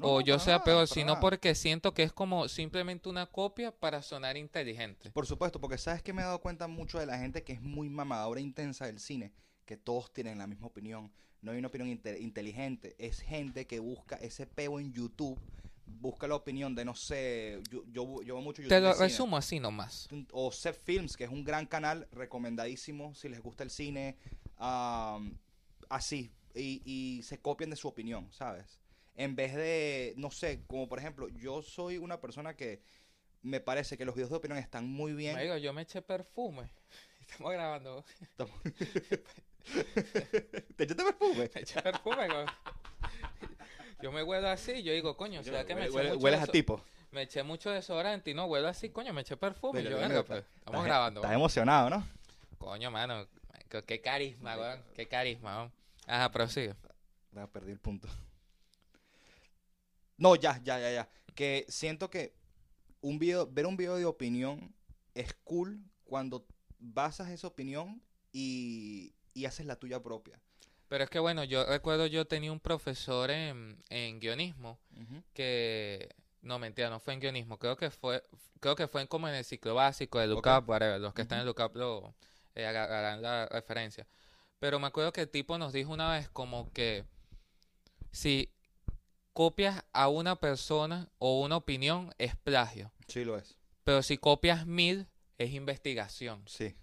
No, 0.00 0.14
o 0.14 0.20
yo 0.20 0.38
sea 0.38 0.54
nada, 0.54 0.64
peor, 0.64 0.88
sino 0.88 1.06
nada. 1.12 1.20
porque 1.20 1.54
siento 1.54 1.94
que 1.94 2.02
es 2.02 2.12
como 2.12 2.48
simplemente 2.48 3.08
una 3.08 3.26
copia 3.26 3.70
para 3.70 4.02
sonar 4.02 4.36
inteligente. 4.36 5.10
Por 5.10 5.26
supuesto, 5.26 5.60
porque 5.60 5.78
sabes 5.78 6.02
que 6.02 6.12
me 6.12 6.22
he 6.22 6.24
dado 6.24 6.40
cuenta 6.40 6.66
mucho 6.68 6.98
de 6.98 7.06
la 7.06 7.18
gente 7.18 7.42
que 7.44 7.52
es 7.52 7.60
muy 7.62 7.88
mamadora 7.88 8.40
e 8.40 8.42
intensa 8.42 8.86
del 8.86 8.98
cine, 8.98 9.32
que 9.64 9.76
todos 9.76 10.12
tienen 10.12 10.38
la 10.38 10.46
misma 10.46 10.66
opinión. 10.66 11.12
No 11.42 11.52
hay 11.52 11.58
una 11.58 11.68
opinión 11.68 11.88
inte- 11.88 12.18
inteligente. 12.20 12.94
Es 12.98 13.20
gente 13.20 13.66
que 13.66 13.78
busca 13.80 14.16
ese 14.16 14.46
peo 14.46 14.78
en 14.80 14.92
YouTube, 14.92 15.38
busca 15.86 16.26
la 16.28 16.34
opinión 16.34 16.74
de, 16.74 16.84
no 16.84 16.94
sé, 16.94 17.60
yo, 17.70 17.82
yo, 17.90 18.22
yo 18.22 18.40
mucho 18.40 18.62
YouTube. 18.62 18.68
Te 18.76 18.80
lo 18.80 18.92
resumo 18.94 19.36
así 19.36 19.58
nomás. 19.58 20.08
O 20.32 20.52
Set 20.52 20.78
Films, 20.84 21.16
que 21.16 21.24
es 21.24 21.30
un 21.30 21.42
gran 21.44 21.66
canal 21.66 22.06
recomendadísimo 22.12 23.14
si 23.14 23.28
les 23.28 23.40
gusta 23.40 23.64
el 23.64 23.70
cine. 23.70 24.16
am, 24.58 25.36
así. 25.88 26.30
Y, 26.54 26.82
y 26.84 27.22
se 27.22 27.38
copian 27.40 27.70
de 27.70 27.76
su 27.76 27.86
opinión, 27.88 28.26
¿sabes? 28.32 28.80
En 29.16 29.36
vez 29.36 29.54
de, 29.54 30.14
no 30.16 30.30
sé, 30.30 30.62
como 30.66 30.88
por 30.88 30.98
ejemplo, 30.98 31.28
yo 31.28 31.62
soy 31.62 31.98
una 31.98 32.20
persona 32.20 32.56
que 32.56 32.80
me 33.42 33.60
parece 33.60 33.96
que 33.98 34.04
los 34.04 34.14
videos 34.14 34.30
de 34.30 34.36
opinión 34.36 34.58
están 34.58 34.88
muy 34.88 35.12
bien. 35.12 35.36
Me 35.36 35.42
digo, 35.42 35.56
yo 35.56 35.72
me 35.72 35.82
eché 35.82 36.02
perfume. 36.02 36.70
Estamos 37.20 37.52
grabando. 37.52 38.04
¿Te 40.76 40.84
echaste 40.84 41.04
perfume? 41.04 41.50
Me 41.54 41.60
eché 41.60 41.80
perfume. 41.82 42.26
güey. 42.26 42.46
Yo 44.02 44.10
me 44.12 44.22
huelo 44.22 44.48
así, 44.48 44.82
yo 44.82 44.92
digo, 44.92 45.16
coño, 45.16 45.42
¿será 45.44 45.64
que 45.64 45.74
me 45.74 45.86
eché 45.86 46.02
mucho 46.02 46.18
hueles 46.18 46.40
a 46.40 46.46
tipo. 46.46 46.82
Me 47.12 47.22
eché 47.22 47.42
mucho 47.42 47.70
desodorante 47.70 48.30
y 48.30 48.34
no 48.34 48.46
huelo 48.46 48.68
así, 48.68 48.90
coño, 48.90 49.12
me 49.12 49.20
eché 49.22 49.36
perfume. 49.36 49.82
Pero, 49.82 49.90
yo, 49.90 50.24
pues, 50.24 50.44
estamos 50.44 50.44
estás- 50.64 50.84
grabando. 50.84 51.20
Estás 51.20 51.34
emocionado, 51.34 51.90
¿no? 51.90 52.08
Coño, 52.58 52.90
mano, 52.90 53.26
qué, 53.86 54.00
carisma, 54.00 54.56
weón. 54.56 54.82
Qué 54.94 55.06
carisma, 55.06 55.56
weón. 55.58 55.72
Ajá, 56.06 56.30
prosigue. 56.30 56.74
Ya 57.32 57.46
perdí 57.46 57.72
el 57.72 57.78
punto. 57.78 58.08
No, 60.20 60.36
ya, 60.36 60.60
ya, 60.62 60.78
ya, 60.78 60.92
ya. 60.92 61.08
Que 61.34 61.64
siento 61.68 62.10
que 62.10 62.34
un 63.00 63.18
video, 63.18 63.48
ver 63.50 63.66
un 63.66 63.76
video 63.76 63.96
de 63.96 64.04
opinión 64.04 64.72
es 65.14 65.34
cool 65.42 65.82
cuando 66.04 66.46
basas 66.78 67.30
esa 67.30 67.46
opinión 67.48 68.00
y, 68.30 69.14
y 69.34 69.46
haces 69.46 69.66
la 69.66 69.76
tuya 69.76 70.02
propia. 70.02 70.38
Pero 70.88 71.04
es 71.04 71.10
que 71.10 71.18
bueno, 71.18 71.42
yo 71.44 71.64
recuerdo 71.64 72.06
yo 72.06 72.26
tenía 72.26 72.52
un 72.52 72.60
profesor 72.60 73.30
en, 73.30 73.82
en 73.88 74.20
guionismo 74.20 74.78
que 75.32 76.14
no 76.42 76.58
mentira, 76.58 76.90
no 76.90 77.00
fue 77.00 77.14
en 77.14 77.20
guionismo, 77.20 77.58
creo 77.58 77.76
que 77.76 77.90
fue 77.90 78.22
creo 78.60 78.76
que 78.76 78.88
fue 78.88 79.00
en 79.00 79.06
como 79.06 79.26
en 79.26 79.34
el 79.34 79.44
ciclo 79.44 79.74
básico 79.74 80.18
de. 80.18 80.26
Lucap, 80.26 80.68
whatever, 80.68 81.00
los 81.00 81.14
que 81.14 81.22
están 81.22 81.40
en. 81.40 81.46
Lucap 81.46 81.74
lo 81.76 82.14
eh, 82.54 82.66
agarrarán 82.66 83.22
la 83.22 83.46
referencia. 83.46 84.06
Pero 84.58 84.78
me 84.78 84.86
acuerdo 84.86 85.12
que 85.12 85.22
el 85.22 85.30
tipo 85.30 85.56
nos 85.56 85.72
dijo 85.72 85.92
una 85.92 86.12
vez 86.12 86.28
como 86.28 86.70
que 86.72 87.04
si 88.12 88.52
copias 89.32 89.84
a 89.92 90.08
una 90.08 90.36
persona 90.36 91.08
o 91.18 91.40
una 91.40 91.56
opinión 91.56 92.12
es 92.18 92.36
plagio, 92.36 92.92
Sí, 93.08 93.24
lo 93.24 93.36
es. 93.38 93.56
pero 93.84 94.02
si 94.02 94.18
copias 94.18 94.66
mil 94.66 95.06
es 95.38 95.52
investigación. 95.52 96.42
Sí. 96.46 96.74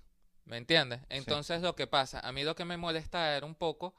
¿Me 0.45 0.57
entiendes? 0.57 1.01
Entonces 1.09 1.61
lo 1.61 1.75
que 1.75 1.87
pasa, 1.87 2.19
a 2.21 2.31
mí 2.31 2.43
lo 2.43 2.55
que 2.55 2.63
me 2.65 2.77
molesta 2.77 3.35
era 3.35 3.45
un 3.45 3.55
poco 3.55 3.93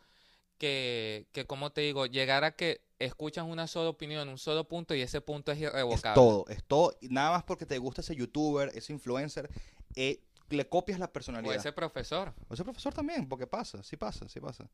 que, 0.57 1.28
que 1.32 1.46
como 1.46 1.70
te 1.70 1.82
digo, 1.82 2.07
llegar 2.07 2.42
a 2.44 2.57
que 2.57 2.80
escuchas 2.99 3.44
una 3.46 3.66
sola 3.68 3.90
opinión, 3.90 4.28
un 4.28 4.38
solo 4.38 4.66
punto 4.66 4.94
y 4.94 5.03
ese 5.03 5.20
punto 5.20 5.53
es 5.53 5.59
Es 5.59 5.64
irrevocable. 5.64 6.14
todo, 6.14 6.46
es 6.49 6.64
todo. 6.64 6.96
Nada 7.03 7.30
más 7.32 7.44
porque 7.44 7.66
te 7.66 7.78
gusta 7.78 8.01
ese 8.01 8.16
youtuber, 8.16 8.70
ese 8.74 8.92
influencer, 8.92 9.49
eh, 9.94 10.24
le 10.49 10.68
copias 10.68 10.99
la 10.99 11.05
O 11.07 11.12
personalidad. 11.12 11.55
ese 11.55 11.72
profesor. 11.72 12.34
O 12.49 12.55
ese 12.55 12.64
profesor 12.64 12.92
también, 12.94 13.28
porque 13.28 13.46
pasa, 13.46 13.82
sí 13.82 13.96
pasa, 13.96 14.28
sí 14.28 14.40
pasa. 14.40 14.68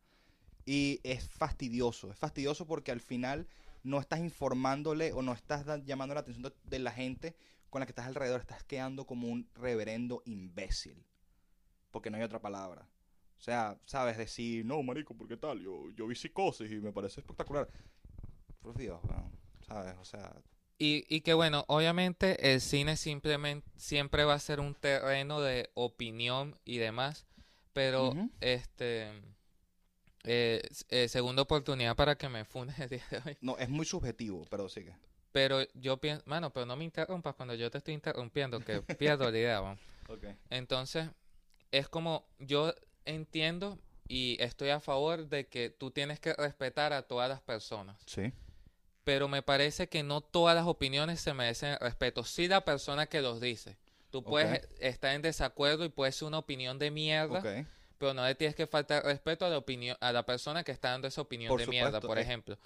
Y 0.64 1.01
es 1.03 1.29
fastidioso, 1.29 2.11
es 2.12 2.18
fastidioso 2.18 2.66
porque 2.66 2.93
al 2.93 3.01
final 3.01 3.47
no 3.85 4.01
estás 4.01 4.18
informándole 4.18 5.12
o 5.12 5.22
no 5.22 5.32
estás 5.32 5.64
llamando 5.85 6.14
la 6.14 6.20
atención 6.20 6.53
de, 6.64 6.78
la 6.78 6.91
gente 6.91 7.37
con 7.70 7.80
la 7.80 7.87
que 7.87 7.93
estás 7.93 8.07
alrededor, 8.07 8.41
estás 8.41 8.64
quedando 8.64 9.07
como 9.07 9.28
un 9.28 9.49
reverendo 9.55 10.22
imbécil. 10.24 11.05
Porque 11.91 12.11
no 12.11 12.16
hay 12.16 12.22
otra 12.22 12.41
palabra. 12.41 12.89
O 13.39 13.43
sea, 13.43 13.78
sabes 13.85 14.16
decir, 14.16 14.64
no, 14.64 14.82
marico, 14.82 15.14
¿por 15.14 15.28
qué 15.28 15.37
tal? 15.37 15.61
Yo, 15.61 15.91
yo 15.91 16.07
vi 16.07 16.14
psicosis 16.14 16.70
y 16.72 16.76
me 16.76 16.93
parece 16.93 17.20
espectacular. 17.20 17.68
Por 18.62 18.76
Dios, 18.76 18.99
weón, 19.05 19.30
¿sabes? 19.66 19.95
O 20.01 20.05
sea, 20.05 20.35
Y, 20.78 21.05
y 21.14 21.20
que 21.20 21.35
bueno, 21.35 21.64
obviamente 21.68 22.55
el 22.55 22.62
cine 22.62 22.97
simplemente 22.97 23.68
siempre 23.76 24.24
va 24.24 24.35
a 24.35 24.39
ser 24.39 24.61
un 24.61 24.74
terreno 24.74 25.43
de 25.43 25.70
opinión 25.74 26.59
y 26.64 26.78
demás, 26.78 27.26
pero 27.74 28.11
Ujú. 28.11 28.30
este 28.41 29.12
eh, 30.25 30.62
eh, 30.89 31.09
segunda 31.09 31.43
oportunidad 31.43 31.95
para 31.97 32.16
que 32.16 32.29
me 32.29 32.45
funde 32.45 32.75
el 32.79 32.89
día 32.89 33.05
de 33.11 33.22
hoy. 33.25 33.37
No, 33.41 33.59
es 33.59 33.68
muy 33.68 33.85
subjetivo, 33.85 34.45
pero 34.51 34.68
sigue. 34.68 34.97
Pero 35.33 35.62
yo 35.75 35.97
pienso, 35.99 36.22
mano, 36.27 36.53
pero 36.53 36.64
no 36.64 36.77
me 36.77 36.85
interrumpas 36.85 37.35
cuando 37.35 37.55
yo 37.55 37.70
te 37.70 37.79
estoy 37.79 37.95
interrumpiendo, 37.95 38.61
que 38.61 38.81
pierdo 38.83 39.31
la 39.31 39.39
idea, 39.39 39.61
weón. 39.61 39.79
Ok. 40.09 40.27
Entonces, 40.51 41.09
es 41.72 41.89
como 41.89 42.27
yo 42.39 42.75
entiendo 43.07 43.79
y 44.07 44.37
estoy 44.39 44.68
a 44.68 44.81
favor 44.81 45.29
de 45.29 45.47
que 45.47 45.70
tú 45.70 45.91
tienes 45.91 46.20
que 46.20 46.35
respetar 46.35 46.93
a 46.93 47.03
todas 47.03 47.29
las 47.29 47.41
personas. 47.41 47.97
Sí. 48.07 48.33
Pero 49.03 49.29
me 49.29 49.43
parece 49.43 49.89
que 49.89 50.03
no 50.03 50.20
todas 50.20 50.55
las 50.55 50.66
opiniones 50.66 51.20
se 51.20 51.33
merecen 51.33 51.79
respeto. 51.81 52.22
Sí 52.22 52.49
la 52.49 52.64
persona 52.64 53.07
que 53.07 53.22
los 53.22 53.41
dice. 53.41 53.79
Tú 54.11 54.22
puedes 54.22 54.68
estar 54.79 55.14
en 55.14 55.22
desacuerdo 55.22 55.85
y 55.85 55.89
puede 55.89 56.12
ser 56.12 56.29
una 56.29 56.39
opinión 56.39 56.79
de 56.79 56.91
mierda, 56.91 57.41
Ok. 57.41 57.66
Pero 57.99 58.14
no 58.14 58.24
le 58.24 58.34
tienes 58.34 58.55
que 58.57 58.66
faltar 58.66 59.05
respeto 59.05 59.45
a 59.47 59.49
la 59.49 59.59
opinión, 59.59 59.97
a 60.01 60.12
la 60.12 60.24
persona 60.24 60.64
que 60.64 60.72
está 60.72 60.90
dando 60.90 61.09
esa 61.09 61.20
opinión 61.20 61.49
Por 61.49 61.61
de 61.61 61.66
mierda, 61.66 62.01
por 62.01 62.18
eh. 62.18 62.22
ejemplo. 62.22 62.59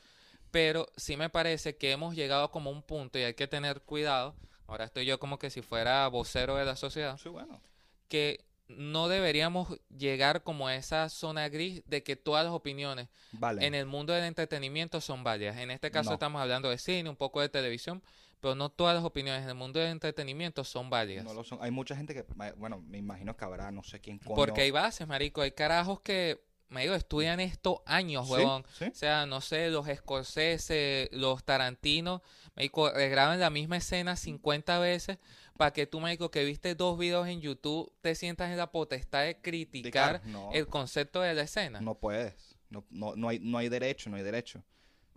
Pero 0.51 0.89
sí 0.97 1.17
me 1.17 1.29
parece 1.29 1.77
que 1.77 1.93
hemos 1.93 2.15
llegado 2.15 2.51
como 2.51 2.71
a 2.71 2.73
un 2.73 2.83
punto 2.83 3.19
y 3.19 3.23
hay 3.23 3.35
que 3.35 3.47
tener 3.47 3.83
cuidado. 3.83 4.35
Ahora 4.67 4.85
estoy 4.87 5.05
yo 5.07 5.19
como 5.19 5.39
que 5.39 5.51
si 5.51 5.63
fuera 5.63 6.07
vocero 6.09 6.57
de 6.57 6.65
la 6.65 6.77
sociedad 6.77 7.19
Sí, 7.19 7.29
bueno. 7.29 7.61
que 8.09 8.45
no 8.69 9.09
deberíamos 9.09 9.79
llegar 9.97 10.43
como 10.43 10.69
a 10.69 10.75
esa 10.77 11.09
zona 11.09 11.49
gris 11.49 11.83
de 11.87 12.03
que 12.03 12.17
todas 12.17 12.45
las 12.45 12.53
opiniones 12.53 13.09
Vale. 13.33 13.67
en 13.67 13.75
el 13.75 13.87
mundo 13.87 14.13
del 14.13 14.25
entretenimiento 14.25 15.01
son 15.01 15.25
válidas. 15.25 15.57
En 15.57 15.71
este 15.71 15.91
caso 15.91 16.11
No. 16.11 16.15
estamos 16.15 16.43
hablando 16.43 16.69
de 16.69 16.77
cine, 16.79 17.09
un 17.09 17.17
poco 17.17 17.41
de 17.41 17.49
televisión, 17.49 18.03
pero 18.41 18.55
no 18.55 18.71
todas 18.71 18.95
las 18.95 19.05
opiniones 19.05 19.43
en 19.43 19.49
el 19.49 19.55
mundo 19.55 19.81
del 19.81 19.91
entretenimiento 19.91 20.65
son 20.65 20.91
válidas. 20.91 21.25
No 21.25 21.35
lo 21.35 21.45
son. 21.45 21.59
Hay 21.61 21.71
mucha 21.71 21.97
gente 21.97 22.15
que, 22.15 22.25
bueno, 22.57 22.81
me 22.87 22.99
imagino 22.99 23.37
que 23.37 23.45
habrá 23.45 23.71
no 23.71 23.83
sé 23.83 24.01
quién 24.01 24.19
coño. 24.19 24.35
Porque 24.35 24.63
hay 24.63 24.71
bases, 24.71 25.07
marico, 25.09 25.41
hay 25.43 25.53
carajos 25.53 26.01
que, 26.01 26.41
me 26.69 26.83
digo, 26.83 26.95
estudian 26.95 27.41
esto 27.41 27.83
años, 27.87 28.29
huevón. 28.29 28.65
sí. 28.79 28.85
O 28.87 28.95
sea, 28.95 29.27
no 29.27 29.41
sé, 29.41 29.71
los 29.71 29.87
Scorsese, 29.89 31.09
los 31.13 31.45
Tarantino, 31.45 32.23
marico, 32.57 32.91
graban 32.93 33.41
la 33.41 33.51
misma 33.51 33.79
escena 33.79 34.17
50 34.17 34.79
veces 34.79 35.19
para 35.57 35.73
que 35.73 35.87
tú, 35.87 35.99
marico, 35.99 36.31
que 36.31 36.45
viste 36.45 36.75
dos 36.77 36.97
videos 36.99 37.27
en 37.27 37.41
YouTube, 37.41 37.93
te 38.01 38.15
sientas 38.15 38.51
en 38.51 38.57
la 38.57 38.71
potestad 38.71 39.25
de 39.25 39.41
criticar 39.41 40.23
No, 40.27 40.51
el 40.53 40.69
concepto 40.69 41.21
de 41.21 41.35
la 41.35 41.43
escena. 41.43 41.81
no 41.81 41.97
puedes. 41.97 42.57
No, 42.71 42.85
no, 42.91 43.17
no, 43.17 43.29
hay, 43.29 43.39
no 43.41 43.59
hay 43.59 43.69
derecho, 43.69 44.11
no 44.11 44.17
hay 44.17 44.23
derecho. 44.23 44.63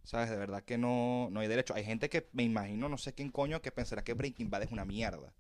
¿Sabes? 0.04 0.30
De 0.30 0.36
verdad 0.36 0.64
que 0.64 0.78
no, 0.78 1.30
no 1.32 1.40
hay 1.40 1.48
derecho. 1.48 1.74
Hay 1.74 1.84
gente 1.84 2.10
que 2.10 2.28
me 2.34 2.44
imagino, 2.44 2.90
no 2.90 2.98
sé 2.98 3.14
quién 3.14 3.30
coño, 3.30 3.62
que 3.62 3.72
pensará 3.72 4.04
que 4.04 4.14
Breaking 4.14 4.50
Bad 4.50 4.64
es 4.64 4.72
una 4.72 4.86
mierda. 4.86 5.34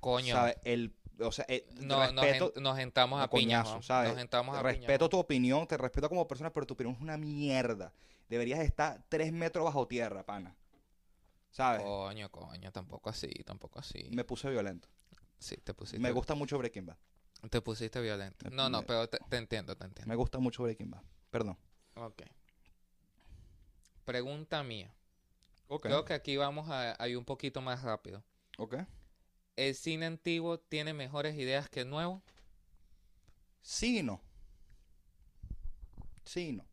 Coño, 0.00 0.34
¿Sabes? 0.34 0.56
El, 0.64 0.94
o 1.20 1.32
sea, 1.32 1.44
eh, 1.48 1.66
no, 1.80 1.98
nos, 2.12 2.24
respeto, 2.24 2.52
nos 2.60 2.78
entramos 2.78 3.22
a 3.22 3.28
coñazo. 3.28 3.82
¿sabes? 3.82 4.10
Nos 4.12 4.20
entramos 4.20 4.56
a 4.56 4.62
respeto 4.62 5.08
tu 5.08 5.18
opinión, 5.18 5.66
te 5.66 5.76
respeto 5.76 6.08
como 6.08 6.26
persona, 6.26 6.52
pero 6.52 6.66
tu 6.66 6.74
opinión 6.74 6.96
es 6.96 7.02
una 7.02 7.16
mierda. 7.16 7.92
Deberías 8.28 8.60
estar 8.60 9.02
tres 9.08 9.32
metros 9.32 9.64
bajo 9.64 9.86
tierra, 9.86 10.24
pana. 10.24 10.56
¿Sabes? 11.50 11.82
Coño, 11.82 12.30
coño, 12.30 12.70
tampoco 12.72 13.08
así, 13.08 13.28
tampoco 13.44 13.78
así. 13.78 14.08
Me 14.10 14.24
puse 14.24 14.50
violento. 14.50 14.88
Sí, 15.38 15.56
te 15.56 15.74
pusiste, 15.74 15.98
Me 15.98 16.12
gusta 16.12 16.34
mucho 16.34 16.58
Breaking 16.58 16.86
Bad. 16.86 16.96
te 17.50 17.60
pusiste 17.60 18.00
violento. 18.00 18.50
No, 18.50 18.68
no, 18.68 18.82
pero 18.82 19.08
te, 19.08 19.18
te 19.28 19.36
entiendo, 19.36 19.76
te 19.76 19.86
entiendo. 19.86 20.08
Me 20.08 20.16
gusta 20.16 20.38
mucho 20.38 20.62
Breaking 20.62 20.90
Bad. 20.90 21.02
Perdón. 21.30 21.58
Ok. 21.94 22.22
Pregunta 24.06 24.62
mía. 24.62 24.94
Creo 25.82 26.06
que 26.06 26.14
aquí 26.14 26.38
vamos 26.38 26.70
a, 26.70 26.96
a 27.02 27.08
ir 27.08 27.18
un 27.18 27.24
poquito 27.26 27.60
más 27.60 27.82
rápido. 27.82 28.24
Ok. 28.56 28.76
¿El 29.56 29.74
cine 29.74 30.06
antiguo 30.06 30.58
tiene 30.60 30.94
mejores 30.94 31.36
ideas 31.36 31.68
que 31.68 31.80
el 31.80 31.90
nuevo? 31.90 32.22
Sí 33.62 33.98
y 33.98 34.02
no. 34.04 34.22
Sí 36.24 36.48
y 36.48 36.52
no. 36.52 36.64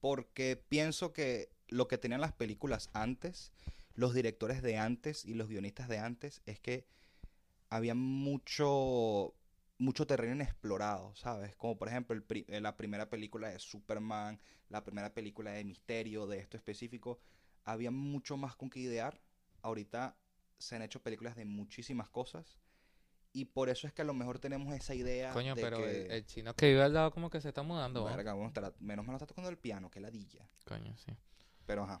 Porque 0.00 0.62
pienso 0.68 1.12
que 1.14 1.48
lo 1.68 1.88
que 1.88 1.98
tenían 1.98 2.20
las 2.20 2.34
películas 2.34 2.90
antes, 2.92 3.52
los 3.94 4.12
directores 4.12 4.60
de 4.60 4.76
antes 4.76 5.24
y 5.24 5.32
los 5.32 5.48
guionistas 5.48 5.88
de 5.88 5.98
antes, 5.98 6.42
es 6.44 6.60
que 6.60 6.86
había 7.70 7.94
mucho, 7.94 9.34
mucho 9.80 10.06
terreno 10.06 10.34
inexplorado, 10.34 11.14
¿sabes? 11.16 11.56
Como 11.56 11.76
por 11.78 11.88
ejemplo 11.88 12.14
el 12.14 12.22
pri- 12.22 12.44
la 12.48 12.76
primera 12.76 13.08
película 13.08 13.48
de 13.48 13.58
Superman, 13.58 14.38
la 14.68 14.84
primera 14.84 15.12
película 15.14 15.52
de 15.52 15.64
misterio, 15.64 16.26
de 16.26 16.38
esto 16.38 16.56
específico, 16.56 17.18
había 17.64 17.90
mucho 17.90 18.36
más 18.36 18.54
con 18.56 18.68
qué 18.70 18.80
idear. 18.80 19.20
Ahorita 19.62 20.16
se 20.58 20.76
han 20.76 20.82
hecho 20.82 21.02
películas 21.02 21.34
de 21.34 21.46
muchísimas 21.46 22.10
cosas. 22.10 22.58
Y 23.32 23.46
por 23.46 23.68
eso 23.70 23.86
es 23.86 23.92
que 23.92 24.02
a 24.02 24.04
lo 24.04 24.12
mejor 24.12 24.38
tenemos 24.38 24.74
esa 24.74 24.94
idea 24.94 25.32
Coño, 25.32 25.54
de 25.54 25.62
pero 25.62 25.78
que... 25.78 26.06
el, 26.06 26.10
el 26.12 26.26
chino 26.26 26.52
que 26.54 26.68
vive 26.68 26.82
al 26.82 26.92
lado 26.92 27.10
como 27.12 27.30
que 27.30 27.40
se 27.40 27.48
está 27.48 27.62
mudando. 27.62 28.04
Verga, 28.04 28.34
bueno, 28.34 28.48
estará- 28.48 28.74
menos 28.80 29.06
mal 29.06 29.14
está 29.16 29.26
tocando 29.26 29.48
el 29.48 29.56
piano, 29.56 29.90
que 29.90 30.00
ladilla. 30.00 30.46
Coño, 30.66 30.94
sí. 30.98 31.12
Pero 31.64 31.84
ajá. 31.84 32.00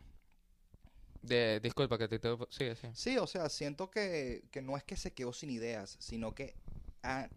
De, 1.22 1.60
disculpa 1.60 1.96
que 1.98 2.08
te 2.08 2.16
interrumpo. 2.16 2.46
Sigue, 2.50 2.74
sí. 2.76 2.88
Sí, 2.94 3.16
o 3.18 3.26
sea, 3.26 3.48
siento 3.48 3.90
que, 3.90 4.44
que 4.50 4.60
no 4.60 4.76
es 4.76 4.84
que 4.84 4.96
se 4.96 5.12
quedó 5.12 5.32
sin 5.32 5.50
ideas, 5.50 5.96
sino 6.00 6.34
que 6.34 6.56
ha- 7.02 7.28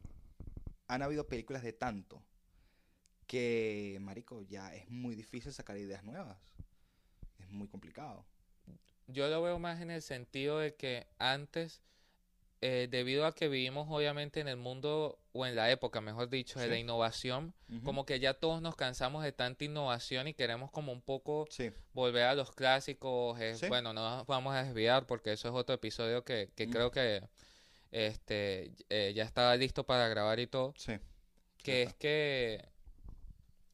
han 0.88 1.02
habido 1.02 1.28
películas 1.28 1.64
de 1.64 1.74
tanto 1.74 2.24
que, 3.28 3.98
marico, 4.02 4.42
ya 4.44 4.74
es 4.76 4.90
muy 4.90 5.16
difícil 5.16 5.54
sacar 5.54 5.78
ideas 5.78 6.04
nuevas. 6.04 6.38
Es 7.40 7.50
muy 7.50 7.68
complicado. 7.68 8.26
Yo 9.08 9.28
lo 9.28 9.42
veo 9.42 9.60
más 9.60 9.82
en 9.82 9.92
el 9.92 10.02
sentido 10.02 10.60
de 10.60 10.76
que 10.76 11.08
antes, 11.20 11.82
eh, 12.62 12.88
debido 12.90 13.26
a 13.26 13.34
que 13.34 13.50
vivimos 13.50 13.88
obviamente 13.90 14.40
en 14.40 14.48
el 14.48 14.58
mundo, 14.58 15.20
o 15.34 15.46
en 15.46 15.56
la 15.56 15.72
época, 15.72 16.00
mejor 16.00 16.30
dicho, 16.30 16.60
de 16.60 16.66
Sí. 16.66 16.72
la 16.72 16.78
innovación, 16.78 17.54
Ujú. 17.70 17.84
como 17.84 18.06
que 18.06 18.20
ya 18.20 18.34
todos 18.36 18.62
nos 18.62 18.76
cansamos 18.76 19.24
de 19.24 19.32
tanta 19.32 19.66
innovación 19.66 20.28
y 20.28 20.34
queremos 20.34 20.72
como 20.72 20.92
un 20.92 21.02
poco 21.02 21.48
Sí, 21.50 21.72
volver 21.94 22.24
a 22.24 22.36
los 22.36 22.52
clásicos. 22.52 23.40
eh, 23.42 23.56
Sí. 23.56 23.68
Bueno, 23.68 23.94
no 23.94 24.18
nos 24.18 24.28
vamos 24.28 24.54
a 24.54 24.64
desviar 24.64 25.06
porque 25.06 25.34
eso 25.34 25.48
es 25.50 25.54
otro 25.56 25.76
episodio 25.76 26.24
que, 26.24 26.52
que 26.56 26.68
Mm. 26.68 26.72
creo 26.72 26.92
que 26.92 27.28
este 27.94 28.74
eh, 28.90 29.14
ya 29.16 29.24
estaba 29.24 29.56
listo 29.56 29.86
para 29.86 30.08
grabar 30.10 30.40
y 30.40 30.48
todo. 30.48 30.74
sí. 30.78 31.00
Que 31.58 31.84
es 31.84 31.94
que 31.94 32.68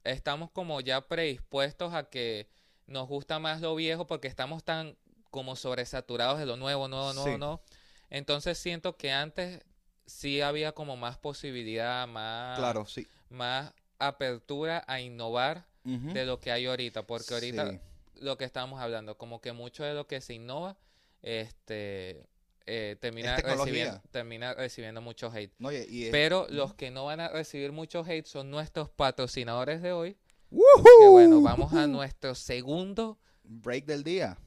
estamos 0.04 0.52
como 0.52 0.80
ya 0.82 1.02
predispuestos 1.08 1.94
a 1.94 2.04
que 2.10 2.48
nos 2.86 3.08
gusta 3.08 3.40
más 3.40 3.62
lo 3.62 3.74
viejo 3.76 4.06
porque 4.06 4.28
estamos 4.28 4.64
tan 4.64 4.96
como 5.32 5.56
sobresaturados 5.56 6.38
de 6.40 6.46
lo 6.46 6.56
nuevo, 6.58 6.88
nuevo, 6.88 7.14
nuevo, 7.14 7.32
Sí. 7.32 7.38
nuevo. 7.40 7.62
Entonces 8.10 8.58
siento 8.58 8.96
que 8.98 9.12
antes 9.12 9.62
sí 10.06 10.42
había 10.42 10.72
como 10.74 10.98
más 10.98 11.18
posibilidad, 11.18 12.08
más, 12.08 12.58
Claro, 12.60 12.86
sí. 12.86 13.08
más 13.30 13.74
apertura 14.00 14.84
a 14.88 15.00
innovar 15.02 15.66
de 15.84 16.26
lo 16.26 16.40
que 16.40 16.52
hay 16.52 16.66
ahorita, 16.68 17.08
porque 17.08 17.34
ahorita 17.34 17.72
Sí. 17.72 17.80
lo 18.16 18.38
que 18.38 18.46
estamos 18.46 18.80
hablando, 18.80 19.18
como 19.18 19.42
que 19.42 19.54
mucho 19.54 19.84
de 19.84 19.94
lo 19.96 20.06
que 20.08 20.22
se 20.22 20.34
innova, 20.36 20.78
este 21.24 22.28
eh, 22.72 22.96
termina 23.00 23.36
recibiendo, 23.38 24.02
termina 24.12 24.54
recibiendo 24.54 25.02
mucho 25.02 25.32
hate. 25.32 25.52
No, 25.58 25.72
y, 25.72 25.78
y 25.90 26.04
es- 26.06 26.12
Pero 26.12 26.46
los 26.50 26.74
que 26.76 26.92
no 26.92 27.06
van 27.06 27.20
a 27.20 27.30
recibir 27.30 27.72
mucho 27.72 28.04
hate 28.06 28.26
son 28.28 28.52
nuestros 28.52 28.90
patrocinadores 28.90 29.82
de 29.82 29.92
hoy. 29.92 30.18
Que 30.52 31.08
bueno, 31.08 31.42
vamos 31.42 31.74
a 31.74 31.86
nuestro 31.88 32.36
segundo 32.36 33.18
Break 33.44 33.86
del 33.86 34.04
día. 34.04 34.38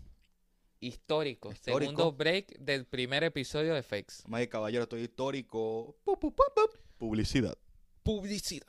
histórico, 0.80 1.52
Histórico. 1.52 1.78
segundo 1.80 2.12
break 2.12 2.58
del 2.58 2.84
primer 2.86 3.22
episodio 3.24 3.74
de 3.74 3.82
Fakes. 3.82 4.22
Más 4.26 4.46
caballero, 4.48 4.82
estoy 4.84 5.02
histórico. 5.02 5.96
Pu, 6.04 6.18
pu, 6.18 6.32
pu, 6.34 6.42
pu. 6.54 6.62
Publicidad. 6.98 7.54
Publicidad. 8.02 8.66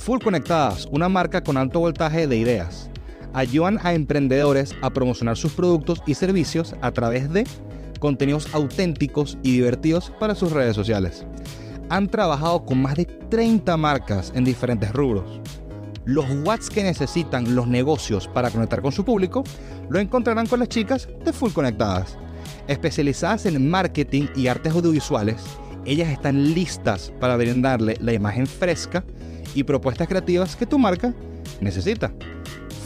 Full 0.00 0.20
Conectadas, 0.20 0.86
una 0.90 1.08
marca 1.08 1.42
con 1.42 1.56
alto 1.56 1.80
voltaje 1.80 2.26
de 2.26 2.36
ideas. 2.36 2.90
Ayudan 3.32 3.78
a 3.82 3.94
emprendedores 3.94 4.74
a 4.82 4.90
promocionar 4.90 5.36
sus 5.36 5.52
productos 5.54 6.02
y 6.06 6.14
servicios 6.14 6.74
a 6.80 6.92
través 6.92 7.30
de 7.32 7.46
contenidos 7.98 8.48
auténticos 8.52 9.38
y 9.42 9.52
divertidos 9.52 10.12
para 10.18 10.34
sus 10.34 10.52
redes 10.52 10.76
sociales. 10.76 11.26
Han 11.88 12.08
trabajado 12.08 12.64
con 12.64 12.82
más 12.82 12.96
de 12.96 13.04
30 13.04 13.76
marcas 13.76 14.32
en 14.34 14.44
diferentes 14.44 14.92
rubros. 14.92 15.40
Los 16.04 16.26
watts 16.44 16.70
que 16.70 16.82
necesitan 16.82 17.54
los 17.54 17.66
negocios 17.66 18.28
para 18.28 18.50
conectar 18.50 18.80
con 18.80 18.92
su 18.92 19.04
público 19.04 19.42
lo 19.88 19.98
encontrarán 19.98 20.46
con 20.46 20.60
las 20.60 20.68
chicas 20.68 21.08
de 21.24 21.32
Full 21.32 21.52
Conectadas. 21.52 22.16
Especializadas 22.68 23.46
en 23.46 23.68
marketing 23.68 24.26
y 24.36 24.46
artes 24.46 24.72
audiovisuales, 24.72 25.36
ellas 25.84 26.08
están 26.10 26.54
listas 26.54 27.12
para 27.20 27.36
brindarle 27.36 27.96
la 28.00 28.12
imagen 28.12 28.46
fresca 28.46 29.04
y 29.54 29.62
propuestas 29.62 30.08
creativas 30.08 30.56
que 30.56 30.66
tu 30.66 30.78
marca 30.78 31.14
necesita. 31.60 32.12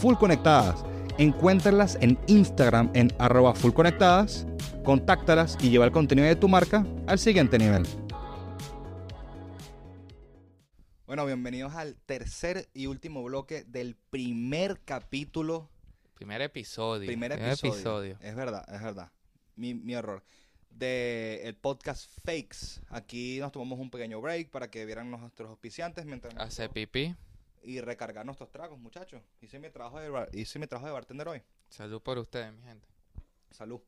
Full 0.00 0.14
Conectadas. 0.14 0.84
Encuéntralas 1.18 1.98
en 2.00 2.18
Instagram 2.28 2.90
en 2.94 3.12
arroba 3.18 3.54
fullconectadas, 3.54 4.46
contáctalas 4.84 5.56
y 5.60 5.70
lleva 5.70 5.84
el 5.84 5.92
contenido 5.92 6.26
de 6.26 6.36
tu 6.36 6.48
marca 6.48 6.84
al 7.06 7.18
siguiente 7.18 7.58
nivel. 7.58 7.86
Bueno, 11.06 11.26
bienvenidos 11.26 11.74
al 11.74 11.96
tercer 12.06 12.68
y 12.72 12.86
último 12.86 13.22
bloque 13.24 13.64
del 13.64 13.96
primer 14.10 14.80
capítulo 14.84 15.68
Primer 16.14 16.42
episodio. 16.42 17.06
Primer 17.06 17.32
episodio. 17.32 18.18
Es 18.20 18.36
verdad, 18.36 18.62
es 18.72 18.82
verdad. 18.82 19.10
Mi, 19.56 19.72
mi 19.74 19.94
error. 19.94 20.22
De 20.68 21.40
el 21.44 21.56
podcast 21.56 22.10
Fakes. 22.24 22.80
Aquí 22.90 23.38
nos 23.40 23.50
tomamos 23.52 23.78
un 23.80 23.90
pequeño 23.90 24.20
break 24.20 24.50
para 24.50 24.70
que 24.70 24.84
vieran 24.84 25.10
nuestros 25.10 25.48
auspiciantes 25.48 26.04
mientras 26.04 26.34
Hace 26.36 26.68
pipí. 26.68 27.16
y 27.64 27.80
recargar 27.80 28.24
nuestros 28.26 28.50
tragos, 28.52 28.78
muchachos. 28.78 29.22
Hice 29.40 29.58
mi 29.58 29.70
trabajo 29.70 29.98
de 29.98 30.10
bar- 30.10 30.28
hice 30.34 30.58
mi 30.58 30.66
trabajo 30.66 30.86
de 30.86 30.92
bartender 30.92 31.26
hoy. 31.26 31.42
Salud 31.70 32.00
por 32.02 32.18
ustedes, 32.18 32.52
mi 32.52 32.62
gente. 32.62 32.86
Salud. 33.50 33.80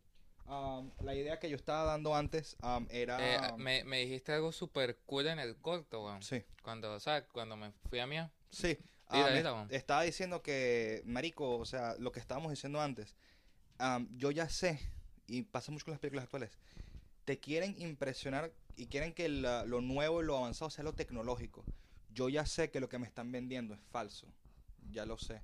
Um, 0.52 0.90
la 1.02 1.14
idea 1.14 1.38
que 1.38 1.48
yo 1.48 1.56
estaba 1.56 1.84
dando 1.84 2.14
antes 2.14 2.56
um, 2.62 2.86
era 2.90 3.16
Eh, 3.20 3.52
me, 3.56 3.84
me 3.84 4.00
dijiste 4.00 4.32
algo 4.32 4.52
súper 4.52 4.98
cool 5.06 5.26
en 5.28 5.38
el 5.38 5.56
corto, 5.56 6.04
weón. 6.04 6.22
sí, 6.22 6.44
Cuando, 6.62 7.00
¿sabes? 7.00 7.24
Cuando 7.32 7.56
me 7.56 7.72
fui 7.88 7.98
a 8.00 8.06
mía. 8.06 8.30
sí. 8.50 8.76
Um, 9.08 9.18
weón. 9.20 9.68
estaba 9.70 10.02
diciendo 10.02 10.42
que 10.42 11.02
marico, 11.04 11.58
o 11.58 11.64
sea, 11.66 11.94
lo 11.98 12.12
que 12.12 12.20
estábamos 12.20 12.50
diciendo 12.50 12.80
antes. 12.80 13.14
um, 13.80 14.06
yo 14.16 14.30
ya 14.30 14.48
sé 14.48 14.78
y 15.26 15.42
pasa 15.42 15.70
mucho 15.72 15.84
con 15.86 15.92
las 15.92 16.00
películas 16.00 16.24
actuales. 16.24 16.58
Te 17.24 17.38
quieren 17.38 17.74
impresionar 17.78 18.52
y 18.76 18.86
quieren 18.86 19.12
que 19.14 19.28
la- 19.28 19.64
lo 19.64 19.80
nuevo 19.80 20.22
y 20.22 20.24
lo 20.26 20.36
avanzado 20.36 20.70
sea 20.70 20.84
lo 20.84 20.92
tecnológico. 20.94 21.64
Yo 22.10 22.28
ya 22.28 22.44
sé 22.46 22.70
que 22.70 22.80
lo 22.80 22.88
que 22.88 22.98
me 22.98 23.06
están 23.06 23.32
vendiendo 23.32 23.74
es 23.74 23.80
falso. 23.90 24.26
Ya 24.90 25.06
lo 25.06 25.16
sé. 25.18 25.40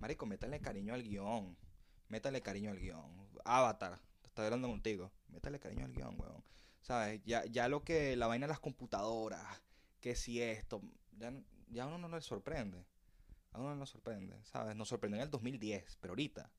Marico, 0.00 0.26
métale 0.26 0.60
cariño 0.60 0.94
al 0.94 1.02
guion. 1.02 1.56
Métale 2.08 2.40
cariño 2.40 2.70
al 2.70 2.78
guion. 2.78 3.28
Avatar, 3.44 3.98
estoy 4.38 4.46
hablando 4.46 4.68
contigo. 4.68 5.10
Métale 5.30 5.58
cariño 5.58 5.84
al 5.84 5.92
guion, 5.92 6.14
weón. 6.18 6.44
¿Sabes? 6.80 7.20
Ya, 7.24 7.44
ya 7.46 7.66
lo 7.68 7.82
que 7.82 8.14
la 8.16 8.28
vaina 8.28 8.46
de 8.46 8.50
las 8.52 8.60
computadoras, 8.60 9.44
que 10.00 10.14
si 10.14 10.40
esto, 10.40 10.80
ya, 11.18 11.32
ya 11.68 11.82
a 11.82 11.86
uno 11.88 11.98
no 11.98 12.08
le 12.08 12.20
sorprende. 12.22 12.84
A 13.52 13.58
uno 13.58 13.74
no 13.74 13.80
le 13.80 13.86
sorprende, 13.86 14.36
¿sabes? 14.44 14.76
Nos 14.76 14.88
sorprendió 14.88 15.16
en 15.16 15.24
el 15.24 15.30
2010, 15.30 15.98
pero 16.00 16.12
ahorita, 16.12 16.50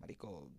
marico, 0.00 0.50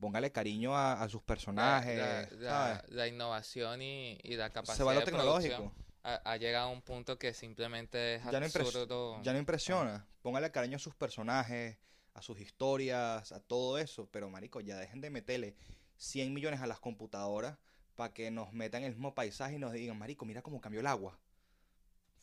póngale 0.00 0.30
cariño 0.30 0.76
a, 0.76 1.02
a 1.02 1.08
sus 1.08 1.22
personajes, 1.22 1.98
la- 1.98 2.28
la- 2.38 2.76
¿sabes? 2.76 2.90
la 2.92 3.08
innovación 3.08 3.82
y, 3.82 4.18
y 4.22 4.36
la 4.36 4.50
capacidad 4.50 4.76
Se 4.76 4.84
va 4.84 4.92
a 4.92 4.94
lo 4.94 5.00
de 5.00 5.06
tecnológico. 5.06 5.72
ha, 6.04 6.14
ha 6.24 6.36
llegado 6.36 6.68
a 6.68 6.72
un 6.72 6.82
punto 6.82 7.18
que 7.18 7.34
simplemente 7.34 8.14
es 8.16 8.24
Ya 8.24 8.38
no, 8.38 8.46
absurdo. 8.46 9.20
ya 9.22 9.32
no 9.32 9.38
impresiona. 9.40 10.06
Póngale 10.22 10.50
cariño 10.52 10.76
a 10.76 10.78
sus 10.80 10.94
personajes, 10.94 11.76
a 12.14 12.22
sus 12.22 12.38
historias, 12.40 13.32
a 13.32 13.40
todo 13.40 13.78
eso. 13.78 14.08
Pero, 14.12 14.30
marico, 14.30 14.60
ya 14.60 14.76
dejen 14.76 15.00
de 15.00 15.10
meterle 15.10 15.56
100 15.98 16.32
millones 16.32 16.60
a 16.60 16.66
las 16.66 16.80
computadoras 16.80 17.58
para 17.94 18.14
que 18.14 18.30
nos 18.30 18.52
metan 18.52 18.84
el 18.84 18.92
mismo 18.92 19.14
paisaje 19.14 19.56
y 19.56 19.58
nos 19.58 19.72
digan, 19.72 19.98
marico, 19.98 20.24
mira 20.24 20.40
cómo 20.40 20.60
cambió 20.60 20.80
el 20.80 20.86
agua. 20.86 21.18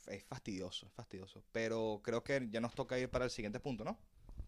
Es 0.07 0.23
fastidioso, 0.23 0.86
es 0.88 0.93
fastidioso. 0.93 1.43
Pero 1.51 2.01
creo 2.03 2.23
que 2.23 2.47
ya 2.49 2.61
nos 2.61 2.73
toca 2.73 2.97
ir 2.97 3.09
para 3.09 3.26
el 3.26 3.32
siguiente 3.32 3.59
punto, 3.59 3.84
¿no? 3.84 3.97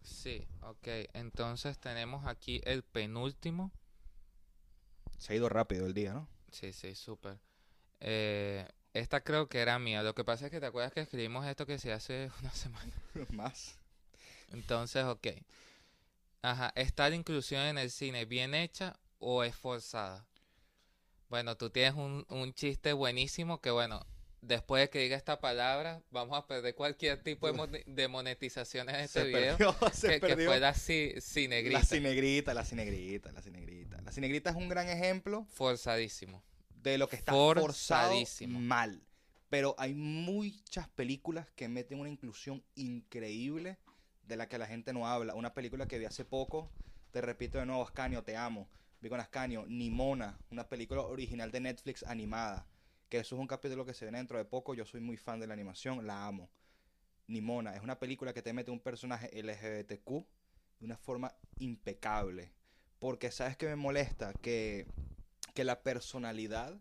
Sí, 0.02 0.46
ok. 0.62 0.88
Entonces 1.12 1.78
tenemos 1.78 2.26
aquí 2.26 2.60
el 2.64 2.82
penúltimo. 2.82 3.70
Se 5.18 5.32
ha 5.32 5.36
ido 5.36 5.48
rápido 5.48 5.86
el 5.86 5.94
día, 5.94 6.14
¿no? 6.14 6.28
Sí, 6.50 6.72
sí, 6.72 6.94
súper. 6.94 7.38
Eh, 8.00 8.66
esta 8.94 9.22
creo 9.22 9.48
que 9.48 9.58
era 9.58 9.78
mía. 9.78 10.02
Lo 10.02 10.14
que 10.14 10.24
pasa 10.24 10.46
es 10.46 10.50
que 10.50 10.60
te 10.60 10.66
acuerdas 10.66 10.92
que 10.92 11.00
escribimos 11.00 11.46
esto 11.46 11.66
que 11.66 11.78
se 11.78 11.92
hace 11.92 12.30
una 12.40 12.52
semana. 12.52 12.92
Más. 13.30 13.78
Entonces, 14.52 15.04
ok. 15.04 15.26
Ajá, 16.40 16.72
¿está 16.76 17.10
la 17.10 17.16
inclusión 17.16 17.62
en 17.62 17.78
el 17.78 17.90
cine 17.90 18.24
bien 18.24 18.54
hecha 18.54 18.98
o 19.18 19.42
es 19.44 19.54
forzada? 19.56 20.26
Bueno, 21.28 21.56
tú 21.56 21.70
tienes 21.70 21.94
un, 21.94 22.24
un 22.30 22.52
chiste 22.54 22.92
buenísimo 22.94 23.60
que, 23.60 23.70
bueno, 23.70 24.06
después 24.40 24.82
de 24.82 24.90
que 24.90 25.00
diga 25.00 25.16
esta 25.16 25.40
palabra, 25.40 26.02
vamos 26.10 26.38
a 26.38 26.46
perder 26.46 26.74
cualquier 26.74 27.22
tipo 27.22 27.52
de, 27.52 27.84
de 27.86 28.08
monetización 28.08 28.88
en 28.88 28.96
este 28.96 29.20
Se 29.20 29.26
video. 29.26 29.56
perdió, 29.58 29.76
se 29.92 30.08
que, 30.08 30.14
que 30.20 30.26
perdió. 30.28 30.46
fue 30.48 30.60
la 30.60 30.72
ci- 30.74 31.20
cinegrita. 31.20 31.78
La 31.80 31.84
cinegrita, 31.84 32.54
la 32.54 32.64
cinegrita, 32.64 33.32
la 33.32 33.42
cinegrita. 33.42 34.00
La 34.00 34.12
cinegrita 34.12 34.50
es 34.50 34.56
un 34.56 34.68
gran 34.70 34.88
ejemplo 34.88 35.44
Forzadísimo. 35.50 36.42
de 36.76 36.96
lo 36.96 37.08
que 37.08 37.16
está 37.16 37.32
forzado 37.32 37.60
Forzadísimo. 38.10 38.58
mal. 38.60 39.02
Pero 39.50 39.74
hay 39.78 39.94
muchas 39.94 40.88
películas 40.88 41.46
que 41.56 41.68
meten 41.68 42.00
una 42.00 42.08
inclusión 42.10 42.62
increíble 42.74 43.78
de 44.26 44.36
la 44.36 44.46
que 44.48 44.58
la 44.58 44.66
gente 44.66 44.92
no 44.92 45.06
habla. 45.06 45.34
Una 45.34 45.54
película 45.54 45.86
que 45.86 45.98
vi 45.98 46.04
hace 46.04 46.24
poco, 46.24 46.70
te 47.12 47.20
repito 47.22 47.58
de 47.58 47.64
nuevo, 47.66 47.82
Ascanio, 47.82 48.22
te 48.22 48.36
amo. 48.36 48.68
Vi 49.00 49.08
con 49.08 49.20
Ascanio, 49.20 49.64
Nimona, 49.66 50.36
una 50.50 50.68
película 50.68 51.02
original 51.02 51.52
de 51.52 51.60
Netflix 51.60 52.02
animada. 52.02 52.66
Que 53.08 53.18
eso 53.18 53.36
es 53.36 53.40
un 53.40 53.46
capítulo 53.46 53.86
que 53.86 53.94
se 53.94 54.04
viene 54.04 54.18
dentro 54.18 54.38
de 54.38 54.44
poco. 54.44 54.74
Yo 54.74 54.84
soy 54.84 55.00
muy 55.00 55.16
fan 55.16 55.38
de 55.38 55.46
la 55.46 55.54
animación, 55.54 56.06
la 56.06 56.26
amo. 56.26 56.50
Nimona 57.28 57.76
es 57.76 57.82
una 57.82 57.98
película 57.98 58.32
que 58.32 58.42
te 58.42 58.52
mete 58.52 58.70
un 58.70 58.80
personaje 58.80 59.30
LGBTQ 59.40 60.26
de 60.80 60.86
una 60.86 60.96
forma 60.96 61.32
impecable. 61.58 62.52
Porque 62.98 63.30
sabes 63.30 63.56
que 63.56 63.66
me 63.66 63.76
molesta 63.76 64.32
que, 64.34 64.86
que 65.54 65.62
la 65.62 65.82
personalidad 65.82 66.76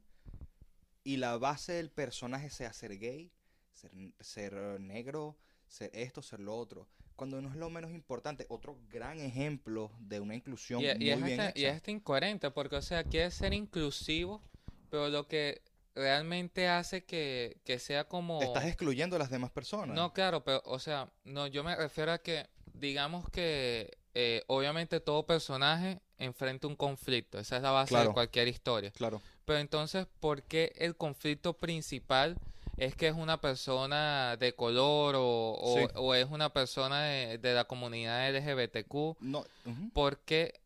y 1.04 1.18
la 1.18 1.38
base 1.38 1.74
del 1.74 1.92
personaje 1.92 2.50
sea 2.50 2.74
ser 2.74 2.98
gay, 2.98 3.32
ser, 3.74 3.92
ser 4.20 4.54
negro, 4.80 5.38
ser 5.68 5.92
esto, 5.94 6.24
ser 6.24 6.40
lo 6.40 6.56
otro. 6.58 6.88
Cuando 7.18 7.42
no 7.42 7.50
es 7.50 7.56
lo 7.56 7.70
menos 7.70 7.92
importante. 7.92 8.46
Otro 8.48 8.78
gran 8.90 9.20
ejemplo 9.20 9.92
de 10.00 10.20
una 10.20 10.36
inclusión 10.36 10.82
Y, 10.82 10.86
y 10.86 10.94
muy 10.96 11.10
es 11.10 11.24
bien 11.24 11.42
hasta, 11.42 11.60
y 11.60 11.66
es 11.66 11.76
hasta 11.76 11.92
incoherente, 11.92 12.50
porque, 12.52 12.78
o 12.78 12.82
sea, 12.82 13.04
quiere 13.04 13.30
ser 13.32 13.54
inclusivo, 13.54 14.42
pero 14.90 15.10
lo 15.10 15.28
que 15.28 15.62
realmente 15.96 16.68
hace 16.68 17.04
que, 17.04 17.58
que 17.66 17.80
sea 17.80 18.04
como... 18.08 18.42
Estás 18.42 18.66
excluyendo 18.66 19.16
a 19.16 19.20
las 19.20 19.32
demás 19.32 19.50
personas. 19.50 19.96
No, 19.96 20.14
claro, 20.14 20.44
pero, 20.44 20.62
o 20.66 20.78
sea, 20.78 21.10
no, 21.26 21.48
yo 21.48 21.64
me 21.64 21.76
refiero 21.76 22.12
a 22.14 22.20
que, 22.20 22.46
digamos 22.76 23.28
que, 23.32 23.98
eh, 24.14 24.44
obviamente 24.46 25.00
todo 25.00 25.26
personaje 25.26 26.00
enfrenta 26.20 26.68
un 26.68 26.76
conflicto, 26.76 27.40
esa 27.40 27.58
es 27.58 27.64
la 27.64 27.72
base 27.72 27.98
de 27.98 28.10
cualquier 28.10 28.48
historia. 28.48 28.92
Claro. 28.92 29.22
Pero 29.46 29.60
entonces, 29.60 30.06
¿por 30.20 30.44
qué 30.44 30.72
el 30.76 30.96
conflicto 30.96 31.54
principal 31.54 32.38
es 32.78 32.96
que 32.96 33.08
es 33.08 33.16
una 33.16 33.42
persona 33.42 34.38
de 34.38 34.54
color 34.54 35.16
o, 35.16 35.22
o- 35.60 35.76
Sí. 35.76 35.88
o 35.96 36.14
es 36.16 36.28
una 36.30 36.54
persona 36.54 37.04
de, 37.04 37.38
de 37.40 37.54
la 37.54 37.66
comunidad 37.66 38.30
LGBTQ? 38.30 39.18
No, 39.20 39.46
porque 39.94 40.60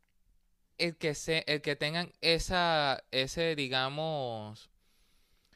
el 0.78 0.96
que 0.98 1.16
se, 1.16 1.44
el 1.48 1.62
que 1.62 1.76
tengan 1.76 2.12
esa, 2.22 3.04
ese, 3.12 3.56
digamos, 3.56 4.70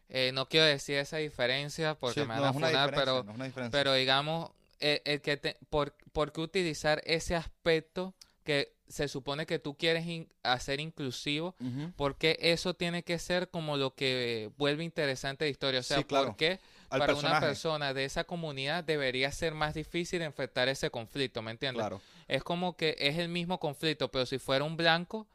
eh, 0.09 0.31
no 0.33 0.47
quiero 0.47 0.65
decir 0.67 0.97
esa 0.97 1.17
diferencia 1.17 1.95
porque 1.95 2.21
Sí, 2.21 2.27
me 2.27 2.35
no, 2.35 2.41
van 2.41 2.43
a 2.43 2.49
es 2.51 2.55
una 2.57 2.67
funar, 2.67 2.93
pero, 2.95 3.23
no 3.23 3.69
pero 3.71 3.93
digamos, 3.93 4.51
el, 4.79 5.01
el 5.05 5.21
que 5.21 5.37
te, 5.37 5.57
por, 5.69 5.95
¿por 6.13 6.31
qué 6.31 6.41
utilizar 6.41 7.01
ese 7.05 7.35
aspecto 7.35 8.13
que 8.43 8.74
se 8.87 9.07
supone 9.07 9.45
que 9.45 9.57
tú 9.59 9.75
quieres 9.75 10.05
in- 10.05 10.29
hacer 10.43 10.79
inclusivo? 10.79 11.55
Porque 11.95 12.37
eso 12.39 12.73
tiene 12.73 13.03
que 13.03 13.17
ser 13.19 13.49
como 13.49 13.77
lo 13.77 13.95
que 13.95 14.51
vuelve 14.57 14.83
interesante 14.83 15.45
la 15.45 15.49
historia. 15.51 15.79
O 15.79 15.83
sea, 15.83 15.97
Sí, 15.97 16.03
claro. 16.03 16.27
¿por 16.27 16.35
qué 16.37 16.59
Al 16.89 16.99
para 16.99 17.15
una 17.15 17.39
persona 17.39 17.93
de 17.93 18.05
esa 18.05 18.23
comunidad 18.25 18.83
debería 18.83 19.31
ser 19.31 19.53
más 19.53 19.73
difícil 19.73 20.21
enfrentar 20.21 20.67
ese 20.69 20.89
conflicto? 20.89 21.41
¿Me 21.41 21.51
entiendes? 21.51 21.81
Claro. 21.81 22.01
Es 22.27 22.43
como 22.43 22.75
que 22.77 22.95
es 22.99 23.17
el 23.17 23.29
mismo 23.29 23.59
conflicto, 23.59 24.09
pero 24.11 24.25
si 24.25 24.37
fuera 24.39 24.63
un 24.63 24.77
blanco, 24.77 25.27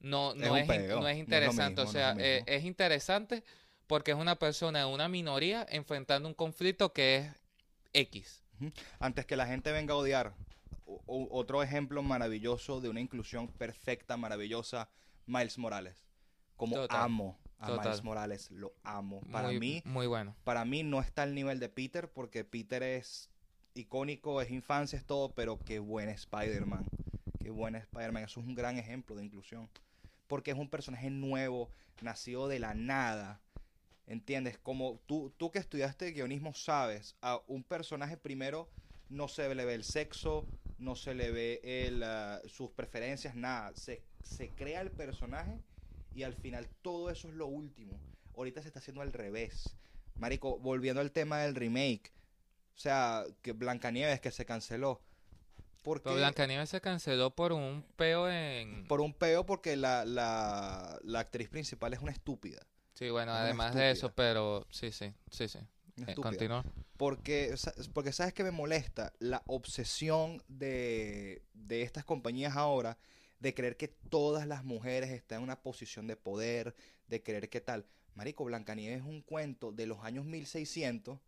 no, 0.00 0.34
no, 0.34 0.56
es, 0.56 0.66
no 0.66 1.00
no 1.00 1.08
es 1.08 1.14
es 1.14 1.18
interesante. 1.20 1.82
mismo, 1.82 1.82
o 1.82 1.84
no 1.84 1.90
es 1.90 1.92
sea, 1.92 2.14
lo 2.14 2.20
eh, 2.20 2.44
es 2.46 2.64
interesante 2.64 3.42
porque 3.86 4.10
es 4.12 4.16
una 4.16 4.36
persona 4.36 4.80
de 4.80 4.84
una 4.84 5.08
minoría 5.08 5.66
enfrentando 5.70 6.28
un 6.28 6.34
conflicto 6.34 6.92
que 6.92 7.16
es 7.16 7.30
X. 7.92 8.42
Antes 8.98 9.24
que 9.24 9.36
la 9.36 9.46
gente 9.46 9.72
venga 9.72 9.94
a 9.94 9.96
odiar, 9.96 10.34
o- 11.06 11.28
otro 11.30 11.62
ejemplo 11.62 12.02
maravilloso 12.02 12.80
de 12.80 12.88
una 12.88 13.00
inclusión 13.00 13.48
perfecta, 13.48 14.16
maravillosa, 14.16 14.88
Miles 15.26 15.58
Morales. 15.58 16.06
Como 16.56 16.76
Total, 16.76 17.02
amo 17.02 17.38
a 17.58 17.70
Miles. 17.72 18.02
Morales, 18.02 18.50
lo 18.50 18.72
amo. 18.82 19.20
Para 19.32 19.48
muy, 19.48 19.60
mí, 19.60 19.82
muy 19.84 20.06
bueno. 20.06 20.34
para 20.44 20.64
mí 20.64 20.82
no 20.82 21.00
está 21.00 21.22
al 21.24 21.34
nivel 21.34 21.60
de 21.60 21.68
Peter, 21.68 22.10
porque 22.10 22.44
Peter 22.44 22.82
es 22.82 23.30
icónico, 23.74 24.40
es 24.40 24.50
infancia, 24.50 24.98
es 24.98 25.04
todo, 25.04 25.32
pero 25.34 25.58
qué 25.64 25.78
buen 25.78 26.08
Spider-Man. 26.08 26.86
Qué 27.40 27.50
buen 27.50 27.74
Spider-Man. 27.76 28.24
Eso 28.24 28.40
es 28.40 28.46
un 28.46 28.54
gran 28.54 28.78
ejemplo 28.78 29.14
de 29.16 29.24
inclusión. 29.24 29.68
Porque 30.26 30.50
es 30.50 30.56
un 30.58 30.68
personaje 30.68 31.10
nuevo, 31.10 31.70
nacido 32.02 32.48
de 32.48 32.58
la 32.58 32.74
nada. 32.74 33.40
¿Entiendes? 34.06 34.58
Como 34.58 35.00
tú, 35.06 35.32
tú 35.36 35.50
que 35.50 35.58
estudiaste 35.58 36.12
guionismo 36.12 36.54
sabes, 36.54 37.14
a 37.20 37.40
un 37.46 37.62
personaje 37.62 38.16
primero 38.16 38.68
no 39.10 39.28
se 39.28 39.54
le 39.54 39.64
ve 39.64 39.74
el 39.74 39.84
sexo, 39.84 40.46
no 40.78 40.94
se 40.94 41.14
le 41.14 41.30
ve 41.30 41.60
el, 41.62 42.02
ah, 42.02 42.40
sus 42.46 42.70
preferencias, 42.70 43.34
nada. 43.34 43.72
Se, 43.74 44.02
se 44.22 44.50
crea 44.50 44.80
el 44.80 44.90
personaje 44.90 45.60
y 46.14 46.22
al 46.22 46.34
final 46.34 46.68
todo 46.82 47.10
eso 47.10 47.28
es 47.28 47.34
lo 47.34 47.46
último. 47.46 47.98
Ahorita 48.36 48.62
se 48.62 48.68
está 48.68 48.78
haciendo 48.78 49.02
al 49.02 49.12
revés. 49.12 49.76
Marico, 50.16 50.58
volviendo 50.58 51.00
al 51.00 51.12
tema 51.12 51.38
del 51.38 51.54
remake. 51.54 52.12
O 52.76 52.78
sea, 52.80 53.24
que 53.42 53.52
Blancanieves 53.52 54.20
que 54.20 54.30
se 54.30 54.46
canceló. 54.46 55.00
¿Por 55.82 56.02
Pero? 56.02 56.16
Blancanieves 56.16 56.70
se 56.70 56.80
canceló 56.80 57.34
por 57.34 57.52
un 57.52 57.84
peo 57.96 58.30
en... 58.30 58.86
Por 58.86 59.00
un 59.00 59.14
peo 59.14 59.46
porque 59.46 59.76
la, 59.76 60.04
la, 60.04 60.98
la 61.02 61.20
actriz 61.20 61.48
principal 61.48 61.94
es 61.94 62.00
una 62.00 62.12
estúpida. 62.12 62.66
Sí, 62.94 63.10
bueno, 63.10 63.32
además 63.32 63.74
de 63.74 63.92
eso, 63.92 64.12
pero 64.12 64.66
sí, 64.70 64.90
sí, 64.90 65.12
sí, 65.30 65.48
sí. 65.48 65.60
Eh, 66.06 66.14
continúa. 66.14 66.64
Porque, 66.98 67.54
porque 67.94 68.12
sabes 68.12 68.34
que 68.34 68.44
me 68.44 68.50
molesta 68.50 69.14
la 69.18 69.42
obsesión 69.46 70.42
de, 70.48 71.42
de 71.54 71.82
estas 71.82 72.04
compañías 72.04 72.56
ahora 72.56 72.98
de 73.40 73.54
creer 73.54 73.76
que 73.76 73.88
todas 73.88 74.46
las 74.46 74.64
mujeres 74.64 75.10
están 75.10 75.38
en 75.38 75.44
una 75.44 75.62
posición 75.62 76.06
de 76.06 76.16
poder, 76.16 76.74
de 77.06 77.22
creer 77.22 77.48
que 77.48 77.60
tal. 77.60 77.86
Marico, 78.14 78.44
Blancanieves 78.44 78.98
es 78.98 79.06
un 79.06 79.22
cuento 79.22 79.72
de 79.72 79.86
los 79.86 80.02
años 80.02 80.24
1600 80.24 81.20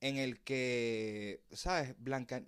en 0.00 0.16
el 0.16 0.40
que, 0.40 1.42
¿sabes? 1.52 1.94
Blanca, 1.98 2.42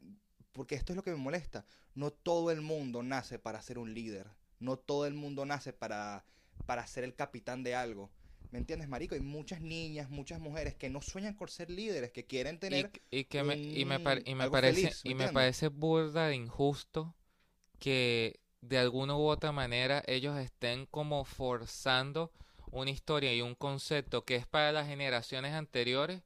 porque 0.53 0.75
esto 0.75 0.93
es 0.93 0.97
lo 0.97 1.03
que 1.03 1.11
me 1.11 1.17
molesta. 1.17 1.67
No 1.95 2.11
todo 2.11 2.51
el 2.51 2.63
mundo 2.63 3.03
nace 3.03 3.39
para 3.39 3.63
ser 3.63 3.79
un 3.79 3.93
líder. 3.95 4.29
No 4.61 4.79
todo 4.79 5.07
el 5.07 5.15
mundo 5.15 5.45
nace 5.45 5.73
para, 5.73 6.25
para 6.65 6.87
ser 6.87 7.05
el 7.05 7.15
capitán 7.15 7.63
de 7.63 7.75
algo. 7.75 8.11
¿Me 8.57 8.61
entiendes, 8.61 8.89
marico? 8.89 9.15
Hay 9.15 9.21
muchas 9.21 9.61
niñas, 9.61 10.09
muchas 10.09 10.41
mujeres 10.41 10.75
que 10.75 10.89
no 10.89 11.03
sueñan 11.03 11.35
con 11.35 11.47
ser 11.47 11.69
líderes, 11.69 12.11
que 12.11 12.25
quieren 12.25 12.59
tener... 12.59 12.91
y 13.11 13.25
que 13.25 13.43
me, 13.43 13.61
y 13.75 13.85
me, 13.85 14.01
par- 14.01 14.23
y 14.25 14.35
me 14.35 14.49
parece 14.49 14.87
feliz, 14.89 15.05
¿me 15.05 15.11
y 15.11 15.15
me 15.15 15.29
parece 15.29 15.69
burda 15.69 16.29
de 16.29 16.37
injusto 16.37 17.15
que 17.79 18.41
de 18.63 18.79
alguna 18.79 19.17
u 19.17 19.27
otra 19.29 19.53
manera 19.53 20.03
ellos 20.07 20.39
estén 20.39 20.87
como 20.87 21.25
forzando 21.25 22.33
una 22.73 22.91
historia 22.91 23.35
y 23.35 23.43
un 23.43 23.55
concepto 23.55 24.25
que 24.25 24.37
es 24.37 24.47
para 24.47 24.73
las 24.73 24.87
generaciones 24.89 25.55
anteriores 25.55 26.23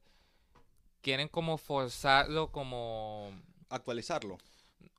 quieren 1.01 1.27
como 1.27 1.57
forzarlo 1.57 2.51
como 2.51 3.31
actualizarlo. 3.69 4.37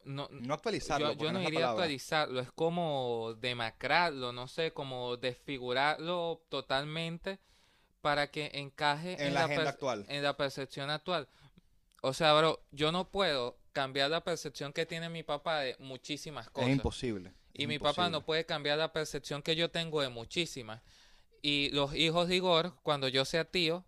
No, 0.04 0.28
No 0.30 0.54
actualizarlo, 0.54 1.12
yo, 1.12 1.32
no 1.32 1.42
iría 1.42 1.68
a 1.68 1.70
actualizarlo, 1.70 2.40
es 2.40 2.50
como 2.52 3.34
demacrarlo, 3.40 4.32
no 4.32 4.48
sé, 4.48 4.72
como 4.72 5.16
desfigurarlo 5.16 6.42
totalmente 6.48 7.38
para 8.00 8.30
que 8.30 8.50
encaje 8.54 9.16
En 9.24 9.34
la 9.34 9.44
agenda 9.44 9.70
actual. 9.70 10.04
en 10.08 10.22
la 10.22 10.36
percepción 10.36 10.90
actual. 10.90 11.28
O 12.02 12.12
sea, 12.12 12.34
bro, 12.34 12.60
yo 12.72 12.90
no 12.90 13.10
puedo 13.10 13.58
cambiar 13.72 14.10
la 14.10 14.24
percepción 14.24 14.72
que 14.72 14.86
tiene 14.86 15.08
mi 15.08 15.22
papá 15.22 15.60
de 15.60 15.76
muchísimas 15.78 16.50
cosas. 16.50 16.70
Es 16.70 16.76
imposible. 16.76 17.32
Y 17.54 17.62
es 17.62 17.68
mi 17.68 17.78
papá 17.78 18.10
no 18.10 18.24
puede 18.24 18.44
cambiar 18.44 18.78
la 18.78 18.92
percepción 18.92 19.42
que 19.42 19.54
yo 19.54 19.70
tengo 19.70 20.02
de 20.02 20.08
muchísimas. 20.08 20.82
Y 21.42 21.70
los 21.70 21.94
hijos 21.94 22.28
de 22.28 22.36
Igor, 22.36 22.74
cuando 22.82 23.08
yo 23.08 23.24
sea 23.24 23.44
tío, 23.44 23.84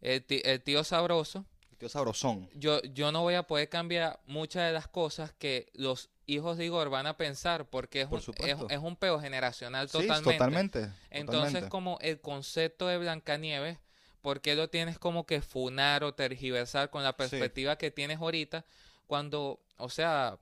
el 0.00 0.62
tío 0.62 0.84
sabroso, 0.84 1.44
Tío 1.78 1.88
sabrosón. 1.88 2.50
yo, 2.54 2.82
yo 2.82 3.12
no 3.12 3.22
voy 3.22 3.34
a 3.34 3.44
poder 3.44 3.68
cambiar 3.68 4.20
muchas 4.26 4.66
de 4.66 4.72
las 4.72 4.88
cosas 4.88 5.32
que 5.32 5.70
los 5.74 6.10
hijos 6.26 6.58
de 6.58 6.66
Igor 6.66 6.90
van 6.90 7.06
a 7.06 7.16
pensar 7.16 7.66
porque 7.66 8.02
es, 8.02 8.08
Por 8.08 8.20
un, 8.20 8.70
es, 8.70 8.78
un 8.78 8.96
peo 8.96 9.20
generacional 9.20 9.88
Sí, 9.88 9.98
totalmente. 9.98 10.32
totalmente. 10.32 10.78
Entonces, 11.10 11.52
totalmente. 11.52 11.68
como 11.68 11.98
el 12.00 12.20
concepto 12.20 12.88
de 12.88 12.98
Blancanieves, 12.98 13.78
¿por 14.20 14.40
qué 14.40 14.54
lo 14.54 14.68
tienes 14.68 14.98
como 14.98 15.24
que 15.24 15.40
funar 15.40 16.04
o 16.04 16.14
tergiversar 16.14 16.90
con 16.90 17.02
la 17.02 17.16
perspectiva 17.16 17.78
que 17.78 17.90
tienes 17.90 18.18
ahorita? 18.18 18.64
Cuando, 19.06 19.60
o 19.76 19.88
sea, 19.88 20.36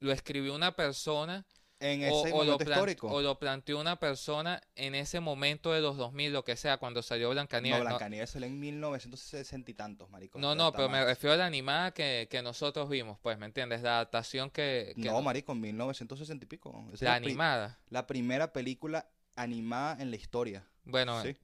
lo 0.00 0.12
escribió 0.12 0.54
una 0.54 0.74
persona 0.74 1.46
En 1.80 2.02
o, 2.02 2.06
ese 2.06 2.32
o 2.34 2.38
lo 2.38 2.44
momento 2.44 2.58
plan- 2.64 2.70
histórico. 2.78 3.06
o 3.08 3.20
lo 3.22 3.38
planteó 3.38 3.78
una 3.80 4.00
persona 4.00 4.60
en 4.74 4.96
ese 4.96 5.20
momento 5.20 5.72
de 5.72 5.80
los 5.80 5.96
2000, 5.96 6.32
lo 6.32 6.44
que 6.44 6.56
sea, 6.56 6.78
cuando 6.78 7.02
salió 7.02 7.28
no, 7.28 7.32
Blancanieves. 7.34 7.78
No, 7.78 7.84
Blancanieves 7.84 8.30
salió 8.30 8.48
en 8.48 8.58
1960 8.58 9.70
y 9.70 9.74
tantos, 9.74 10.10
marico. 10.10 10.38
no, 10.40 10.54
no, 10.56 10.72
pero 10.72 10.88
me 10.88 11.04
refiero 11.04 11.34
a 11.34 11.36
la 11.36 11.46
animada 11.46 11.92
que, 11.92 12.26
que 12.30 12.42
nosotros 12.42 12.88
vimos, 12.88 13.18
pues, 13.22 13.38
¿me 13.38 13.46
entiendes? 13.46 13.82
La 13.82 13.94
adaptación 13.96 14.50
que... 14.50 14.92
que 14.96 15.02
No, 15.08 15.22
marico, 15.22 15.52
en 15.52 15.60
1960 15.60 16.44
y 16.44 16.48
pico. 16.48 16.84
Esa 16.92 17.04
la 17.04 17.14
animada. 17.14 17.78
La 17.90 18.06
primera 18.08 18.52
película 18.52 19.08
animada 19.36 20.02
en 20.02 20.10
la 20.10 20.16
historia. 20.16 20.66
Bueno, 20.84 21.22
Sí. 21.22 21.36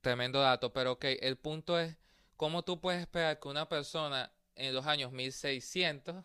tremendo 0.00 0.40
dato, 0.40 0.72
pero 0.72 0.92
ok, 0.92 1.04
el 1.20 1.36
punto 1.36 1.78
es, 1.78 1.94
¿cómo 2.38 2.62
tú 2.62 2.80
puedes 2.80 3.02
esperar 3.02 3.38
que 3.38 3.48
una 3.48 3.68
persona 3.68 4.32
en 4.56 4.72
los 4.72 4.86
años 4.86 5.12
1600 5.12 6.24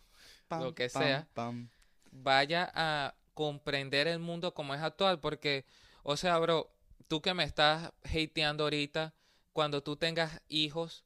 lo 0.50 0.74
que 0.74 0.88
sea. 0.88 1.28
pam. 1.34 1.68
vaya 2.10 2.70
a 2.74 3.14
comprender 3.40 4.06
el 4.06 4.18
mundo 4.18 4.52
como 4.52 4.74
es 4.74 4.82
actual, 4.82 5.18
porque, 5.18 5.64
o 6.02 6.16
sea, 6.16 6.38
bro, 6.38 6.70
tú 7.08 7.22
que 7.22 7.32
me 7.34 7.44
estás 7.44 7.90
hateando 8.04 8.64
ahorita, 8.64 9.14
cuando 9.54 9.82
tú 9.82 9.96
tengas 9.96 10.42
hijos, 10.48 11.04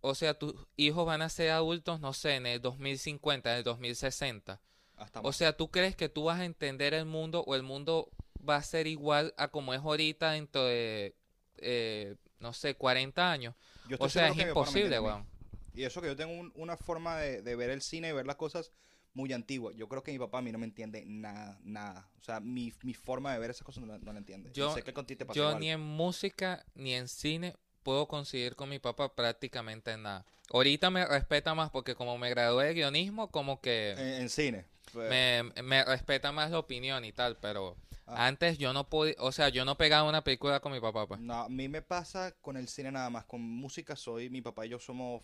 o 0.00 0.14
sea, 0.14 0.34
tus 0.38 0.54
hijos 0.76 1.04
van 1.04 1.20
a 1.22 1.28
ser 1.28 1.50
adultos, 1.50 2.00
no 2.00 2.12
sé, 2.14 2.36
en 2.36 2.46
el 2.46 2.60
2050, 2.62 3.50
en 3.52 3.58
el 3.58 3.64
2060. 3.64 4.60
Hasta 4.96 5.20
O 5.20 5.32
sea, 5.32 5.54
¿tú 5.56 5.70
crees 5.70 5.94
que 5.96 6.08
tú 6.08 6.24
vas 6.24 6.40
a 6.40 6.44
entender 6.44 6.94
el 6.94 7.04
mundo 7.04 7.44
o 7.46 7.54
el 7.54 7.62
mundo 7.62 8.08
va 8.48 8.56
a 8.56 8.62
ser 8.62 8.86
igual 8.86 9.34
a 9.36 9.48
como 9.48 9.74
es 9.74 9.80
ahorita 9.80 10.30
dentro 10.30 10.64
de, 10.64 11.14
eh, 11.58 12.16
no 12.40 12.52
sé, 12.52 12.74
40 12.76 13.30
años? 13.30 13.54
Yo 13.88 13.96
O 14.00 14.08
sea, 14.08 14.28
es 14.28 14.38
imposible, 14.38 14.98
weón. 15.00 15.26
Y 15.74 15.82
eso 15.84 16.00
que 16.00 16.06
yo 16.06 16.16
tengo 16.16 16.32
un- 16.32 16.52
una 16.56 16.76
forma 16.76 17.18
de, 17.18 17.42
de 17.42 17.56
ver 17.56 17.68
el 17.70 17.82
cine 17.82 18.08
y 18.08 18.12
ver 18.12 18.26
las 18.26 18.36
cosas 18.36 18.72
muy 19.16 19.32
antigua. 19.32 19.72
Yo 19.74 19.88
creo 19.88 20.02
que 20.02 20.12
mi 20.12 20.18
papá 20.18 20.38
a 20.38 20.42
mí 20.42 20.52
no 20.52 20.58
me 20.58 20.66
entiende 20.66 21.02
nada, 21.06 21.58
nada. 21.64 22.06
O 22.20 22.22
sea, 22.22 22.38
mi, 22.38 22.72
mi 22.82 22.92
forma 22.92 23.32
de 23.32 23.38
ver 23.38 23.50
esas 23.50 23.62
cosas 23.64 23.82
no, 23.82 23.98
no 23.98 24.12
la 24.12 24.18
entiende. 24.18 24.50
Yo- 24.52 24.74
sé 24.74 24.82
que 24.82 24.92
con 24.92 25.06
ti 25.06 25.16
te 25.16 25.24
pasa 25.24 25.36
Yo 25.36 25.44
igual. 25.48 25.60
ni 25.60 25.70
en 25.70 25.80
música 25.80 26.64
ni 26.74 26.92
en 26.94 27.08
cine 27.08 27.54
puedo 27.82 28.06
conseguir 28.06 28.54
con 28.56 28.68
mi 28.68 28.78
papá 28.78 29.14
prácticamente 29.14 29.92
en 29.92 30.02
nada. 30.02 30.26
Ahorita 30.52 30.90
me 30.90 31.06
respeta 31.06 31.54
más 31.54 31.70
porque 31.70 31.94
como 31.94 32.18
me 32.18 32.28
gradué 32.30 32.66
de 32.66 32.74
guionismo, 32.74 33.30
como 33.30 33.60
que 33.60 33.92
En, 33.92 34.22
en 34.22 34.28
cine. 34.28 34.66
Pues, 34.92 35.08
me, 35.10 35.62
me 35.62 35.84
respeta 35.84 36.30
más 36.30 36.50
la 36.50 36.58
opinión 36.58 37.04
y 37.04 37.12
tal, 37.12 37.36
pero 37.38 37.76
Ah. 38.08 38.26
antes 38.28 38.56
yo 38.58 38.72
no 38.72 38.88
podía, 38.88 39.14
o 39.18 39.32
sea, 39.32 39.48
yo 39.48 39.64
no 39.64 39.76
pegaba 39.76 40.08
una 40.08 40.22
película 40.22 40.60
con 40.60 40.70
mi 40.72 40.78
papá, 40.78 41.08
pues. 41.08 41.18
No, 41.20 41.34
a 41.42 41.48
mí 41.48 41.68
me 41.68 41.82
pasa 41.82 42.30
con 42.40 42.56
el 42.56 42.68
cine 42.68 42.92
nada 42.92 43.10
más. 43.10 43.24
Con 43.24 43.40
música 43.40 43.96
soy, 43.96 44.30
mi 44.30 44.42
papá 44.42 44.64
y 44.64 44.68
yo 44.68 44.78
somos 44.78 45.22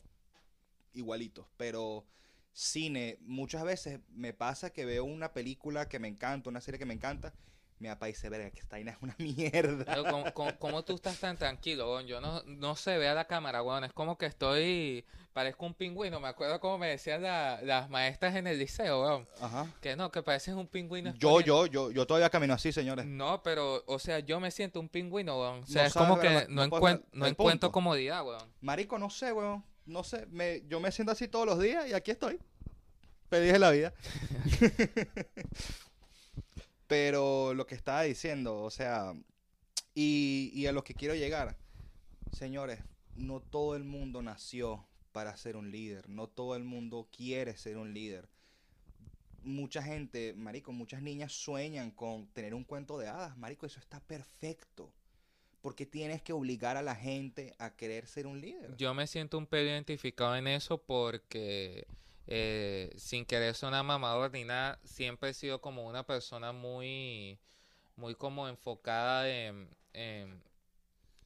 igualitos. 0.95 1.47
Pero 1.57 2.05
cine, 2.53 3.19
muchas 3.23 3.65
veces 3.65 4.01
me 4.11 4.33
pasa 4.33 4.71
que 4.71 4.85
veo 4.85 5.05
una 5.05 5.33
película 5.33 5.89
que 5.89 5.99
me 5.99 6.09
encanta, 6.09 6.51
una 6.51 6.61
serie 6.61 6.79
que 6.79 6.87
me 6.87 6.95
encanta. 6.95 7.33
Mi 7.79 7.89
papá 7.89 8.07
dice, 8.07 8.29
verga, 8.29 8.49
que 8.53 8.61
esta 8.61 8.77
vaina 8.77 8.93
es 8.93 8.99
una 9.01 9.17
mierda. 9.19 9.85
Pero 9.85 10.05
¿cómo, 10.05 10.33
cómo- 10.35 10.57
cómo 10.61 10.85
tú 10.85 10.95
estás 10.95 11.19
tan 11.19 11.37
tranquilo, 11.37 11.91
weón? 11.93 12.07
Yo 12.07 12.21
no, 12.21 12.41
no 12.45 12.77
se 12.77 12.97
ve 12.97 13.09
a 13.09 13.15
la 13.15 13.25
cámara, 13.27 13.61
weón. 13.65 13.83
Es 13.83 13.93
como 13.93 14.17
que 14.17 14.27
estoy, 14.27 15.05
parezco 15.33 15.67
un 15.67 15.75
pingüino. 15.75 16.21
Me 16.21 16.29
acuerdo 16.29 16.61
como 16.61 16.79
me 16.79 16.87
decían 16.87 17.23
la- 17.23 17.61
las 17.63 17.91
maestras 17.91 18.37
en 18.37 18.47
el 18.47 18.61
liceo, 18.61 19.03
weón. 19.03 19.29
Ajá. 19.41 19.67
Que 19.81 19.97
no, 19.97 20.13
que 20.13 20.23
pareces 20.23 20.55
un 20.55 20.69
pingüino. 20.69 21.13
Yo, 21.19 21.41
yo, 21.41 21.67
yo, 21.67 21.91
yo 21.91 22.07
todavía 22.07 22.31
camino 22.31 22.55
así, 22.55 22.71
señores. 22.71 23.05
No, 23.05 23.43
pero, 23.43 23.83
o 23.89 23.99
sea, 23.99 24.21
yo 24.21 24.39
me 24.39 24.53
siento 24.53 24.79
un 24.79 24.89
pingüino, 24.89 25.41
weón. 25.41 25.65
O 25.65 25.67
sea, 25.67 25.83
No 25.83 25.89
es 25.89 25.95
como 25.95 26.21
que 26.21 26.29
ver 26.29 26.49
no, 26.51 26.63
no 26.67 26.71
puedes 26.71 26.99
encuent- 26.99 27.01
ver 27.01 27.09
no 27.19 27.25
el 27.25 27.31
encuentro 27.33 27.73
comodidad, 27.73 28.25
weón. 28.25 28.49
Marico, 28.61 28.97
no 28.97 29.11
sé, 29.11 29.33
weón. 29.33 29.65
No 29.87 30.05
sé. 30.05 30.27
Me, 30.27 30.63
yo 30.69 30.81
me 30.81 30.93
siento 30.93 31.13
así 31.13 31.29
todos 31.29 31.47
los 31.47 31.61
días 31.61 31.89
y 31.89 31.93
aquí 31.93 32.11
estoy. 32.11 32.39
Feliz 33.29 33.53
de 33.53 33.59
la 33.59 33.71
vida. 33.71 33.95
Pero 36.87 37.55
lo 37.55 37.67
que 37.67 37.75
estaba 37.75 38.03
diciendo, 38.03 38.63
o 38.63 38.71
sea, 38.71 39.15
y, 39.95 40.51
y 40.55 40.67
a 40.67 40.73
lo 40.73 40.85
que 40.85 40.95
quiero 40.95 41.15
llegar, 41.15 41.57
señores, 42.33 42.81
no 43.17 43.41
todo 43.41 43.77
el 43.77 43.85
mundo 43.85 44.23
nació 44.23 44.87
para 45.13 45.37
ser 45.37 45.57
un 45.57 45.71
líder, 45.71 46.09
no 46.09 46.29
todo 46.29 46.57
el 46.57 46.65
mundo 46.65 47.09
quiere 47.15 47.57
ser 47.57 47.77
un 47.77 47.95
líder. 47.95 48.29
Mucha 49.43 49.83
gente, 49.83 50.35
marico, 50.35 50.73
muchas 50.73 51.03
niñas 51.03 51.33
sueñan 51.33 51.91
con 51.91 52.29
tener 52.29 52.55
un 52.55 52.65
cuento 52.65 52.99
de 52.99 53.09
hadas, 53.09 53.37
marico, 53.37 53.67
eso 53.67 53.81
está 53.81 54.01
perfecto. 54.01 54.93
Porque 55.63 55.87
tienes 55.87 56.21
que 56.23 56.33
obligar 56.33 56.77
a 56.77 56.83
la 56.83 56.95
gente 56.95 57.55
a 57.59 57.71
querer 57.71 58.07
ser 58.07 58.27
un 58.27 58.41
líder. 58.41 58.77
Yo 58.77 58.93
me 58.95 59.07
siento 59.07 59.39
un 59.39 59.47
poco 59.47 59.59
identificado 59.59 60.37
en 60.37 60.49
eso 60.49 60.79
porque, 60.79 61.87
eh, 62.27 62.91
sin 62.97 63.25
querer 63.25 63.55
sonar 63.55 63.85
mamador 63.85 64.33
ni 64.33 64.45
nada, 64.45 64.81
siempre 64.85 65.31
he 65.31 65.35
sido 65.35 65.61
como 65.61 65.87
una 65.87 66.05
persona 66.05 66.53
muy, 66.53 67.39
muy 67.97 68.15
como 68.17 68.49
enfocada 68.49 69.31
en, 69.31 69.69
en 69.93 70.43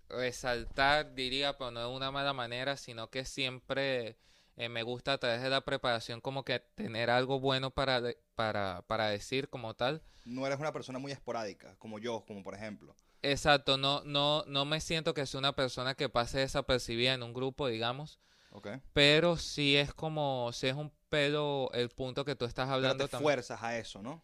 resaltar, 0.09 1.15
diría, 1.15 1.57
pero 1.57 1.71
no 1.71 1.81
de 1.81 1.97
una 1.97 2.11
mala 2.11 2.33
manera, 2.33 2.77
sino 2.77 3.09
que 3.09 3.25
siempre 3.25 4.17
eh, 4.57 4.69
me 4.69 4.83
gusta 4.83 5.15
a 5.15 5.19
través 5.19 5.43
de 5.43 5.51
la 5.51 5.63
preparación 5.63 6.21
como 6.21 6.45
que 6.45 6.61
tener 6.61 7.11
algo 7.11 7.41
bueno 7.41 7.71
para, 7.71 8.03
para, 8.35 8.83
para 8.87 9.09
decir 9.09 9.49
como 9.49 9.75
tal. 9.75 10.03
No 10.25 10.47
eres 10.47 10.59
una 10.59 10.73
persona 10.73 10.99
muy 10.99 11.13
esporádica, 11.13 11.77
como 11.79 11.99
yo, 11.99 12.25
como 12.27 12.43
por 12.43 12.55
ejemplo. 12.55 12.95
Exacto, 13.31 13.77
no, 13.77 14.03
no, 14.05 14.45
no 14.47 14.65
me 14.65 14.81
siento 14.81 15.15
que 15.15 15.27
sea 15.27 15.39
una 15.39 15.55
persona 15.55 15.95
que 15.95 16.09
pase 16.09 16.39
desapercibida 16.39 17.15
en 17.15 17.23
un 17.23 17.33
grupo, 17.33 17.67
digamos, 17.69 18.21
¿Ok? 18.51 18.69
pero 18.93 19.37
sí 19.37 19.77
es 19.77 19.93
como, 19.93 20.51
sí 20.53 20.69
es 20.69 20.75
un 20.75 20.93
pedo 21.09 21.71
el 21.73 21.89
punto 21.89 22.25
que 22.25 22.37
tú 22.37 22.45
estás 22.45 22.67
Pero 22.67 22.75
hablando 22.75 23.05
te 23.07 23.11
también. 23.13 23.25
fuerzas 23.27 23.63
a 23.63 23.77
eso, 23.79 24.03
¿no? 24.03 24.23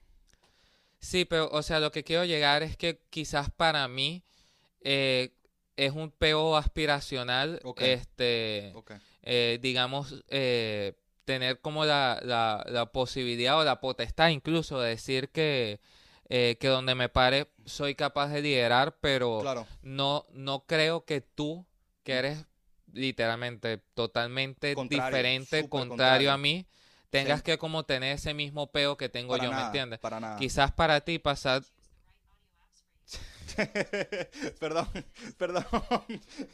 Sí, 1.00 1.24
pero, 1.24 1.48
o 1.50 1.62
sea, 1.62 1.80
lo 1.80 1.90
que 1.90 2.04
quiero 2.04 2.24
llegar 2.24 2.62
es 2.62 2.76
que 2.76 3.00
quizás 3.10 3.50
para 3.50 3.88
mí 3.88 4.22
eh, 4.82 5.34
es 5.76 5.92
un 5.92 6.10
peo 6.12 6.56
aspiracional, 6.56 7.60
este, 7.78 8.72
eh, 9.22 9.58
digamos, 9.60 10.22
eh, 10.28 10.94
tener 11.24 11.60
como 11.60 11.84
la, 11.84 12.20
la, 12.22 12.64
la 12.68 12.86
posibilidad 12.92 13.58
o 13.58 13.64
la 13.64 13.80
potestad 13.80 14.28
incluso 14.28 14.80
de 14.80 14.90
decir 14.90 15.30
que, 15.30 15.80
eh, 16.34 16.56
que 16.58 16.68
donde 16.68 16.94
me 16.94 17.10
pare 17.10 17.48
soy 17.66 17.94
capaz 17.94 18.28
de 18.28 18.40
liderar, 18.40 18.96
pero 19.02 19.40
Claro. 19.42 19.66
no, 19.82 20.24
no 20.32 20.64
creo 20.64 21.04
que 21.04 21.20
tú, 21.20 21.66
que 22.04 22.14
eres 22.14 22.46
literalmente 22.90 23.76
totalmente 23.92 24.74
Contrario, 24.74 25.04
diferente, 25.04 25.68
contrario 25.68 26.32
a 26.32 26.38
mí, 26.38 26.66
tengas 27.10 27.40
Sí. 27.40 27.44
que 27.44 27.58
como 27.58 27.84
tener 27.84 28.14
ese 28.14 28.32
mismo 28.32 28.72
peo 28.72 28.96
que 28.96 29.10
tengo 29.10 29.36
Para 29.36 29.44
yo, 29.44 29.52
¿me 29.52 29.60
entiendes? 29.60 29.98
Para 29.98 30.20
nada. 30.20 30.38
Quizás 30.38 30.72
para 30.72 31.02
ti 31.02 31.18
pasar 31.18 31.62
perdón, 34.58 34.88
perdón. 35.36 35.66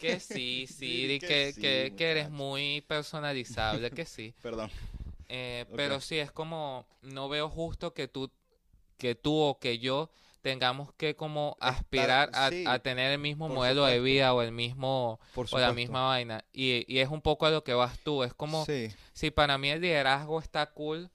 que 0.00 0.18
sí, 0.18 0.66
sí, 0.66 1.18
que 1.20 1.26
que, 1.28 1.52
sí, 1.52 1.60
que, 1.60 1.94
que 1.96 2.10
eres 2.10 2.30
muy 2.30 2.80
personalizable, 2.80 3.92
que 3.92 4.04
sí. 4.04 4.34
Perdón. 4.42 4.70
Eh. 5.28 5.66
Pero 5.76 6.00
sí, 6.00 6.18
es 6.18 6.32
como, 6.32 6.84
no 7.02 7.28
veo 7.28 7.48
justo 7.48 7.94
que 7.94 8.08
tú, 8.08 8.30
que 8.98 9.14
tú 9.14 9.34
o 9.40 9.58
que 9.58 9.78
yo 9.78 10.10
tengamos 10.42 10.92
que 10.94 11.16
como 11.16 11.56
aspirar 11.60 12.30
a, 12.32 12.50
sí, 12.50 12.64
a 12.66 12.78
tener 12.78 13.12
el 13.12 13.18
mismo 13.18 13.48
modelo 13.48 13.84
de 13.86 14.00
vida 14.00 14.32
o 14.34 14.42
el 14.42 14.52
mismo, 14.52 15.18
Por 15.34 15.46
o 15.50 15.58
la 15.58 15.72
misma 15.72 16.06
vaina. 16.06 16.44
Y, 16.52 16.84
y 16.92 17.00
es 17.00 17.08
un 17.08 17.20
poco 17.22 17.46
a 17.46 17.50
lo 17.50 17.64
que 17.64 17.74
vas 17.74 17.98
tú, 18.00 18.22
es 18.22 18.34
como, 18.34 18.64
Sí, 18.64 18.88
si 19.12 19.30
para 19.30 19.58
mí 19.58 19.68
el 19.70 19.80
liderazgo 19.80 20.38
está 20.38 20.66
cool, 20.66 21.10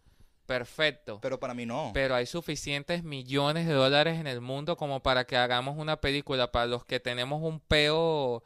perfecto. 0.46 1.20
pero 1.22 1.40
para 1.40 1.54
mí 1.54 1.66
no. 1.66 1.92
Pero 1.94 2.16
hay 2.16 2.26
suficientes 2.26 3.04
millones 3.04 3.66
de 3.66 3.74
dólares 3.74 4.20
en 4.20 4.28
el 4.28 4.42
mundo 4.42 4.76
como 4.78 5.02
para 5.02 5.26
que 5.26 5.38
hagamos 5.38 5.78
una 5.78 5.98
película 5.98 6.52
para 6.52 6.66
los 6.68 6.86
que 6.86 7.00
tenemos 7.00 7.42
un 7.42 7.60
peo 7.60 8.44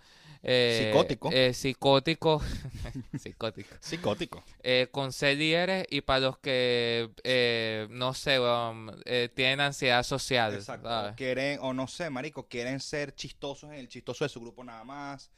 eh, 0.47 0.77
Psicótico. 0.85 1.29
eh, 1.31 1.53
psicótico, 1.53 2.41
psicótico, 3.15 3.75
Psicótico. 3.79 4.43
eh, 4.63 4.87
con 4.91 5.11
líderes 5.21 5.85
y 5.89 6.01
para 6.01 6.21
los 6.21 6.37
que 6.39 7.11
eh, 7.23 7.87
no 7.91 8.13
sé, 8.13 8.39
um, 8.39 8.89
tienen 9.35 9.59
ansiedad 9.61 10.03
social, 10.03 10.53
Exacto. 10.55 10.87
¿sabes? 10.87 11.15
Quieren, 11.15 11.59
o 11.61 11.73
no 11.73 11.87
sé, 11.87 12.09
marico, 12.09 12.47
quieren 12.47 12.79
ser 12.79 13.13
chistosos 13.15 13.69
en 13.71 13.77
el 13.77 13.87
chistoso 13.89 14.25
de 14.25 14.29
su 14.29 14.39
grupo 14.41 14.63
nada 14.63 14.83
más. 14.83 15.31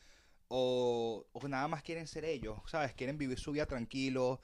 O, 0.50 1.28
o 1.32 1.48
nada 1.48 1.68
más 1.68 1.84
quieren 1.84 2.08
ser 2.08 2.26
ellos, 2.26 2.60
¿sabes? 2.68 2.94
Quieren 2.96 3.18
vivir 3.20 3.40
su 3.40 3.52
vida 3.52 3.68
tranquilo, 3.68 4.42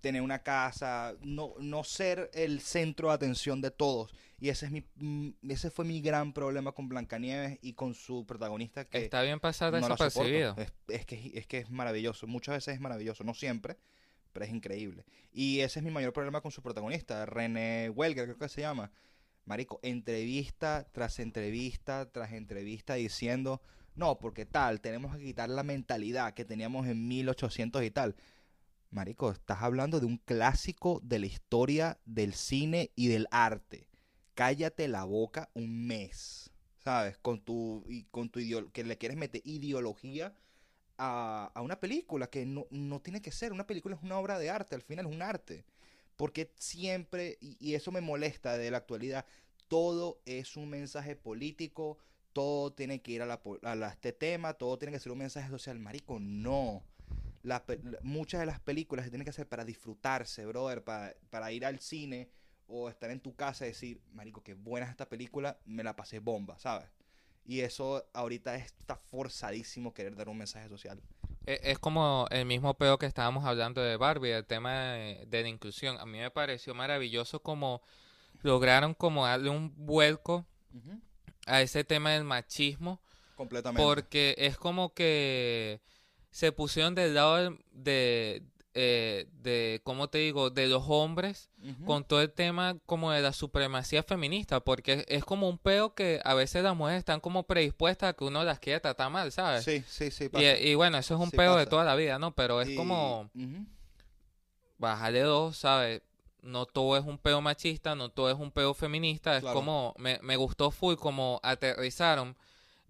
tener 0.00 0.22
una 0.22 0.40
casa, 0.40 1.14
no, 1.20 1.54
no 1.58 1.84
ser 1.84 2.30
el 2.34 2.60
centro 2.60 3.08
de 3.08 3.14
atención 3.14 3.60
de 3.60 3.70
todos. 3.70 4.14
Y 4.40 4.50
ese 4.50 4.66
es 4.66 4.72
mi, 4.72 4.84
mm, 4.96 5.30
ese 5.48 5.70
fue 5.70 5.84
mi 5.84 6.00
gran 6.00 6.32
problema 6.32 6.72
con 6.72 6.88
Blancanieves 6.88 7.58
y 7.60 7.72
con 7.72 7.94
su 7.94 8.24
protagonista 8.24 8.84
que 8.84 9.04
Está 9.04 9.22
bien 9.22 9.40
pasar 9.40 9.72
no 9.72 9.80
desapercibido. 9.80 10.54
Es, 10.56 10.72
es 10.88 11.06
que, 11.06 11.32
es 11.34 11.46
que 11.46 11.58
es 11.58 11.70
maravilloso. 11.70 12.26
Muchas 12.26 12.56
veces 12.56 12.74
es 12.74 12.80
maravilloso. 12.80 13.24
No 13.24 13.34
siempre, 13.34 13.76
pero 14.32 14.44
es 14.44 14.52
increíble. 14.52 15.04
Y 15.32 15.60
ese 15.60 15.80
es 15.80 15.84
mi 15.84 15.90
mayor 15.90 16.12
problema 16.12 16.40
con 16.40 16.52
su 16.52 16.62
protagonista, 16.62 17.26
René 17.26 17.90
Welger, 17.90 18.24
creo 18.26 18.38
que 18.38 18.48
se 18.48 18.60
llama. 18.60 18.90
Marico, 19.44 19.80
entrevista 19.82 20.86
tras 20.92 21.18
entrevista 21.18 22.10
tras 22.10 22.32
entrevista 22.32 22.94
diciendo, 22.94 23.62
no, 23.94 24.18
porque 24.18 24.44
tal, 24.44 24.80
tenemos 24.80 25.16
que 25.16 25.24
quitar 25.24 25.48
la 25.48 25.62
mentalidad 25.62 26.34
que 26.34 26.44
teníamos 26.44 26.86
en 26.86 27.08
1800 27.08 27.82
y 27.82 27.90
tal. 27.90 28.14
Marico, 28.90 29.30
estás 29.30 29.62
hablando 29.62 30.00
de 30.00 30.06
un 30.06 30.16
clásico 30.18 31.00
de 31.04 31.18
la 31.18 31.26
historia 31.26 31.98
del 32.06 32.32
cine 32.34 32.90
y 32.96 33.08
del 33.08 33.28
arte. 33.30 33.88
Cállate 34.34 34.88
la 34.88 35.04
boca 35.04 35.50
un 35.54 35.86
mes, 35.86 36.50
¿sabes? 36.78 37.18
Con 37.18 37.40
tu, 37.40 37.84
con 38.10 38.30
tu 38.30 38.40
que 38.72 38.84
le 38.84 38.96
quieres 38.96 39.18
meter 39.18 39.42
ideología 39.44 40.34
a, 40.98 41.52
a 41.54 41.62
una 41.62 41.80
película 41.80 42.28
que 42.30 42.46
no, 42.46 42.66
no 42.70 43.00
tiene 43.02 43.22
que 43.22 43.32
ser. 43.32 43.52
Una 43.52 43.66
película 43.66 43.96
es 43.96 44.02
una 44.02 44.18
obra 44.18 44.38
de 44.38 44.50
arte, 44.50 44.74
al 44.76 44.82
final 44.82 45.06
es 45.06 45.12
un 45.14 45.22
arte. 45.22 45.64
Porque 46.16 46.52
siempre, 46.58 47.38
y, 47.40 47.74
eso 47.74 47.92
me 47.92 48.00
molesta 48.02 48.58
de 48.58 48.70
la 48.70 48.78
actualidad, 48.78 49.26
todo 49.68 50.20
es 50.26 50.56
un 50.56 50.70
mensaje 50.70 51.16
político, 51.16 51.98
todo 52.32 52.72
tiene 52.72 53.02
que 53.02 53.12
ir 53.12 53.22
a, 53.22 53.26
la, 53.26 53.42
a 53.62 53.74
la- 53.76 53.90
este 53.90 54.12
tema, 54.12 54.54
todo 54.54 54.78
tiene 54.78 54.92
que 54.92 55.00
ser 55.00 55.12
un 55.12 55.18
mensaje 55.18 55.50
social. 55.50 55.78
Marico, 55.80 56.18
no. 56.20 56.84
La 57.42 57.64
pe- 57.64 57.80
la- 57.82 57.98
muchas 58.02 58.40
de 58.40 58.46
las 58.46 58.60
películas 58.60 59.04
se 59.04 59.10
tienen 59.10 59.24
que 59.24 59.30
hacer 59.30 59.48
para 59.48 59.64
disfrutarse, 59.64 60.44
brother, 60.46 60.82
para, 60.84 61.14
para 61.30 61.52
ir 61.52 61.64
al 61.64 61.78
cine 61.80 62.28
o 62.66 62.88
estar 62.88 63.10
en 63.10 63.20
tu 63.20 63.34
casa 63.34 63.64
y 63.64 63.68
decir, 63.70 64.00
marico, 64.12 64.42
qué 64.42 64.54
buena 64.54 64.86
es 64.86 64.90
esta 64.90 65.08
película, 65.08 65.58
me 65.64 65.82
la 65.84 65.96
pasé 65.96 66.18
bomba, 66.18 66.58
¿sabes? 66.58 66.88
Y 67.46 67.60
eso 67.60 68.06
ahorita 68.12 68.56
está 68.56 68.96
forzadísimo 68.96 69.94
querer 69.94 70.14
dar 70.16 70.28
un 70.28 70.36
mensaje 70.36 70.68
social. 70.68 71.00
E- 71.46 71.60
Es 71.62 71.78
como 71.78 72.26
el 72.30 72.44
mismo 72.44 72.74
peo 72.74 72.98
que 72.98 73.06
estábamos 73.06 73.44
hablando 73.46 73.80
de 73.80 73.96
Barbie, 73.96 74.32
el 74.32 74.44
tema 74.44 74.92
de, 74.92 75.24
de 75.26 75.42
la 75.42 75.48
inclusión. 75.48 75.96
A 75.98 76.04
mí 76.04 76.18
me 76.18 76.30
pareció 76.30 76.74
maravilloso 76.74 77.40
como 77.40 77.80
lograron 78.42 78.92
como 78.94 79.24
darle 79.26 79.48
un 79.48 79.72
vuelco 79.86 80.44
a 81.46 81.62
ese 81.62 81.84
tema 81.84 82.10
del 82.12 82.24
machismo, 82.24 83.00
Completamente. 83.34 83.82
porque 83.82 84.34
es 84.36 84.58
como 84.58 84.92
que 84.92 85.80
se 86.30 86.52
pusieron 86.52 86.94
del 86.94 87.14
lado 87.14 87.56
de, 87.72 88.42
eh, 88.74 89.26
de, 89.32 89.80
¿cómo 89.84 90.08
te 90.08 90.18
digo?, 90.18 90.50
de 90.50 90.66
los 90.68 90.84
hombres 90.88 91.50
con 91.84 92.04
todo 92.04 92.20
el 92.20 92.30
tema 92.30 92.76
como 92.86 93.10
de 93.12 93.20
la 93.22 93.32
supremacía 93.32 94.02
feminista, 94.02 94.60
porque 94.60 95.04
es 95.08 95.24
como 95.24 95.48
un 95.48 95.58
peo 95.58 95.94
que 95.94 96.20
a 96.24 96.34
veces 96.34 96.62
las 96.62 96.76
mujeres 96.76 96.98
están 96.98 97.20
como 97.20 97.44
predispuestas 97.44 98.10
a 98.10 98.12
que 98.12 98.24
uno 98.24 98.44
las 98.44 98.58
quiera 98.60 98.80
tratar 98.80 99.10
mal, 99.10 99.32
¿sabes? 99.32 99.64
Sí, 99.64 99.82
sí, 99.88 100.10
sí. 100.10 100.24
Y, 100.24 100.28
pasa. 100.28 100.58
y 100.58 100.74
bueno, 100.74 100.98
eso 100.98 101.14
es 101.14 101.20
un 101.20 101.30
Sí 101.30 101.36
peo 101.36 101.56
de 101.56 101.66
toda 101.66 101.84
la 101.84 101.94
vida, 101.96 102.18
¿no? 102.18 102.34
Pero 102.34 102.60
es 102.60 102.68
Y- 102.70 102.74
como 102.76 103.30
ujú. 103.34 103.66
bajarle 104.78 105.20
dos, 105.22 105.56
¿sabes? 105.56 106.02
No 106.42 106.66
todo 106.66 106.96
es 106.96 107.04
un 107.04 107.18
peo 107.18 107.40
machista, 107.40 107.94
no 107.94 108.10
todo 108.10 108.30
es 108.30 108.36
un 108.38 108.52
peo 108.52 108.74
feminista, 108.74 109.36
es 109.36 109.40
Claro. 109.42 109.54
como, 109.56 109.94
me, 109.98 110.18
me 110.22 110.36
gustó 110.36 110.70
full 110.70 110.94
como 110.94 111.40
aterrizaron 111.42 112.36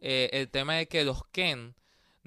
eh, 0.00 0.28
el 0.32 0.48
tema 0.50 0.74
de 0.74 0.86
que 0.86 1.02
los 1.04 1.24
Ken 1.32 1.74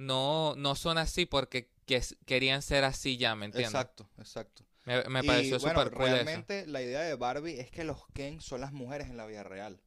no, 0.02 0.56
no 0.58 0.76
son 0.76 0.98
así 0.98 1.26
porque 1.26 1.70
que- 1.86 2.02
querían 2.26 2.62
ser 2.62 2.84
así 2.84 3.18
ya, 3.18 3.36
¿me 3.36 3.46
entiendes? 3.46 3.72
Exacto, 3.74 4.10
exacto. 4.18 4.66
Me, 4.86 5.04
me 5.10 5.24
pareció 5.24 5.60
bueno, 5.60 5.80
súper 5.80 5.94
cool 5.94 6.06
eso. 6.08 6.16
realmente 6.16 6.66
la 6.68 6.82
idea 6.82 7.02
de 7.02 7.16
Barbie 7.16 7.60
es 7.60 7.70
que 7.70 7.84
los 7.84 8.06
Ken 8.14 8.42
son 8.42 8.62
las 8.62 8.72
mujeres 8.74 9.10
en 9.10 9.18
la 9.18 9.26
vida 9.28 9.44
real. 9.44 9.80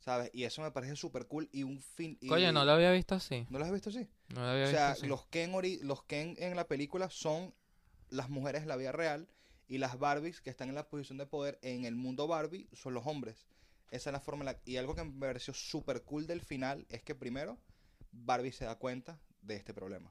¿Sabes? 0.00 0.30
Y 0.32 0.44
eso 0.44 0.62
me 0.62 0.70
parece 0.70 0.96
súper 0.96 1.26
cool 1.26 1.48
y 1.52 1.64
un 1.64 1.80
fin... 1.82 2.16
y- 2.22 2.30
Oye, 2.30 2.50
no 2.52 2.64
lo 2.64 2.72
había 2.72 2.90
visto 2.92 3.14
así. 3.14 3.46
¿No 3.50 3.58
lo 3.58 3.66
has 3.66 3.72
visto 3.72 3.90
así? 3.90 4.08
No 4.28 4.40
lo 4.40 4.46
había 4.48 4.64
O 4.64 4.70
sea, 4.70 4.88
visto 4.90 5.02
así. 5.02 5.06
los 5.08 5.26
Ken, 5.26 5.52
ori- 5.52 5.80
los 5.82 6.02
Ken 6.04 6.34
en 6.38 6.56
la 6.56 6.66
película 6.66 7.10
son 7.10 7.52
las 8.08 8.30
mujeres 8.30 8.62
en 8.62 8.68
la 8.68 8.76
vida 8.76 8.92
real 8.92 9.28
y 9.66 9.76
las 9.78 9.98
Barbies 9.98 10.40
que 10.40 10.48
están 10.48 10.70
en 10.70 10.74
la 10.76 10.88
posición 10.88 11.18
de 11.18 11.26
poder 11.26 11.58
en 11.60 11.84
el 11.84 11.94
mundo 11.96 12.26
Barbie 12.26 12.68
son 12.72 12.94
los 12.94 13.06
hombres. 13.06 13.46
Esa 13.90 14.08
es 14.10 14.12
la 14.12 14.20
forma 14.20 14.42
en 14.42 14.46
la- 14.46 14.60
Y 14.64 14.76
algo 14.78 14.94
que 14.94 15.04
me 15.04 15.20
pareció 15.26 15.52
súper 15.52 16.02
cool 16.04 16.26
del 16.26 16.40
final 16.40 16.86
es 16.88 17.02
que 17.02 17.14
primero 17.14 17.58
Barbie 18.24 18.52
se 18.52 18.64
da 18.66 18.76
cuenta 18.76 19.18
de 19.42 19.56
este 19.56 19.74
problema. 19.74 20.10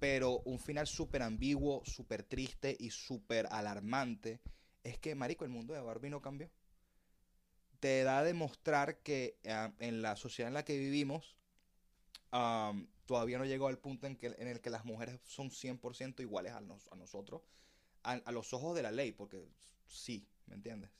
Pero 0.00 0.40
un 0.44 0.58
final 0.58 0.86
súper 0.86 1.22
ambiguo, 1.22 1.82
súper 1.84 2.22
triste 2.22 2.76
y 2.78 2.90
súper 2.90 3.46
alarmante 3.50 4.40
es 4.84 4.98
que, 4.98 5.14
marico, 5.14 5.44
el 5.44 5.50
mundo 5.50 5.74
de 5.74 5.80
Barbie 5.80 6.10
no 6.10 6.22
cambió. 6.22 6.50
Te 7.80 8.02
da 8.04 8.18
a 8.18 8.24
demostrar 8.24 8.98
que 8.98 9.38
ah, 9.48 9.72
en 9.80 10.02
la 10.02 10.16
sociedad 10.16 10.48
en 10.48 10.54
la 10.54 10.64
que 10.64 10.78
vivimos 10.78 11.36
todavía 13.06 13.38
no 13.38 13.44
llegó 13.44 13.68
al 13.68 13.78
punto 13.78 14.06
en, 14.06 14.16
que, 14.16 14.26
en 14.38 14.48
el 14.48 14.60
que 14.60 14.70
las 14.70 14.84
mujeres 14.84 15.20
son 15.24 15.50
100% 15.50 16.22
iguales 16.22 16.52
a, 16.52 16.60
nos- 16.60 16.88
a 16.92 16.96
nosotros, 16.96 17.42
a 18.02 18.32
los 18.32 18.52
ojos 18.54 18.74
de 18.76 18.82
la 18.82 18.90
ley, 18.92 19.12
porque 19.12 19.46
sí, 19.86 20.26
¿me 20.46 20.54
entiendes? 20.54 20.90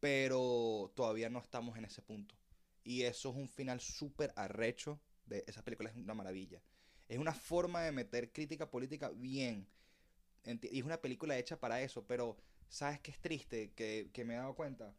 Pero 0.00 0.92
todavía 0.94 1.28
no 1.30 1.38
estamos 1.38 1.76
en 1.76 1.84
ese 1.84 2.00
punto. 2.02 2.34
Y 2.86 3.02
eso 3.02 3.30
es 3.30 3.34
un 3.34 3.48
final 3.48 3.80
súper 3.80 4.32
arrecho 4.36 5.00
de 5.26 5.42
esa 5.48 5.64
película, 5.64 5.90
es 5.90 5.96
una 5.96 6.14
maravilla. 6.14 6.62
Es 7.08 7.18
una 7.18 7.34
forma 7.34 7.82
de 7.82 7.90
meter 7.90 8.30
crítica 8.30 8.70
política 8.70 9.10
bien. 9.10 9.66
Y 10.44 10.78
es 10.78 10.84
una 10.84 11.00
película 11.00 11.36
hecha 11.36 11.58
para 11.58 11.82
eso, 11.82 12.06
pero 12.06 12.36
¿sabes 12.68 13.00
qué 13.00 13.10
es 13.10 13.18
triste? 13.18 13.72
Que, 13.74 14.08
que 14.12 14.24
me 14.24 14.34
he 14.34 14.36
dado 14.36 14.54
cuenta. 14.54 14.94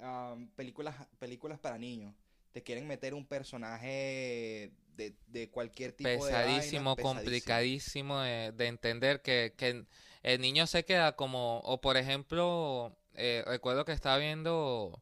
Am, 0.00 0.48
películas, 0.56 0.96
películas 1.20 1.60
para 1.60 1.78
niños. 1.78 2.12
Te 2.50 2.64
quieren 2.64 2.88
meter 2.88 3.14
un 3.14 3.24
personaje 3.24 4.72
de, 4.96 5.14
de 5.28 5.48
cualquier 5.48 5.92
tipo 5.92 6.08
de 6.08 6.32
vaina, 6.32 6.38
pesadísimo, 6.38 6.96
pesadísimo. 6.96 7.20
complicadísimo 7.20 8.18
de, 8.18 8.50
de 8.50 8.66
entender 8.66 9.22
que, 9.22 9.54
que 9.56 9.86
el 10.24 10.40
niño 10.40 10.66
se 10.66 10.84
queda 10.84 11.14
como, 11.14 11.60
o 11.60 11.80
por 11.80 11.96
ejemplo, 11.96 12.98
eh, 13.14 13.44
recuerdo 13.46 13.84
que 13.84 13.92
estaba 13.92 14.18
viendo 14.18 15.00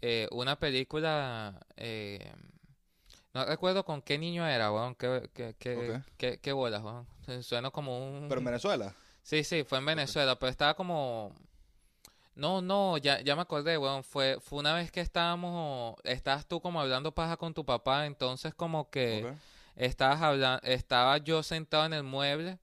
eh, 0.00 0.28
una 0.32 0.58
película, 0.58 1.60
eh, 1.76 2.32
no 3.34 3.44
recuerdo 3.44 3.84
con 3.84 4.02
qué 4.02 4.18
niño 4.18 4.46
era, 4.46 4.72
weón, 4.72 4.94
qué, 4.94 5.28
qué, 5.34 5.54
qué, 5.58 5.76
qué- 6.16 6.38
qué 6.38 6.52
bolas, 6.52 6.82
weón. 6.82 7.06
Suena 7.42 7.70
como 7.70 7.98
un... 7.98 8.28
Pero 8.28 8.40
en 8.40 8.44
Venezuela. 8.46 8.94
Sí, 9.22 9.44
sí, 9.44 9.62
fue 9.64 9.78
en 9.78 9.86
Venezuela, 9.86 10.36
pero 10.38 10.50
estaba 10.50 10.74
como... 10.74 11.32
No, 12.34 12.62
no, 12.62 12.96
ya, 12.96 13.20
ya 13.20 13.36
me 13.36 13.42
acordé, 13.42 13.76
weón. 13.76 14.02
Fue, 14.02 14.38
fue 14.40 14.58
una 14.60 14.74
vez 14.74 14.90
que 14.90 15.00
estábamos, 15.00 15.96
estabas 16.04 16.46
tú 16.46 16.60
como 16.60 16.80
hablando 16.80 17.12
paja 17.12 17.36
con 17.36 17.52
tu 17.54 17.64
papá, 17.64 18.06
entonces 18.06 18.54
como 18.54 18.88
que 18.90 19.22
estabas 19.76 20.22
hablando, 20.22 20.60
estaba 20.66 21.18
yo 21.18 21.42
sentado 21.42 21.84
en 21.86 21.92
el 21.92 22.02
mueble, 22.02 22.58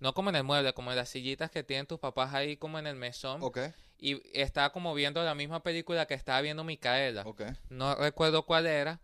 no 0.00 0.12
como 0.12 0.28
en 0.30 0.36
el 0.36 0.44
mueble, 0.44 0.72
como 0.74 0.90
en 0.90 0.96
las 0.96 1.08
sillitas 1.08 1.50
que 1.50 1.62
tienen 1.64 1.86
tus 1.86 1.98
papás 1.98 2.34
ahí 2.34 2.56
como 2.56 2.78
en 2.78 2.86
el 2.86 2.96
mesón, 2.96 3.42
Ok, 3.42 3.58
y 3.98 4.20
estaba 4.38 4.72
como 4.72 4.94
viendo 4.94 5.22
la 5.24 5.34
misma 5.34 5.62
película 5.62 6.06
que 6.06 6.14
estaba 6.14 6.40
viendo 6.40 6.64
Micaela. 6.64 7.22
ok. 7.22 7.42
No 7.70 7.94
recuerdo 7.94 8.44
cuál 8.44 8.66
era, 8.66 9.00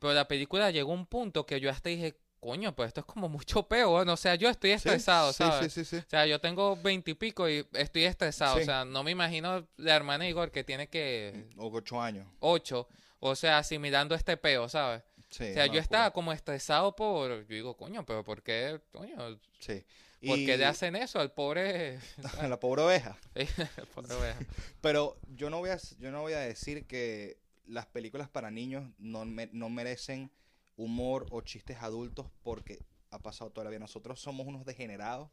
pero 0.00 0.12
la 0.12 0.28
película 0.28 0.70
llegó 0.70 0.92
a 0.92 0.94
un 0.94 1.06
punto 1.06 1.46
que 1.46 1.60
yo 1.60 1.70
hasta 1.70 1.88
dije, 1.88 2.16
coño, 2.40 2.74
pues 2.74 2.88
esto 2.88 3.00
es 3.00 3.06
como 3.06 3.28
mucho 3.28 3.64
peo, 3.64 3.92
o 3.92 4.16
sea, 4.16 4.34
yo 4.36 4.48
estoy 4.48 4.70
estresado, 4.70 5.32
sí, 5.32 5.38
¿sabes? 5.38 5.72
Sí, 5.72 5.84
sí, 5.84 5.96
sí. 5.96 6.04
O 6.06 6.10
sea, 6.10 6.26
yo 6.26 6.40
tengo 6.40 6.76
veintipico 6.76 7.48
y, 7.48 7.66
estoy 7.72 8.04
estresado, 8.04 8.58
o 8.58 8.64
sea, 8.64 8.84
no 8.84 9.02
me 9.02 9.10
imagino 9.10 9.66
la 9.76 9.96
hermana 9.96 10.28
Igor 10.28 10.50
que 10.50 10.62
tiene 10.62 10.88
que 10.88 11.48
O 11.56 11.70
ocho 11.70 12.00
años. 12.00 12.26
ocho, 12.40 12.88
o 13.18 13.34
sea, 13.34 13.58
asimilando 13.58 14.14
este 14.14 14.36
peo, 14.36 14.68
¿sabes? 14.68 15.02
Sí, 15.28 15.50
o 15.50 15.54
sea, 15.54 15.66
yo 15.66 15.80
estaba 15.80 16.12
como 16.12 16.32
estresado 16.32 16.94
por, 16.94 17.46
yo 17.46 17.54
digo, 17.54 17.76
coño, 17.76 18.06
pero 18.06 18.22
¿por 18.22 18.42
qué, 18.42 18.80
coño? 18.92 19.40
Sí. 19.58 19.84
¿Por 20.24 20.38
qué 20.38 20.56
le 20.56 20.64
hacen 20.64 20.96
eso 20.96 21.20
al 21.20 21.32
pobre? 21.32 21.98
la 22.48 22.58
pobre 22.60 22.82
oveja. 22.82 23.16
Pobre 23.94 24.14
oveja. 24.14 24.38
Pero 24.80 25.16
yo 25.36 25.50
no 25.50 25.58
voy 25.58 25.70
a, 25.70 25.78
yo 25.98 26.10
no 26.10 26.22
voy 26.22 26.32
a 26.32 26.40
decir 26.40 26.86
que 26.86 27.38
las 27.66 27.86
películas 27.86 28.28
para 28.28 28.50
niños 28.50 28.88
no, 28.98 29.24
me- 29.24 29.50
no 29.52 29.68
merecen 29.68 30.30
humor 30.76 31.26
o 31.30 31.40
chistes 31.40 31.78
adultos 31.82 32.26
porque 32.42 32.80
ha 33.10 33.18
pasado 33.18 33.50
toda 33.50 33.64
la 33.64 33.70
vida. 33.70 33.80
Nosotros 33.80 34.20
somos 34.20 34.46
unos 34.46 34.64
degenerados, 34.64 35.30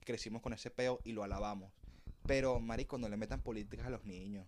crecimos 0.00 0.42
con 0.42 0.52
ese 0.52 0.70
peo 0.70 1.00
y 1.04 1.12
lo 1.12 1.22
alabamos. 1.24 1.72
Pero, 2.26 2.58
marico, 2.60 2.96
no 2.98 3.08
le 3.08 3.16
metan 3.16 3.40
políticas 3.40 3.86
a 3.86 3.90
los 3.90 4.04
niños. 4.04 4.46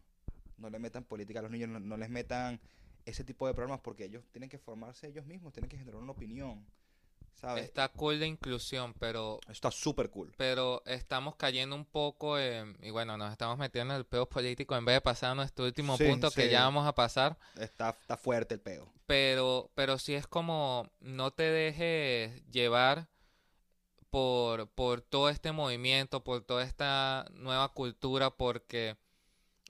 No 0.57 0.71
le 0.71 0.79
metan 0.79 1.05
política 1.05 1.41
a 1.41 1.43
los 1.43 1.51
niños, 1.51 1.69
no, 1.69 1.79
no 1.81 1.97
les 1.97 2.09
metan 2.09 2.61
ese 3.05 3.23
tipo 3.25 3.47
de 3.47 3.55
problemas 3.55 3.81
porque 3.81 4.05
ellos 4.05 4.25
tienen 4.33 4.49
que 4.49 4.59
formarse 4.59 5.07
ellos 5.09 5.27
mismos, 5.27 5.53
tienen 5.53 5.69
que 5.69 5.77
generar 5.77 6.01
una 6.01 6.13
opinión. 6.13 6.67
¿Sabes? 7.41 7.65
Está 7.65 7.89
cool 7.91 8.19
la 8.19 8.27
inclusión, 8.27 8.95
pero 8.99 9.39
Está 9.49 9.71
súper 9.71 10.11
cool. 10.11 10.33
pero 10.37 10.83
estamos 10.87 11.37
cayendo 11.37 11.77
un 11.77 11.85
poco 11.85 12.39
en, 12.39 12.77
y 12.83 12.91
bueno, 12.91 13.17
nos 13.17 13.31
estamos 13.31 13.59
metiendo 13.59 13.93
en 13.95 13.99
el 13.99 14.07
peo 14.07 14.27
político 14.29 14.75
en 14.77 14.85
vez 14.85 14.97
de 14.97 15.01
pasar 15.03 15.33
a 15.33 15.35
nuestro 15.35 15.65
último 15.67 15.97
Sí, 15.99 16.05
punto 16.09 16.31
que 16.31 16.49
ya 16.51 16.63
vamos 16.63 16.87
a 16.87 16.95
pasar, 16.95 17.39
Está, 17.59 17.91
está 17.91 18.17
fuerte 18.17 18.55
el 18.55 18.61
peo. 18.61 18.91
pero 19.07 19.71
pero 19.75 19.99
sí 19.99 20.15
es 20.15 20.27
como 20.27 20.91
no 21.01 21.31
te 21.31 21.45
dejes 21.45 22.43
llevar 22.51 23.07
por 24.11 24.69
por 24.71 25.01
todo 25.03 25.29
este 25.29 25.53
movimiento, 25.53 26.25
por 26.25 26.43
toda 26.43 26.63
esta 26.65 27.27
nueva 27.33 27.69
cultura 27.73 28.31
porque 28.31 28.97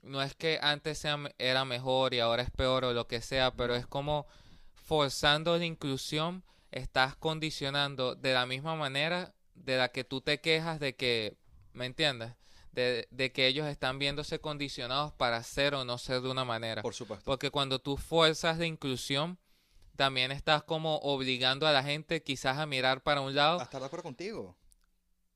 no 0.03 0.21
es 0.21 0.35
que 0.35 0.59
antes 0.61 0.99
sea, 0.99 1.17
era 1.37 1.65
mejor 1.65 2.13
y 2.13 2.19
ahora 2.21 2.43
es 2.43 2.51
peor 2.51 2.85
o 2.85 2.93
lo 2.93 3.07
que 3.07 3.21
sea, 3.21 3.51
pero 3.55 3.75
es 3.75 3.85
como 3.87 4.25
forzando 4.73 5.57
la 5.57 5.65
inclusión, 5.65 6.43
estás 6.77 7.15
condicionando 7.15 8.15
de 8.15 8.33
la 8.33 8.45
misma 8.45 8.75
manera 8.75 9.33
de 9.55 9.77
la 9.77 9.89
que 9.89 10.03
tú 10.03 10.21
te 10.21 10.39
quejas 10.39 10.79
de 10.79 10.95
que, 10.95 11.37
¿me 11.73 11.85
entiendes? 11.85 12.33
De, 12.71 13.07
de 13.11 13.31
que 13.31 13.47
ellos 13.47 13.65
están 13.67 13.97
viéndose 13.97 14.39
condicionados 14.39 15.11
para 15.13 15.41
ser 15.43 15.73
o 15.73 15.83
no 15.83 15.97
ser 15.97 16.21
de 16.21 16.29
una 16.29 16.45
manera. 16.45 16.81
Por 16.83 16.93
supuesto. 16.93 17.25
Porque 17.25 17.49
cuando 17.49 17.79
tú 17.79 17.97
fuerzas 17.97 18.59
de 18.59 18.67
inclusión, 18.67 19.39
también 19.95 20.31
estás 20.31 20.61
como 20.63 20.97
obligando 20.97 21.65
a 21.65 21.71
la 21.71 21.81
gente 21.83 22.21
quizás 22.21 22.59
a 22.59 22.67
mirar 22.67 23.01
para 23.01 23.21
un 23.21 23.33
lado 23.33 23.59
A 23.59 23.63
estar 23.63 23.81
de 23.81 23.87
acuerdo 23.87 24.03
contigo. 24.03 24.55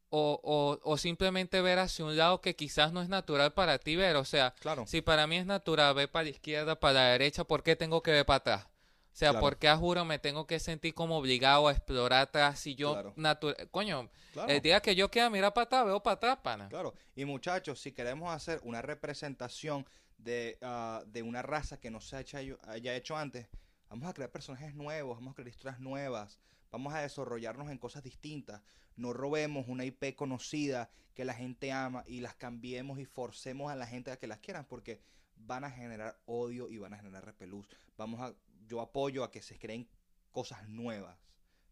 o, 0.10 0.40
o, 0.44 0.80
o 0.84 0.98
simplemente 0.98 1.62
ver 1.62 1.80
hacia 1.80 2.06
un 2.06 2.16
lado 2.16 2.42
que 2.42 2.56
quizás 2.56 2.92
no 2.94 3.02
es 3.02 3.10
natural 3.10 3.54
para 3.54 3.80
ti 3.80 3.96
ver. 3.96 4.18
O 4.18 4.26
sea, 4.26 4.54
Claro. 4.60 4.86
si 4.86 5.02
para 5.02 5.26
mí 5.26 5.38
es 5.38 5.46
natural 5.48 5.96
ver 5.96 6.12
para 6.12 6.26
la 6.26 6.30
izquierda, 6.30 6.80
para 6.80 6.94
la 6.94 7.06
derecha, 7.14 7.44
¿por 7.44 7.64
qué 7.64 7.76
tengo 7.76 8.04
que 8.04 8.12
ver 8.12 8.26
para 8.26 8.38
atrás? 8.38 8.68
O 9.12 9.16
sea, 9.22 9.32
Claro. 9.32 9.42
¿por 9.42 9.58
qué 9.58 9.68
a 9.68 9.76
juro 9.78 10.06
me 10.06 10.20
tengo 10.20 10.48
que 10.48 10.58
sentir 10.60 10.94
como 10.94 11.18
obligado 11.18 11.68
a 11.68 11.72
explorar 11.74 12.22
atrás 12.22 12.60
si 12.60 12.76
yo 12.76 12.94
Claro. 12.94 13.14
natural... 13.18 13.70
Coño, 13.70 14.10
Claro. 14.34 14.50
el 14.50 14.62
día 14.62 14.82
que 14.82 14.96
yo 14.96 15.12
quiera 15.12 15.30
mirar 15.30 15.54
para 15.54 15.66
atrás, 15.66 15.86
veo 15.86 16.02
para 16.02 16.14
atrás, 16.16 16.38
pana. 16.42 16.70
Claro, 16.70 16.94
y 17.16 17.26
muchachos, 17.26 17.82
si 17.82 17.92
queremos 17.92 18.34
hacer 18.34 18.62
una 18.64 18.82
representación 18.82 19.86
de, 20.18 20.58
ah, 20.62 21.04
de 21.08 21.24
una 21.24 21.42
raza 21.42 21.78
que 21.80 21.92
no 21.92 22.00
se 22.00 22.16
haya 22.16 22.40
hecho, 22.42 22.60
haya 22.64 22.96
hecho 22.96 23.18
antes, 23.18 23.48
vamos 23.90 24.08
a 24.10 24.14
crear 24.14 24.32
personajes 24.32 24.74
nuevos, 24.76 25.18
vamos 25.18 25.34
a 25.34 25.36
crear 25.36 25.50
historias 25.50 25.80
nuevas, 25.82 26.40
vamos 26.72 26.94
a 26.94 27.02
desarrollarnos 27.02 27.70
en 27.70 27.78
cosas 27.78 28.04
distintas. 28.04 28.62
No 28.96 29.12
robemos 29.12 29.68
una 29.68 29.84
IP 29.84 30.16
conocida 30.16 30.90
que 31.14 31.26
la 31.26 31.34
gente 31.34 31.72
ama 31.74 32.04
y 32.08 32.22
las 32.22 32.36
cambiemos 32.36 33.00
y 33.00 33.06
forcemos 33.06 33.70
a 33.72 33.76
la 33.76 33.88
gente 33.88 34.12
a 34.12 34.18
que 34.18 34.28
las 34.28 34.40
quieran 34.40 34.66
porque 34.66 35.02
van 35.36 35.66
a 35.66 35.72
generar 35.72 36.18
odio 36.26 36.70
y 36.70 36.78
van 36.78 36.94
a 36.94 36.98
generar 36.98 37.26
repelús. 37.26 37.68
Vamos 37.98 38.22
a, 38.22 38.34
yo 38.72 38.80
apoyo 38.80 39.26
a 39.26 39.32
que 39.32 39.42
se 39.42 39.60
creen 39.60 39.86
cosas 40.32 40.70
nuevas 40.70 41.18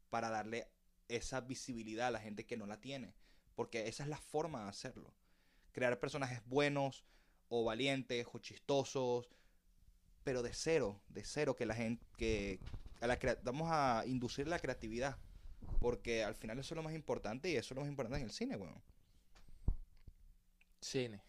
para 0.10 0.30
darle 0.30 0.68
esa 1.08 1.39
visibilidad 1.39 2.08
a 2.08 2.12
la 2.12 2.20
gente 2.20 2.45
que 2.45 2.58
no 2.58 2.68
la 2.68 2.82
tiene. 2.82 3.14
Porque 3.56 3.88
esa 3.88 4.04
es 4.04 4.10
la 4.10 4.18
forma 4.18 4.64
de 4.64 4.70
hacerlo. 4.70 5.14
Crear 5.72 5.97
personajes 5.97 6.41
buenos 6.45 7.06
o 7.47 7.64
valientes 7.64 8.28
o 8.34 8.39
chistosos, 8.39 9.30
pero 10.26 10.41
de 10.43 10.54
cero, 10.54 11.00
de 11.08 11.24
cero 11.24 11.56
que 11.56 11.66
la 11.66 11.74
gente, 11.76 12.06
que 12.18 12.60
a 13.00 13.08
la 13.08 13.18
vamos 13.43 13.70
a 13.72 14.04
inducir 14.06 14.47
la 14.50 14.60
creatividad. 14.60 15.18
Porque 15.80 16.26
al 16.26 16.36
final 16.36 16.60
eso 16.60 16.74
es 16.74 16.76
lo 16.76 16.84
más 16.84 16.93
importante 16.93 17.50
y 17.50 17.56
eso 17.56 17.74
es 17.74 17.76
lo 17.76 17.82
más 17.82 17.89
importante 17.89 18.18
en 18.18 18.24
el 18.26 18.32
cine, 18.32 18.58
weón. 18.58 18.82
Cine. 20.82 21.22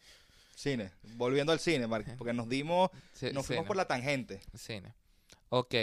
Cine. 0.56 0.90
Volviendo 1.16 1.52
al 1.52 1.60
cine, 1.60 1.86
Mar- 1.86 2.04
porque 2.18 2.32
nos 2.32 2.48
dimos, 2.48 2.90
nos 2.92 3.20
fuimos 3.20 3.46
cine. 3.46 3.64
por 3.64 3.76
la 3.76 3.86
tangente. 3.86 4.40
Cine. 4.54 4.94
Ok. 5.50 5.74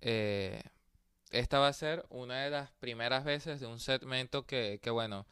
Eh, 0.00 0.62
esta 1.30 1.58
va 1.58 1.68
a 1.68 1.72
ser 1.72 2.04
una 2.10 2.42
de 2.44 2.50
las 2.50 2.70
primeras 2.72 3.24
veces 3.24 3.60
de 3.60 3.66
un 3.66 3.80
segmento 3.80 4.46
que, 4.46 4.78
que 4.82 4.90
bueno, 4.90 5.26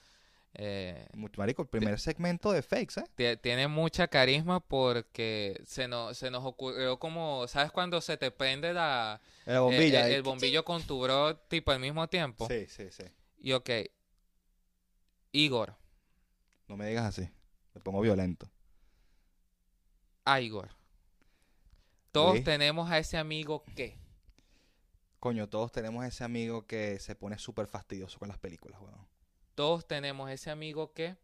eh, 0.55 1.07
Marico, 1.37 1.63
el 1.63 1.69
primer 1.69 1.99
segmento 2.01 2.53
de 2.53 2.63
fakes, 2.63 3.01
¿eh? 3.01 3.05
tie- 3.17 3.41
tiene 3.41 3.69
mucha 3.69 4.09
carisma 4.09 4.61
porque 4.61 5.59
se 5.67 5.89
nos, 5.89 6.19
se 6.19 6.31
nos 6.31 6.45
ocurrió 6.45 6.99
como, 6.99 7.47
¿sabes 7.49 7.71
cuando 7.73 8.01
se 8.01 8.17
te 8.19 8.31
prende 8.31 8.73
la, 8.75 9.21
La 9.47 9.61
bombilla. 9.61 10.01
el, 10.01 10.05
ahí. 10.07 10.15
el 10.15 10.23
bombillo 10.23 10.65
con 10.65 10.83
tu 10.83 11.01
bro 11.01 11.37
tipo 11.37 11.71
al 11.71 11.81
mismo 11.81 12.09
tiempo? 12.09 12.47
Sí, 12.49 12.67
sí, 12.69 12.91
sí. 12.91 13.05
Y 13.39 13.53
ok, 13.53 13.71
Igor, 15.33 15.75
No 16.69 16.77
me 16.77 16.87
digas 16.89 17.05
así. 17.07 17.29
Me 17.75 17.81
pongo 17.81 18.01
violento. 18.01 18.51
a 20.25 20.41
Igor. 20.41 20.69
Todos 22.13 22.45
tenemos 22.45 22.91
a 22.91 22.99
ese 22.99 23.17
amigo 23.17 23.65
que, 23.75 23.99
Coño, 25.19 25.49
todos 25.49 25.71
tenemos 25.73 26.05
ese 26.05 26.25
amigo 26.25 26.67
que 26.67 26.99
se 26.99 27.15
pone 27.15 27.39
súper 27.39 27.67
fastidioso 27.69 28.19
con 28.19 28.29
las 28.29 28.39
películas, 28.39 28.81
weón. 28.81 29.07
todos 29.55 29.87
tenemos 29.87 30.31
ese 30.31 30.51
amigo 30.51 30.93
que 30.93 31.17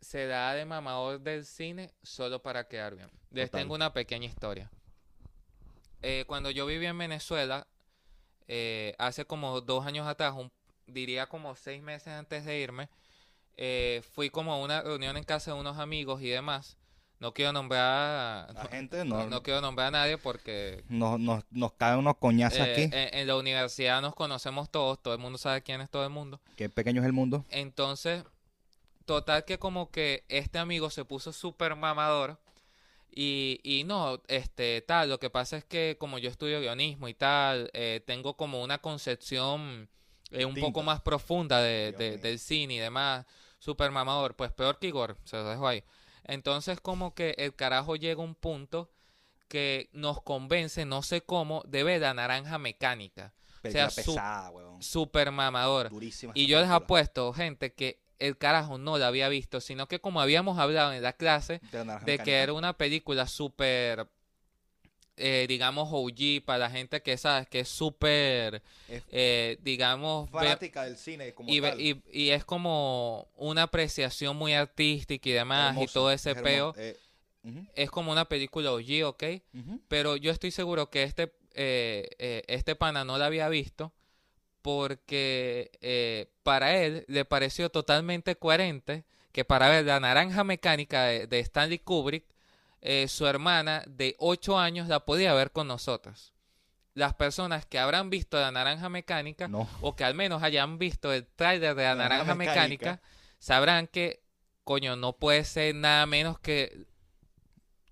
se 0.00 0.26
da 0.26 0.52
de 0.54 0.64
mamador 0.64 1.20
del 1.20 1.44
cine 1.46 1.94
solo 2.02 2.42
para 2.42 2.66
quedar 2.68 2.94
bien. 2.96 3.10
Les 3.30 3.48
Total. 3.50 3.62
tengo 3.62 3.74
una 3.74 3.92
pequeña 3.92 4.26
historia. 4.26 4.70
Eh, 6.02 6.24
cuando 6.26 6.50
yo 6.50 6.66
vivía 6.66 6.90
en 6.90 6.98
Venezuela, 6.98 7.66
eh, 8.48 8.94
hace 8.98 9.24
como 9.24 9.60
dos 9.62 9.86
años 9.86 10.06
atrás, 10.06 10.34
un- 10.36 10.52
diría 10.86 11.26
como 11.28 11.54
seis 11.56 11.82
meses 11.82 12.08
antes 12.08 12.44
de 12.44 12.58
irme, 12.60 12.90
eh, 13.56 14.02
fui 14.12 14.28
como 14.28 14.52
a 14.52 14.58
una 14.58 14.82
reunión 14.82 15.16
en 15.16 15.24
casa 15.24 15.54
de 15.54 15.60
unos 15.60 15.78
amigos 15.78 16.20
y 16.20 16.28
demás. 16.28 16.76
No 17.20 17.32
quiero 17.32 17.52
nombrar, 17.52 18.52
La 18.52 18.62
no, 18.64 18.68
gente 18.68 19.04
no- 19.04 19.18
no, 19.24 19.30
no 19.30 19.42
quiero 19.42 19.60
nombrar 19.60 19.88
a 19.88 19.90
nadie 19.92 20.18
porque 20.18 20.84
nos, 20.88 21.18
nos, 21.18 21.44
nos 21.50 21.72
caen 21.72 21.98
unos 22.00 22.16
coñazos 22.18 22.60
eh, 22.60 22.62
aquí. 22.62 22.82
en, 22.96 23.18
en 23.20 23.26
la 23.26 23.36
universidad 23.36 24.02
nos 24.02 24.14
conocemos 24.14 24.70
todos, 24.70 25.00
todo 25.00 25.14
el 25.14 25.20
mundo 25.20 25.38
sabe 25.38 25.62
quién 25.62 25.80
es 25.80 25.88
todo 25.90 26.04
el 26.04 26.10
mundo. 26.10 26.40
Qué 26.56 26.68
pequeño 26.68 27.00
es 27.00 27.06
el 27.06 27.12
mundo. 27.12 27.44
Entonces, 27.50 28.24
total 29.06 29.44
que 29.44 29.58
como 29.58 29.90
que 29.90 30.24
este 30.28 30.58
amigo 30.58 30.90
se 30.90 31.04
puso 31.04 31.32
súper 31.32 31.76
mamador 31.76 32.38
y, 33.16 33.60
y 33.62 33.84
no, 33.84 34.20
este, 34.26 34.82
tal, 34.82 35.08
lo 35.08 35.20
que 35.20 35.30
pasa 35.30 35.56
es 35.56 35.64
que 35.64 35.96
como 35.98 36.18
yo 36.18 36.28
estudio 36.28 36.60
guionismo 36.60 37.06
y 37.08 37.14
tal, 37.14 37.70
eh, 37.72 38.02
tengo 38.04 38.36
como 38.36 38.62
una 38.62 38.78
concepción 38.78 39.88
eh, 40.30 40.44
un 40.44 40.54
poco 40.56 40.82
más 40.82 41.00
profunda 41.00 41.60
de, 41.60 41.92
de- 41.92 42.18
del 42.18 42.38
cine 42.40 42.74
y 42.74 42.78
demás, 42.78 43.24
súper 43.60 43.90
mamador, 43.92 44.34
pues 44.34 44.50
peor 44.52 44.78
que 44.80 44.88
Igor, 44.88 45.16
se 45.24 45.36
lo 45.36 45.44
dejo 45.48 45.66
ahí. 45.68 45.84
Entonces 46.24 46.80
como 46.80 47.14
que 47.14 47.34
el 47.38 47.54
carajo 47.54 47.96
llega 47.96 48.20
a 48.22 48.24
un 48.24 48.34
punto 48.34 48.90
que 49.48 49.88
nos 49.92 50.22
convence, 50.22 50.84
no 50.84 51.02
sé 51.02 51.20
cómo, 51.20 51.62
de 51.66 51.84
ver 51.84 52.00
la 52.00 52.14
naranja 52.14 52.58
mecánica, 52.58 53.32
Película 53.62 53.90
su- 53.90 53.96
pesada, 54.14 54.50
weón. 54.50 54.82
súper 54.82 55.30
mamador. 55.30 55.90
Durísima. 55.90 56.32
Y 56.34 56.46
yo 56.46 56.60
les 56.60 56.70
apuesto, 56.70 57.32
gente, 57.32 57.72
que 57.72 58.00
el 58.18 58.36
carajo 58.38 58.78
no 58.78 58.96
la 58.98 59.08
había 59.08 59.28
visto, 59.28 59.60
sino 59.60 59.86
que 59.86 60.00
como 60.00 60.20
habíamos 60.20 60.58
hablado 60.58 60.92
en 60.92 61.02
la 61.02 61.12
clase, 61.12 61.60
De 61.72 61.84
la 61.84 61.98
de 61.98 62.18
que 62.18 62.36
era 62.42 62.52
una 62.52 62.72
película 62.74 63.26
súper, 63.26 64.08
eh, 65.16 65.46
digamos, 65.48 65.88
OG 65.92 66.44
para 66.44 66.58
la 66.58 66.70
gente 66.70 67.02
que 67.02 67.16
sabes 67.16 67.48
que 67.48 67.60
es 67.60 67.68
súper, 67.68 68.62
eh, 69.10 69.58
digamos, 69.62 70.30
ve- 70.30 70.38
fanática 70.38 70.84
del 70.84 70.96
cine 70.96 71.32
como 71.34 71.50
y, 71.52 71.60
ve- 71.60 71.70
tal. 71.70 71.80
y, 71.80 72.02
y 72.12 72.30
es 72.30 72.44
como 72.44 73.28
una 73.36 73.62
apreciación 73.64 74.36
muy 74.36 74.54
artística 74.54 75.28
y 75.28 75.32
demás, 75.32 75.76
y 75.80 75.86
todo 75.92 76.10
ese 76.10 76.30
es 76.32 76.36
peo. 76.42 76.74
eh, 76.76 76.96
Es 77.74 77.90
como 77.90 78.10
una 78.12 78.24
película 78.26 78.72
OG, 78.72 79.04
¿ok? 79.04 79.24
Pero 79.88 80.16
yo 80.16 80.30
estoy 80.32 80.50
seguro 80.50 80.90
que 80.90 81.02
este, 81.02 81.32
este 81.54 82.74
pana 82.74 83.04
no 83.04 83.18
la 83.18 83.26
había 83.26 83.48
visto 83.48 83.92
porque 84.62 86.28
para 86.42 86.74
él 86.76 87.04
le 87.06 87.24
pareció 87.24 87.68
totalmente 87.70 88.36
coherente 88.36 89.04
que 89.32 89.44
para 89.44 89.68
ver 89.68 89.84
la 89.84 90.00
naranja 90.00 90.42
mecánica 90.44 91.04
de, 91.04 91.26
de 91.26 91.40
Stanley 91.40 91.78
Kubrick, 91.80 92.24
eh, 92.84 93.08
su 93.08 93.26
hermana 93.26 93.82
de 93.88 94.14
8 94.18 94.58
años 94.58 94.86
la 94.88 95.00
podía 95.04 95.34
ver 95.34 95.50
con 95.50 95.66
nosotros. 95.66 96.32
las 96.96 97.12
personas 97.14 97.66
que 97.66 97.80
habrán 97.80 98.08
visto 98.08 98.38
la 98.40 98.52
naranja 98.52 98.88
mecánica 98.88 99.48
No. 99.48 99.68
o 99.80 99.96
que 99.96 100.04
al 100.04 100.14
menos 100.14 100.44
hayan 100.44 100.78
visto 100.78 101.12
el 101.12 101.26
tráiler 101.26 101.74
de 101.74 101.82
la 101.82 101.96
Naranja 101.96 102.18
naranja 102.26 102.34
Mecánica. 102.36 102.62
mecánica, 102.92 103.02
sabrán 103.40 103.88
que, 103.88 104.22
coño, 104.62 104.94
no 104.94 105.14
puede 105.14 105.42
ser 105.44 105.74
nada 105.74 106.06
menos 106.06 106.38
que 106.38 106.86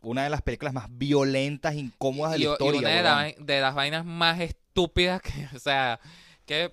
Una 0.03 0.23
de 0.25 0.31
las 0.31 0.43
películas 0.43 0.73
más 0.75 0.87
violentas, 0.91 1.75
incómodas 1.75 2.33
de 2.35 2.39
y, 2.39 2.43
la 2.45 2.51
y 2.51 2.53
historia. 2.53 2.79
una 2.81 2.89
de, 2.91 3.03
la 3.03 3.35
de 3.45 3.61
las 3.61 3.75
vainas 3.75 4.05
más 4.05 4.39
estúpidas 4.41 5.21
que, 5.23 5.49
o 5.57 5.59
sea, 5.59 5.99
que 6.47 6.73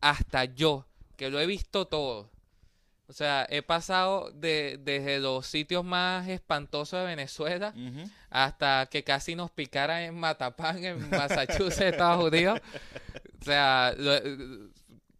hasta 0.00 0.44
yo, 0.46 0.86
que 1.16 1.30
lo 1.30 1.38
he 1.38 1.46
visto 1.46 1.86
todo, 1.86 2.28
o 3.12 3.14
sea, 3.14 3.46
he 3.50 3.60
pasado 3.62 4.30
de, 4.32 4.78
desde 4.82 5.18
los 5.20 5.46
sitios 5.46 5.84
más 5.84 6.26
espantosos 6.28 6.98
de 7.00 7.06
Venezuela 7.06 7.74
hasta 8.30 8.86
que 8.90 9.04
casi 9.04 9.34
nos 9.36 9.50
picara 9.50 10.04
en 10.04 10.14
Matapán, 10.18 10.82
en 10.84 11.10
Massachusetts, 11.10 11.80
Estados 11.80 12.24
Unidos. 12.24 12.60
O 13.40 13.44
sea, 13.44 13.94
lo- 13.96 14.72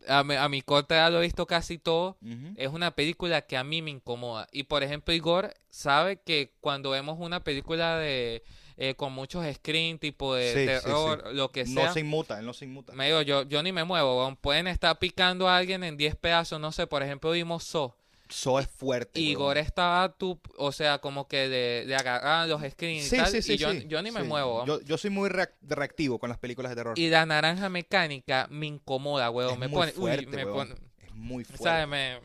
a, 0.09 0.25
mi, 0.25 0.35
a 0.35 0.49
mi 0.49 0.63
corta 0.63 0.97
edad 0.97 1.13
lo 1.13 1.19
he 1.19 1.23
visto 1.23 1.47
casi 1.47 1.79
todo. 1.79 2.17
Es 2.57 2.69
una 2.69 2.91
película 2.93 3.43
que 3.43 3.57
a 3.57 3.63
mí 3.63 3.83
me 3.83 3.91
incomoda. 3.93 4.49
Y 4.51 4.65
por 4.65 4.83
ejemplo, 4.83 5.15
Igor 5.15 5.55
sabe 5.71 6.17
que 6.17 6.53
cuando 6.61 6.91
vemos 6.91 7.19
una 7.21 7.45
película 7.45 7.99
de 7.99 8.43
eh, 8.85 8.97
con 8.97 9.13
muchos 9.13 9.45
screens, 9.55 10.01
tipo 10.01 10.35
de 10.35 10.53
Sí, 10.53 10.59
sí, 10.61 10.67
terror, 10.67 11.33
lo 11.33 11.53
que 11.53 11.67
sea, 11.67 11.87
No 11.87 11.93
se 11.93 12.01
inmuta, 12.01 12.41
él 12.41 12.47
no 12.47 12.53
se 12.53 12.65
inmuta. 12.65 12.93
me 12.95 13.07
digo, 13.07 13.23
yo, 13.23 13.43
yo 13.45 13.63
ni 13.63 13.71
me 13.71 13.85
muevo. 13.85 14.19
weón. 14.19 14.35
Pueden 14.35 14.67
estar 14.67 14.99
picando 14.99 15.49
a 15.49 15.57
alguien 15.57 15.85
en 15.85 15.97
10 15.97 16.17
pedazos, 16.17 16.59
no 16.61 16.73
sé. 16.73 16.89
Por 16.89 17.03
ejemplo, 17.05 17.31
vimos 17.31 17.63
So. 17.63 17.95
So 18.29 18.59
es 18.59 18.67
fuerte. 18.67 19.21
Y 19.21 19.23
weón. 19.37 19.41
Igor 19.43 19.59
estaba 19.59 20.09
tú, 20.17 20.41
o 20.57 20.73
sea, 20.73 20.99
como 20.99 21.29
que 21.29 21.47
le, 21.47 21.85
le 21.85 21.95
agarraban 21.95 22.49
los 22.49 22.61
screens 22.73 23.05
Sí, 23.05 23.15
y 23.15 23.19
tal. 23.19 23.31
sí, 23.31 23.43
sí, 23.43 23.53
y 23.53 23.57
yo, 23.59 23.71
sí, 23.71 23.85
yo 23.87 24.03
ni 24.03 24.11
me 24.11 24.25
muevo. 24.25 24.67
Yo, 24.67 24.81
yo 24.81 24.99
soy 24.99 25.11
muy 25.11 25.29
reac- 25.31 25.53
reactivo 25.61 26.19
con 26.19 26.29
las 26.31 26.39
películas 26.39 26.71
de 26.71 26.77
terror. 26.77 26.99
Y 26.99 27.09
la 27.09 27.25
naranja 27.25 27.69
mecánica 27.69 28.49
me 28.51 28.67
incomoda, 28.67 29.31
weón. 29.31 29.53
es 29.53 29.59
me 29.61 29.69
muy 29.69 29.77
pone, 29.79 29.93
fuerte, 29.93 30.27
uy, 30.27 30.35
me 30.35 30.45
weón. 30.45 30.69
pone, 30.71 30.81
Es 31.07 31.15
muy 31.15 31.45
fuerte. 31.45 31.63
¿sabes? 31.65 31.87
Me- 31.87 32.19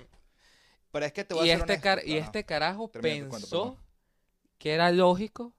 Pero 0.92 1.06
es 1.06 1.14
que 1.14 1.24
te 1.24 1.34
voy 1.36 1.48
y 1.48 1.52
a 1.52 1.60
ser 1.60 1.70
este, 1.72 1.88
honesto. 1.90 2.10
y 2.10 2.18
este 2.18 2.44
carajo 2.46 2.88
cuento, 2.90 3.30
pensó 3.30 3.78
que 4.58 4.72
era 4.74 4.90
lógico 4.92 5.54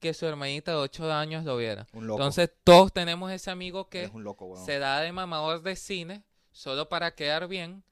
que 0.00 0.14
su 0.14 0.26
hermanita 0.26 0.72
de 0.72 0.78
8 0.78 1.12
años 1.12 1.44
lo 1.44 1.56
viera. 1.56 1.86
Un 1.92 2.06
loco. 2.06 2.18
Entonces, 2.18 2.50
todos 2.64 2.92
tenemos 2.92 3.30
ese 3.30 3.50
amigo 3.50 3.88
que 3.88 4.10
un 4.12 4.24
loco, 4.24 4.56
se 4.64 4.78
da 4.78 5.00
de 5.00 5.12
mamador 5.12 5.62
de 5.62 5.76
cine 5.76 6.24
solo 6.50 6.88
para 6.88 7.14
quedar 7.14 7.46
bien. 7.46 7.84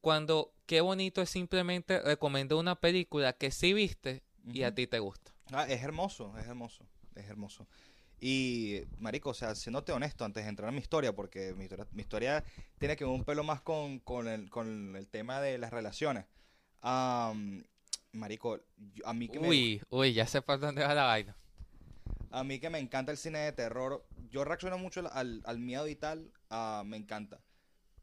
Cuando 0.00 0.52
qué 0.66 0.80
bonito 0.80 1.22
es 1.22 1.30
simplemente 1.30 2.00
recomendar 2.00 2.58
una 2.58 2.74
película 2.74 3.34
que 3.34 3.52
sí 3.52 3.72
viste 3.72 4.22
y 4.52 4.64
a 4.64 4.74
ti 4.74 4.88
te 4.88 4.98
gusta. 4.98 5.32
Ah, 5.52 5.66
es 5.68 5.82
hermoso, 5.82 6.36
es 6.38 6.46
hermoso, 6.46 6.84
es 7.14 7.26
hermoso. 7.28 7.68
Y, 8.18 8.82
marico, 8.98 9.30
o 9.30 9.34
sea, 9.34 9.54
siéndote 9.54 9.92
honesto 9.92 10.24
antes 10.24 10.44
de 10.44 10.48
entrar 10.48 10.68
a 10.68 10.72
mi 10.72 10.78
historia, 10.78 11.12
porque 11.12 11.54
mi 11.54 11.64
historia, 11.64 11.86
mi 11.92 12.02
historia 12.02 12.44
tiene 12.78 12.96
que 12.96 13.04
ver 13.04 13.12
un 13.12 13.24
pelo 13.24 13.44
más 13.44 13.60
con, 13.60 13.98
con, 13.98 14.28
el, 14.28 14.48
con 14.48 14.96
el 14.96 15.08
tema 15.08 15.40
de 15.40 15.58
las 15.58 15.72
relaciones. 15.72 16.24
Marico, 18.12 18.60
yo- 18.76 19.06
a 19.06 19.12
mí 19.12 19.28
que 19.28 19.40
me, 19.40 19.48
Uy, 19.48 19.82
uy, 19.90 20.12
ya 20.12 20.26
sé 20.26 20.42
por 20.42 20.58
dónde 20.60 20.82
va 20.84 20.94
la 20.94 21.04
vaina. 21.04 21.36
a 22.30 22.44
mí 22.44 22.58
que 22.60 22.70
me 22.70 22.78
encanta 22.78 23.12
el 23.12 23.18
cine 23.18 23.38
de 23.40 23.52
terror, 23.52 24.06
yo 24.30 24.44
reacciono 24.44 24.78
mucho 24.78 25.00
al, 25.00 25.10
al, 25.12 25.42
al 25.44 25.58
miedo 25.58 25.86
y 25.88 25.96
tal, 25.96 26.32
ah, 26.50 26.82
me 26.86 26.96
encanta. 26.96 27.40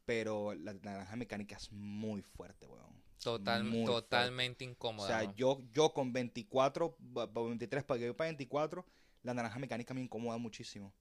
Pero 0.04 0.54
la 0.54 0.72
naranja 0.74 1.14
mecánica 1.16 1.56
es 1.56 1.70
muy 1.72 2.22
fuerte, 2.22 2.66
weón. 2.66 3.00
Total, 3.22 3.62
Muy 3.62 3.84
fuerte. 3.84 3.92
totalmente 4.02 4.64
O 4.64 4.70
incómoda. 4.70 5.06
sea, 5.08 5.22
¿no? 5.28 5.34
yo, 5.36 5.60
yo 5.72 5.92
con 5.92 6.12
24, 6.12 6.96
ba- 6.98 7.26
ba- 7.26 7.42
23, 7.42 7.84
para 7.84 8.00
que 8.00 8.06
voy 8.08 8.16
para 8.16 8.28
24, 8.30 8.84
la 9.22 9.34
naranja 9.34 9.58
mecánica 9.58 9.92
me 9.94 10.00
incomoda 10.00 10.38
muchísimo. 10.38 10.92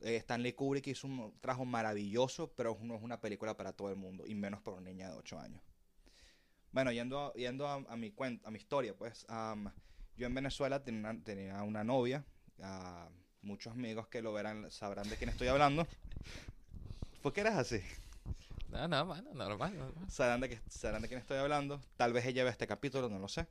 Eh, 0.00 0.16
Stanley 0.16 0.52
Kubrick 0.54 0.88
hizo 0.88 1.06
un 1.06 1.32
trabajo 1.40 1.64
maravilloso, 1.64 2.52
pero 2.56 2.76
no 2.82 2.96
es 2.96 3.02
una 3.02 3.20
película 3.20 3.56
para 3.56 3.72
todo 3.72 3.90
el 3.90 3.96
mundo, 3.96 4.26
y 4.26 4.34
menos 4.34 4.60
para 4.60 4.78
una 4.78 4.90
niña 4.90 5.08
de 5.10 5.16
8 5.16 5.38
años. 5.38 5.62
Bueno, 6.72 6.92
yendo 6.92 7.18
a, 7.18 7.32
yendo 7.34 7.66
a, 7.66 7.74
a 7.88 7.96
mi 7.96 8.10
cuenta, 8.12 8.48
a 8.48 8.50
mi 8.50 8.58
historia, 8.58 8.94
pues, 8.96 9.26
am, 9.28 9.72
yo 10.16 10.26
en 10.26 10.34
Venezuela 10.34 10.82
tenía 10.82 11.10
una, 11.10 11.22
tenía 11.22 11.62
una 11.62 11.82
novia, 11.82 12.24
muchos 13.42 13.72
amigos 13.72 14.06
que 14.08 14.22
lo 14.22 14.32
verán 14.32 14.70
sabrán 14.70 15.08
de 15.08 15.16
quién 15.16 15.30
estoy 15.30 15.48
hablando. 15.48 15.86
¿Por 17.22 17.32
qué 17.32 17.40
eres 17.40 17.54
así? 17.54 17.80
No, 18.68 18.86
no, 18.86 19.04
mano, 19.04 19.34
normal, 19.34 19.76
normal. 19.76 20.10
Sabrán 20.10 20.40
de, 20.40 20.50
que, 20.50 20.60
sabrán 20.68 21.02
de 21.02 21.08
quién 21.08 21.20
estoy 21.20 21.38
hablando. 21.38 21.80
Tal 21.96 22.12
vez 22.12 22.24
ella 22.26 22.44
ve 22.44 22.50
este 22.50 22.66
capítulo, 22.66 23.08
no 23.08 23.18
lo 23.18 23.28
sé. 23.28 23.46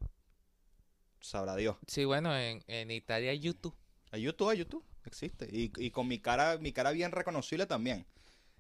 Sabrá 1.20 1.55
Dios. 1.55 1.76
Sí, 1.88 2.05
bueno, 2.05 2.38
en, 2.38 2.63
en 2.67 2.89
Italia 2.91 3.32
hay 3.32 3.39
YouTube. 3.39 3.76
A 4.11 4.17
YouTube, 4.17 4.49
a 4.49 4.53
YouTube, 4.53 4.84
existe. 5.05 5.47
Y, 5.51 5.72
y 5.78 5.91
con 5.91 6.07
mi 6.07 6.20
cara, 6.20 6.57
mi 6.57 6.72
cara 6.72 6.91
bien 6.91 7.11
reconocible 7.11 7.65
también. 7.65 8.05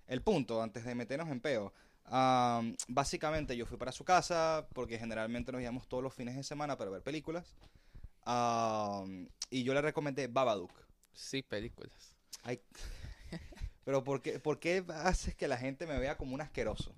El 0.07 0.21
punto, 0.21 0.61
antes 0.61 0.83
de 0.83 0.95
meternos 0.95 1.29
en 1.29 1.39
peo. 1.39 1.73
Am, 2.09 2.75
básicamente 2.87 3.55
yo 3.55 3.65
fui 3.65 3.77
para 3.77 3.91
su 3.91 4.03
casa, 4.03 4.67
porque 4.73 4.97
generalmente 4.97 5.51
nos 5.51 5.61
íbamos 5.61 5.87
todos 5.87 6.03
los 6.03 6.13
fines 6.13 6.35
de 6.35 6.43
semana 6.43 6.77
para 6.77 6.91
ver 6.91 7.01
películas. 7.01 7.55
Am, 8.23 9.27
y 9.49 9.63
yo 9.63 9.73
le 9.73 9.81
recomendé 9.81 10.27
Babadook. 10.27 10.71
Sí, 11.13 11.41
películas. 11.41 12.15
Ay, 12.43 12.61
pero 13.83 14.03
¿por 14.03 14.21
qué, 14.21 14.39
¿por 14.39 14.59
qué 14.59 14.83
haces 14.89 15.35
que 15.35 15.47
la 15.47 15.57
gente 15.57 15.87
me 15.87 15.97
vea 15.97 16.17
como 16.17 16.35
un 16.35 16.41
asqueroso? 16.41 16.93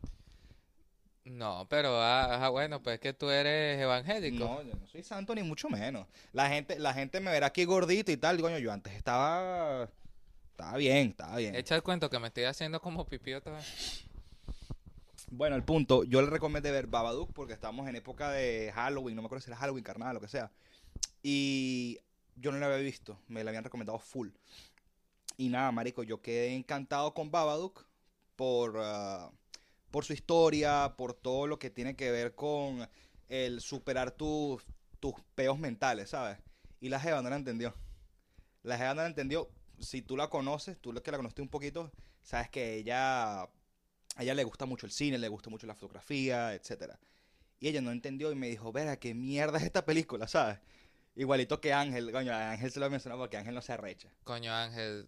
No, 1.24 1.68
pero 1.70 2.02
ah, 2.02 2.46
ah, 2.46 2.50
bueno, 2.50 2.82
pues 2.82 2.96
es 2.96 3.00
que 3.00 3.14
tú 3.14 3.30
eres 3.30 3.80
evangélico. 3.80 4.44
No, 4.44 4.64
yo 4.64 4.74
no 4.76 4.88
soy 4.88 5.04
santo 5.04 5.36
ni 5.36 5.44
mucho 5.44 5.70
menos. 5.70 6.08
La 6.34 6.50
gente, 6.50 6.80
la 6.80 6.94
gente 6.94 7.20
me 7.20 7.32
verá 7.32 7.48
aquí 7.48 7.64
gordito 7.64 8.12
y 8.12 8.18
tal. 8.18 8.42
Coño, 8.42 8.58
yo 8.58 8.72
antes 8.72 8.94
estaba... 8.94 9.88
Estaba 10.52 10.78
bien, 10.78 11.10
estaba 11.10 11.38
bien. 11.38 11.56
Echa 11.56 11.76
el 11.76 11.84
cuento 11.84 12.10
que 12.10 12.20
me 12.20 12.28
estoy 12.28 12.44
haciendo 12.46 12.82
como 12.82 13.06
pipí 13.06 13.34
otra 13.34 13.54
vez. 13.54 14.06
Bueno, 15.34 15.56
el 15.56 15.64
punto, 15.64 16.04
yo 16.04 16.22
le 16.22 16.30
recomendé 16.30 16.72
ver 16.72 16.88
Babadook 16.88 17.32
porque 17.32 17.54
estamos 17.54 17.88
en 17.88 17.96
época 17.96 18.30
de 18.32 18.70
Halloween, 18.76 19.16
no 19.16 19.22
me 19.22 19.28
acuerdo 19.28 19.42
si 19.42 19.50
era 19.50 19.56
Halloween, 19.56 19.82
carnaval, 19.82 20.16
lo 20.16 20.20
que 20.20 20.28
sea. 20.28 20.52
Y 21.24 22.00
yo 22.36 22.52
no 22.52 22.60
la 22.60 22.66
había 22.66 22.80
visto, 22.80 23.18
me 23.30 23.42
la 23.42 23.52
habían 23.52 23.64
recomendado 23.64 23.98
full. 23.98 24.28
Y 25.38 25.48
nada, 25.48 25.72
marico, 25.72 26.04
yo 26.04 26.22
quedé 26.22 26.54
encantado 26.54 27.14
con 27.14 27.32
Babadook 27.32 27.86
por, 28.36 28.74
ah, 28.84 29.32
por 29.90 30.04
su 30.04 30.12
historia, 30.12 30.96
por 30.98 31.14
todo 31.14 31.48
lo 31.48 31.60
que 31.60 31.70
tiene 31.70 31.96
que 31.96 32.12
ver 32.12 32.36
con 32.36 32.86
el 33.30 33.62
superar 33.62 34.12
tus, 34.12 34.66
tus 35.00 35.16
peos 35.34 35.58
mentales, 35.58 36.10
¿sabes? 36.10 36.40
Y 36.82 36.90
la 36.90 37.00
Jeva 37.00 37.22
no 37.22 37.30
la 37.30 37.38
entendió. 37.38 37.74
La 38.64 38.78
Jeva 38.78 38.96
no 38.96 39.02
la 39.04 39.08
entendió. 39.08 39.50
Si 39.80 40.02
tú 40.02 40.18
la 40.18 40.30
conoces, 40.30 40.78
tú 40.78 40.94
que 40.94 41.12
la 41.12 41.18
conociste 41.18 41.42
un 41.42 41.48
poquito, 41.48 41.90
sabes 42.22 42.50
que 42.50 42.76
ella 42.76 43.48
a 44.16 44.24
ella 44.24 44.34
le 44.34 44.44
gusta 44.44 44.66
mucho 44.66 44.86
el 44.86 44.92
cine, 44.92 45.18
le 45.18 45.28
gusta 45.28 45.50
mucho 45.50 45.68
la 45.68 45.76
fotografía, 45.76 46.54
etcétera. 46.54 47.00
Y 47.60 47.68
ella 47.68 47.82
no 47.82 47.92
entendió 47.92 48.32
y 48.32 48.36
me 48.36 48.48
dijo, 48.50 48.72
verá, 48.72 48.98
qué 48.98 49.14
mierda 49.14 49.58
es 49.60 49.64
esta 49.64 49.86
película, 49.86 50.28
¿sabes? 50.28 50.60
Igualito 51.16 51.60
que 51.62 51.74
Ángel, 51.74 52.12
coño, 52.12 52.32
a 52.34 52.52
Ángel 52.52 52.72
se 52.72 52.80
lo 52.80 52.90
mencionó 52.90 53.18
porque 53.18 53.38
Ángel 53.38 53.54
no 53.54 53.62
se 53.62 53.74
arrecha. 53.74 54.10
Coño, 54.24 54.54
Ángel. 54.54 55.08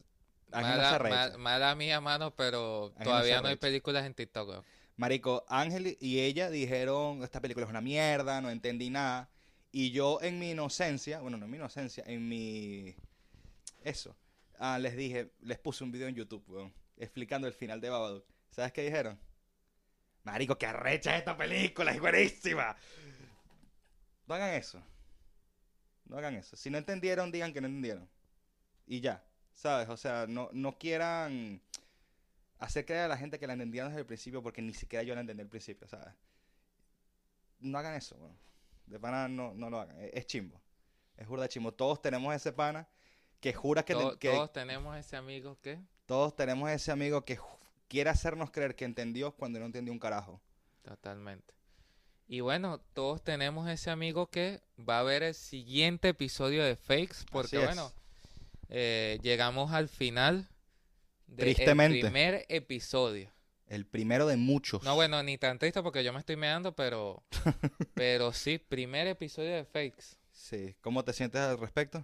Ángel 0.51 0.77
no 0.77 0.81
se 0.89 0.95
arrecha. 0.95 1.29
ma- 1.31 1.37
mala 1.37 1.75
mía, 1.75 1.99
mano, 2.01 2.35
pero 2.35 2.87
Ángel 2.95 3.03
todavía 3.05 3.41
no 3.41 3.47
hay 3.47 3.55
películas 3.55 4.05
en 4.05 4.13
TikTok. 4.13 4.63
Marico, 4.97 5.43
Ángel 5.47 5.97
y 5.99 6.19
ella 6.19 6.49
dijeron, 6.51 7.23
esta 7.23 7.41
película 7.41 7.65
es 7.65 7.69
una 7.69 7.81
mierda, 7.81 8.39
no 8.41 8.51
entendí 8.51 8.89
nada. 8.91 9.29
Y 9.71 9.89
yo 9.89 10.19
en 10.21 10.37
mi 10.37 10.51
inocencia, 10.51 11.19
bueno, 11.21 11.37
no 11.37 11.45
en 11.45 11.51
mi 11.51 11.57
inocencia, 11.57 12.03
en 12.05 12.27
mi... 12.29 12.95
Eso. 13.83 14.15
ah, 14.59 14.77
les 14.77 14.95
dije, 14.95 15.31
les 15.41 15.57
puse 15.57 15.83
un 15.83 15.91
video 15.91 16.07
en 16.07 16.15
YouTube, 16.15 16.43
weón, 16.47 16.73
explicando 16.97 17.47
el 17.47 17.53
final 17.53 17.81
de 17.81 17.89
Babadook. 17.89 18.25
¿Sabes 18.53 18.71
qué 18.71 18.83
dijeron? 18.83 19.19
Marico, 20.23 20.57
que 20.57 20.67
arrecha 20.67 21.17
esta 21.17 21.35
película, 21.35 21.91
es 21.91 21.99
buenísima. 21.99 22.75
No 24.27 24.35
hagan 24.35 24.53
eso. 24.53 24.81
No 26.05 26.17
hagan 26.17 26.35
eso. 26.35 26.55
Si 26.55 26.69
no 26.69 26.77
entendieron, 26.77 27.31
digan 27.31 27.51
que 27.51 27.61
no 27.61 27.67
entendieron. 27.67 28.07
Y 28.85 29.01
ya, 29.01 29.23
¿sabes? 29.53 29.89
O 29.89 29.97
sea, 29.97 30.27
no, 30.27 30.49
no 30.53 30.77
quieran 30.77 31.61
hacer 32.59 32.85
creer 32.85 33.05
a 33.05 33.07
la 33.07 33.17
gente 33.17 33.39
que 33.39 33.47
la 33.47 33.53
entendían 33.53 33.87
desde 33.87 34.01
el 34.01 34.05
principio 34.05 34.43
porque 34.43 34.61
ni 34.61 34.73
siquiera 34.73 35.01
yo 35.01 35.15
la 35.15 35.21
entendí 35.21 35.41
al 35.41 35.49
principio, 35.49 35.87
¿sabes? 35.87 36.13
No 37.59 37.79
hagan 37.79 37.95
eso, 37.95 38.15
weón. 38.17 38.37
De 38.85 38.99
pana 38.99 39.27
no, 39.27 39.55
no 39.55 39.71
lo 39.71 39.79
hagan. 39.79 39.99
Es, 39.99 40.11
es 40.13 40.27
chimbo. 40.27 40.61
Es 41.17 41.27
burda 41.27 41.43
de 41.43 41.49
chimbo. 41.49 41.73
Todos 41.73 42.01
tenemos 42.03 42.35
ese 42.35 42.53
pana 42.53 42.87
que 43.39 43.51
jura 43.51 43.83
que, 43.83 43.93
Todos 43.93 44.53
tenemos 44.53 44.95
ese 44.95 45.15
amigo 45.15 45.59
que. 45.59 45.79
todos 46.05 46.35
tenemos 46.35 46.69
ese 46.69 46.91
amigo 46.91 47.25
que 47.25 47.35
quiere 47.93 48.09
hacernos 48.09 48.49
creer 48.49 48.75
que 48.75 48.85
entendió 48.85 49.33
cuando 49.33 49.59
no 49.59 49.67
entendió 49.67 49.93
un 49.93 49.99
carajo. 49.99 50.41
Totalmente. 50.81 51.53
Y 52.27 52.39
bueno, 52.39 52.79
todos 52.95 53.23
tenemos 53.23 53.69
ese 53.69 53.91
amigo 53.91 54.31
que 54.31 54.61
va 54.79 54.97
a 54.97 55.03
ver 55.03 55.21
el 55.21 55.35
siguiente 55.35 56.09
episodio 56.09 56.63
de 56.63 56.75
Fakes, 56.75 57.17
porque 57.31 57.59
bueno, 57.59 57.93
eh, 58.69 59.19
llegamos 59.21 59.73
al 59.73 59.89
final 59.89 60.49
del 61.27 61.53
primer 61.53 62.47
episodio. 62.49 63.29
El 63.67 63.85
primero 63.85 64.25
de 64.25 64.37
muchos. 64.37 64.81
No, 64.81 64.95
bueno, 64.95 65.21
ni 65.21 65.37
tan 65.37 65.59
triste 65.59 65.83
porque 65.83 66.03
yo 66.03 66.13
me 66.13 66.19
estoy 66.19 66.35
meando, 66.35 66.75
pero, 66.75 67.21
pero 67.93 68.33
sí, 68.33 68.57
primer 68.57 69.05
episodio 69.05 69.53
de 69.53 69.65
Fakes. 69.65 70.17
Sí. 70.31 70.75
¿Cómo 70.81 71.03
te 71.03 71.13
sientes 71.13 71.41
al 71.41 71.59
respecto? 71.59 72.03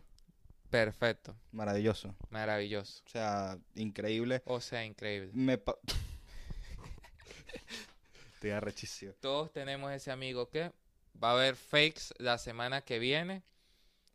Perfecto. 0.69 1.35
Maravilloso. 1.51 2.15
Maravilloso. 2.29 3.01
O 3.05 3.09
sea, 3.09 3.57
increíble. 3.75 4.41
O 4.45 4.61
sea, 4.61 4.85
increíble. 4.85 5.31
Me 5.33 5.57
pa- 5.57 5.77
Estoy 8.35 8.51
arrechísimo. 8.51 9.13
Todos 9.19 9.51
tenemos 9.51 9.91
ese 9.91 10.11
amigo 10.11 10.49
que 10.49 10.71
va 11.21 11.31
a 11.31 11.33
haber 11.33 11.55
fakes 11.55 12.13
la 12.17 12.37
semana 12.37 12.81
que 12.81 12.99
viene. 12.99 13.43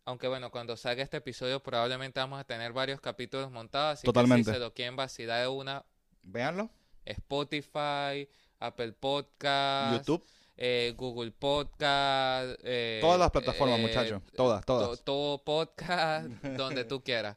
Aunque 0.06 0.28
bueno, 0.28 0.50
cuando 0.50 0.76
salga 0.76 1.02
este 1.02 1.18
episodio 1.18 1.62
probablemente 1.62 2.20
vamos 2.20 2.40
a 2.40 2.44
tener 2.44 2.72
varios 2.72 3.00
capítulos 3.00 3.50
montados. 3.50 3.98
Así 3.98 4.06
Totalmente. 4.06 4.44
que 4.44 4.50
si 4.50 4.54
se 4.54 4.60
lo 4.60 4.72
quieren 4.74 4.96
vacilar 4.96 5.42
de 5.42 5.48
una, 5.48 5.84
Véanlo. 6.22 6.70
Spotify, 7.04 8.28
Apple 8.60 8.92
Podcast, 8.92 9.98
YouTube. 10.06 10.24
Eh, 10.56 10.94
Google 10.96 11.32
Podcast. 11.32 12.58
eh, 12.64 12.98
Todas 13.00 13.18
las 13.18 13.30
plataformas, 13.30 13.78
eh, 13.78 13.82
muchachos. 13.82 14.22
Todas, 14.36 14.64
to- 14.64 14.78
todas. 14.78 15.02
todo 15.04 15.42
podcast, 15.44 16.26
donde 16.56 16.84
tú 16.84 17.02
quieras. 17.02 17.36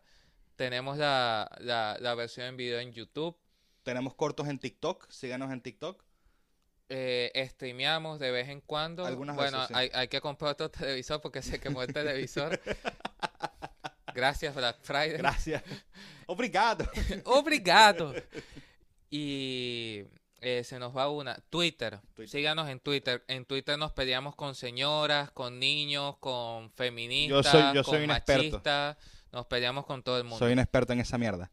Tenemos 0.55 0.97
la, 0.97 1.49
la, 1.59 1.97
la 1.99 2.15
versión 2.15 2.47
en 2.47 2.57
video 2.57 2.79
en 2.79 2.91
YouTube. 2.91 3.37
Tenemos 3.83 4.13
cortos 4.15 4.47
en 4.47 4.59
TikTok. 4.59 5.09
Síganos 5.09 5.51
en 5.51 5.61
TikTok. 5.61 6.03
Streameamos 6.89 8.17
de 8.19 8.31
vez 8.31 8.49
en 8.49 8.61
cuando. 8.61 9.05
Algunas 9.05 9.35
bueno, 9.35 9.57
veces, 9.59 9.67
sí. 9.67 9.73
hay, 9.75 9.89
hay 9.93 10.07
que 10.07 10.21
comprar 10.21 10.51
otro 10.53 10.69
televisor 10.71 11.21
porque 11.21 11.41
se 11.41 11.59
quemó 11.59 11.81
el 11.83 11.93
televisor. 11.93 12.59
Gracias, 14.15 14.55
Black 14.55 14.77
Friday. 14.81 15.17
Gracias. 15.17 15.63
Obrigado. 16.25 16.89
Obrigado. 17.25 18.13
Y 19.11 20.03
eh, 20.39 20.63
se 20.63 20.79
nos 20.79 20.95
va 20.95 21.09
una. 21.09 21.35
Twitter. 21.49 21.99
Twitter. 22.13 22.29
Síganos 22.29 22.69
en 22.69 22.79
Twitter. 22.79 23.23
En 23.27 23.45
Twitter 23.45 23.77
nos 23.77 23.91
peleamos 23.91 24.35
con 24.35 24.55
señoras, 24.55 25.31
con 25.31 25.59
niños, 25.59 26.17
con 26.17 26.65
Yo 26.65 26.73
feministas, 26.75 27.47
soy- 27.51 27.75
yo 27.75 27.83
soy 27.83 27.99
con 27.99 28.07
machistas. 28.07 28.97
Nos 29.31 29.45
peleamos 29.47 29.85
con 29.85 30.03
todo 30.03 30.17
el 30.17 30.23
mundo. 30.23 30.37
Soy 30.39 30.53
un 30.53 30.59
experto 30.59 30.93
en 30.93 30.99
esa 30.99 31.17
mierda. 31.17 31.51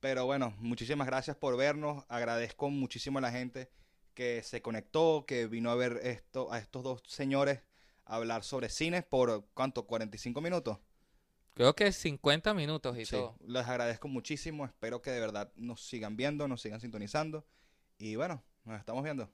Pero 0.00 0.26
bueno, 0.26 0.54
muchísimas 0.58 1.06
gracias 1.06 1.36
por 1.36 1.56
vernos. 1.56 2.04
Agradezco 2.08 2.70
muchísimo 2.70 3.18
a 3.18 3.22
la 3.22 3.32
gente 3.32 3.70
que 4.14 4.42
se 4.42 4.62
conectó, 4.62 5.24
que 5.26 5.46
vino 5.46 5.70
a 5.70 5.74
ver 5.74 6.00
esto, 6.02 6.52
a 6.52 6.58
estos 6.58 6.82
dos 6.82 7.02
señores 7.06 7.60
hablar 8.04 8.42
sobre 8.44 8.68
cine 8.68 9.02
por 9.02 9.44
¿cuánto? 9.54 9.86
45 9.86 10.40
minutos. 10.40 10.78
Creo 11.54 11.74
que 11.74 11.90
50 11.92 12.54
minutos 12.54 12.96
y 12.98 13.04
Sí, 13.04 13.16
todo. 13.16 13.34
les 13.46 13.66
agradezco 13.66 14.06
muchísimo. 14.06 14.64
Espero 14.64 15.02
que 15.02 15.10
de 15.10 15.18
verdad 15.20 15.50
nos 15.56 15.80
sigan 15.84 16.16
viendo, 16.16 16.46
nos 16.46 16.60
sigan 16.62 16.80
sintonizando. 16.80 17.44
Y 17.98 18.16
bueno, 18.16 18.42
nos 18.64 18.78
estamos 18.78 19.02
viendo. 19.04 19.30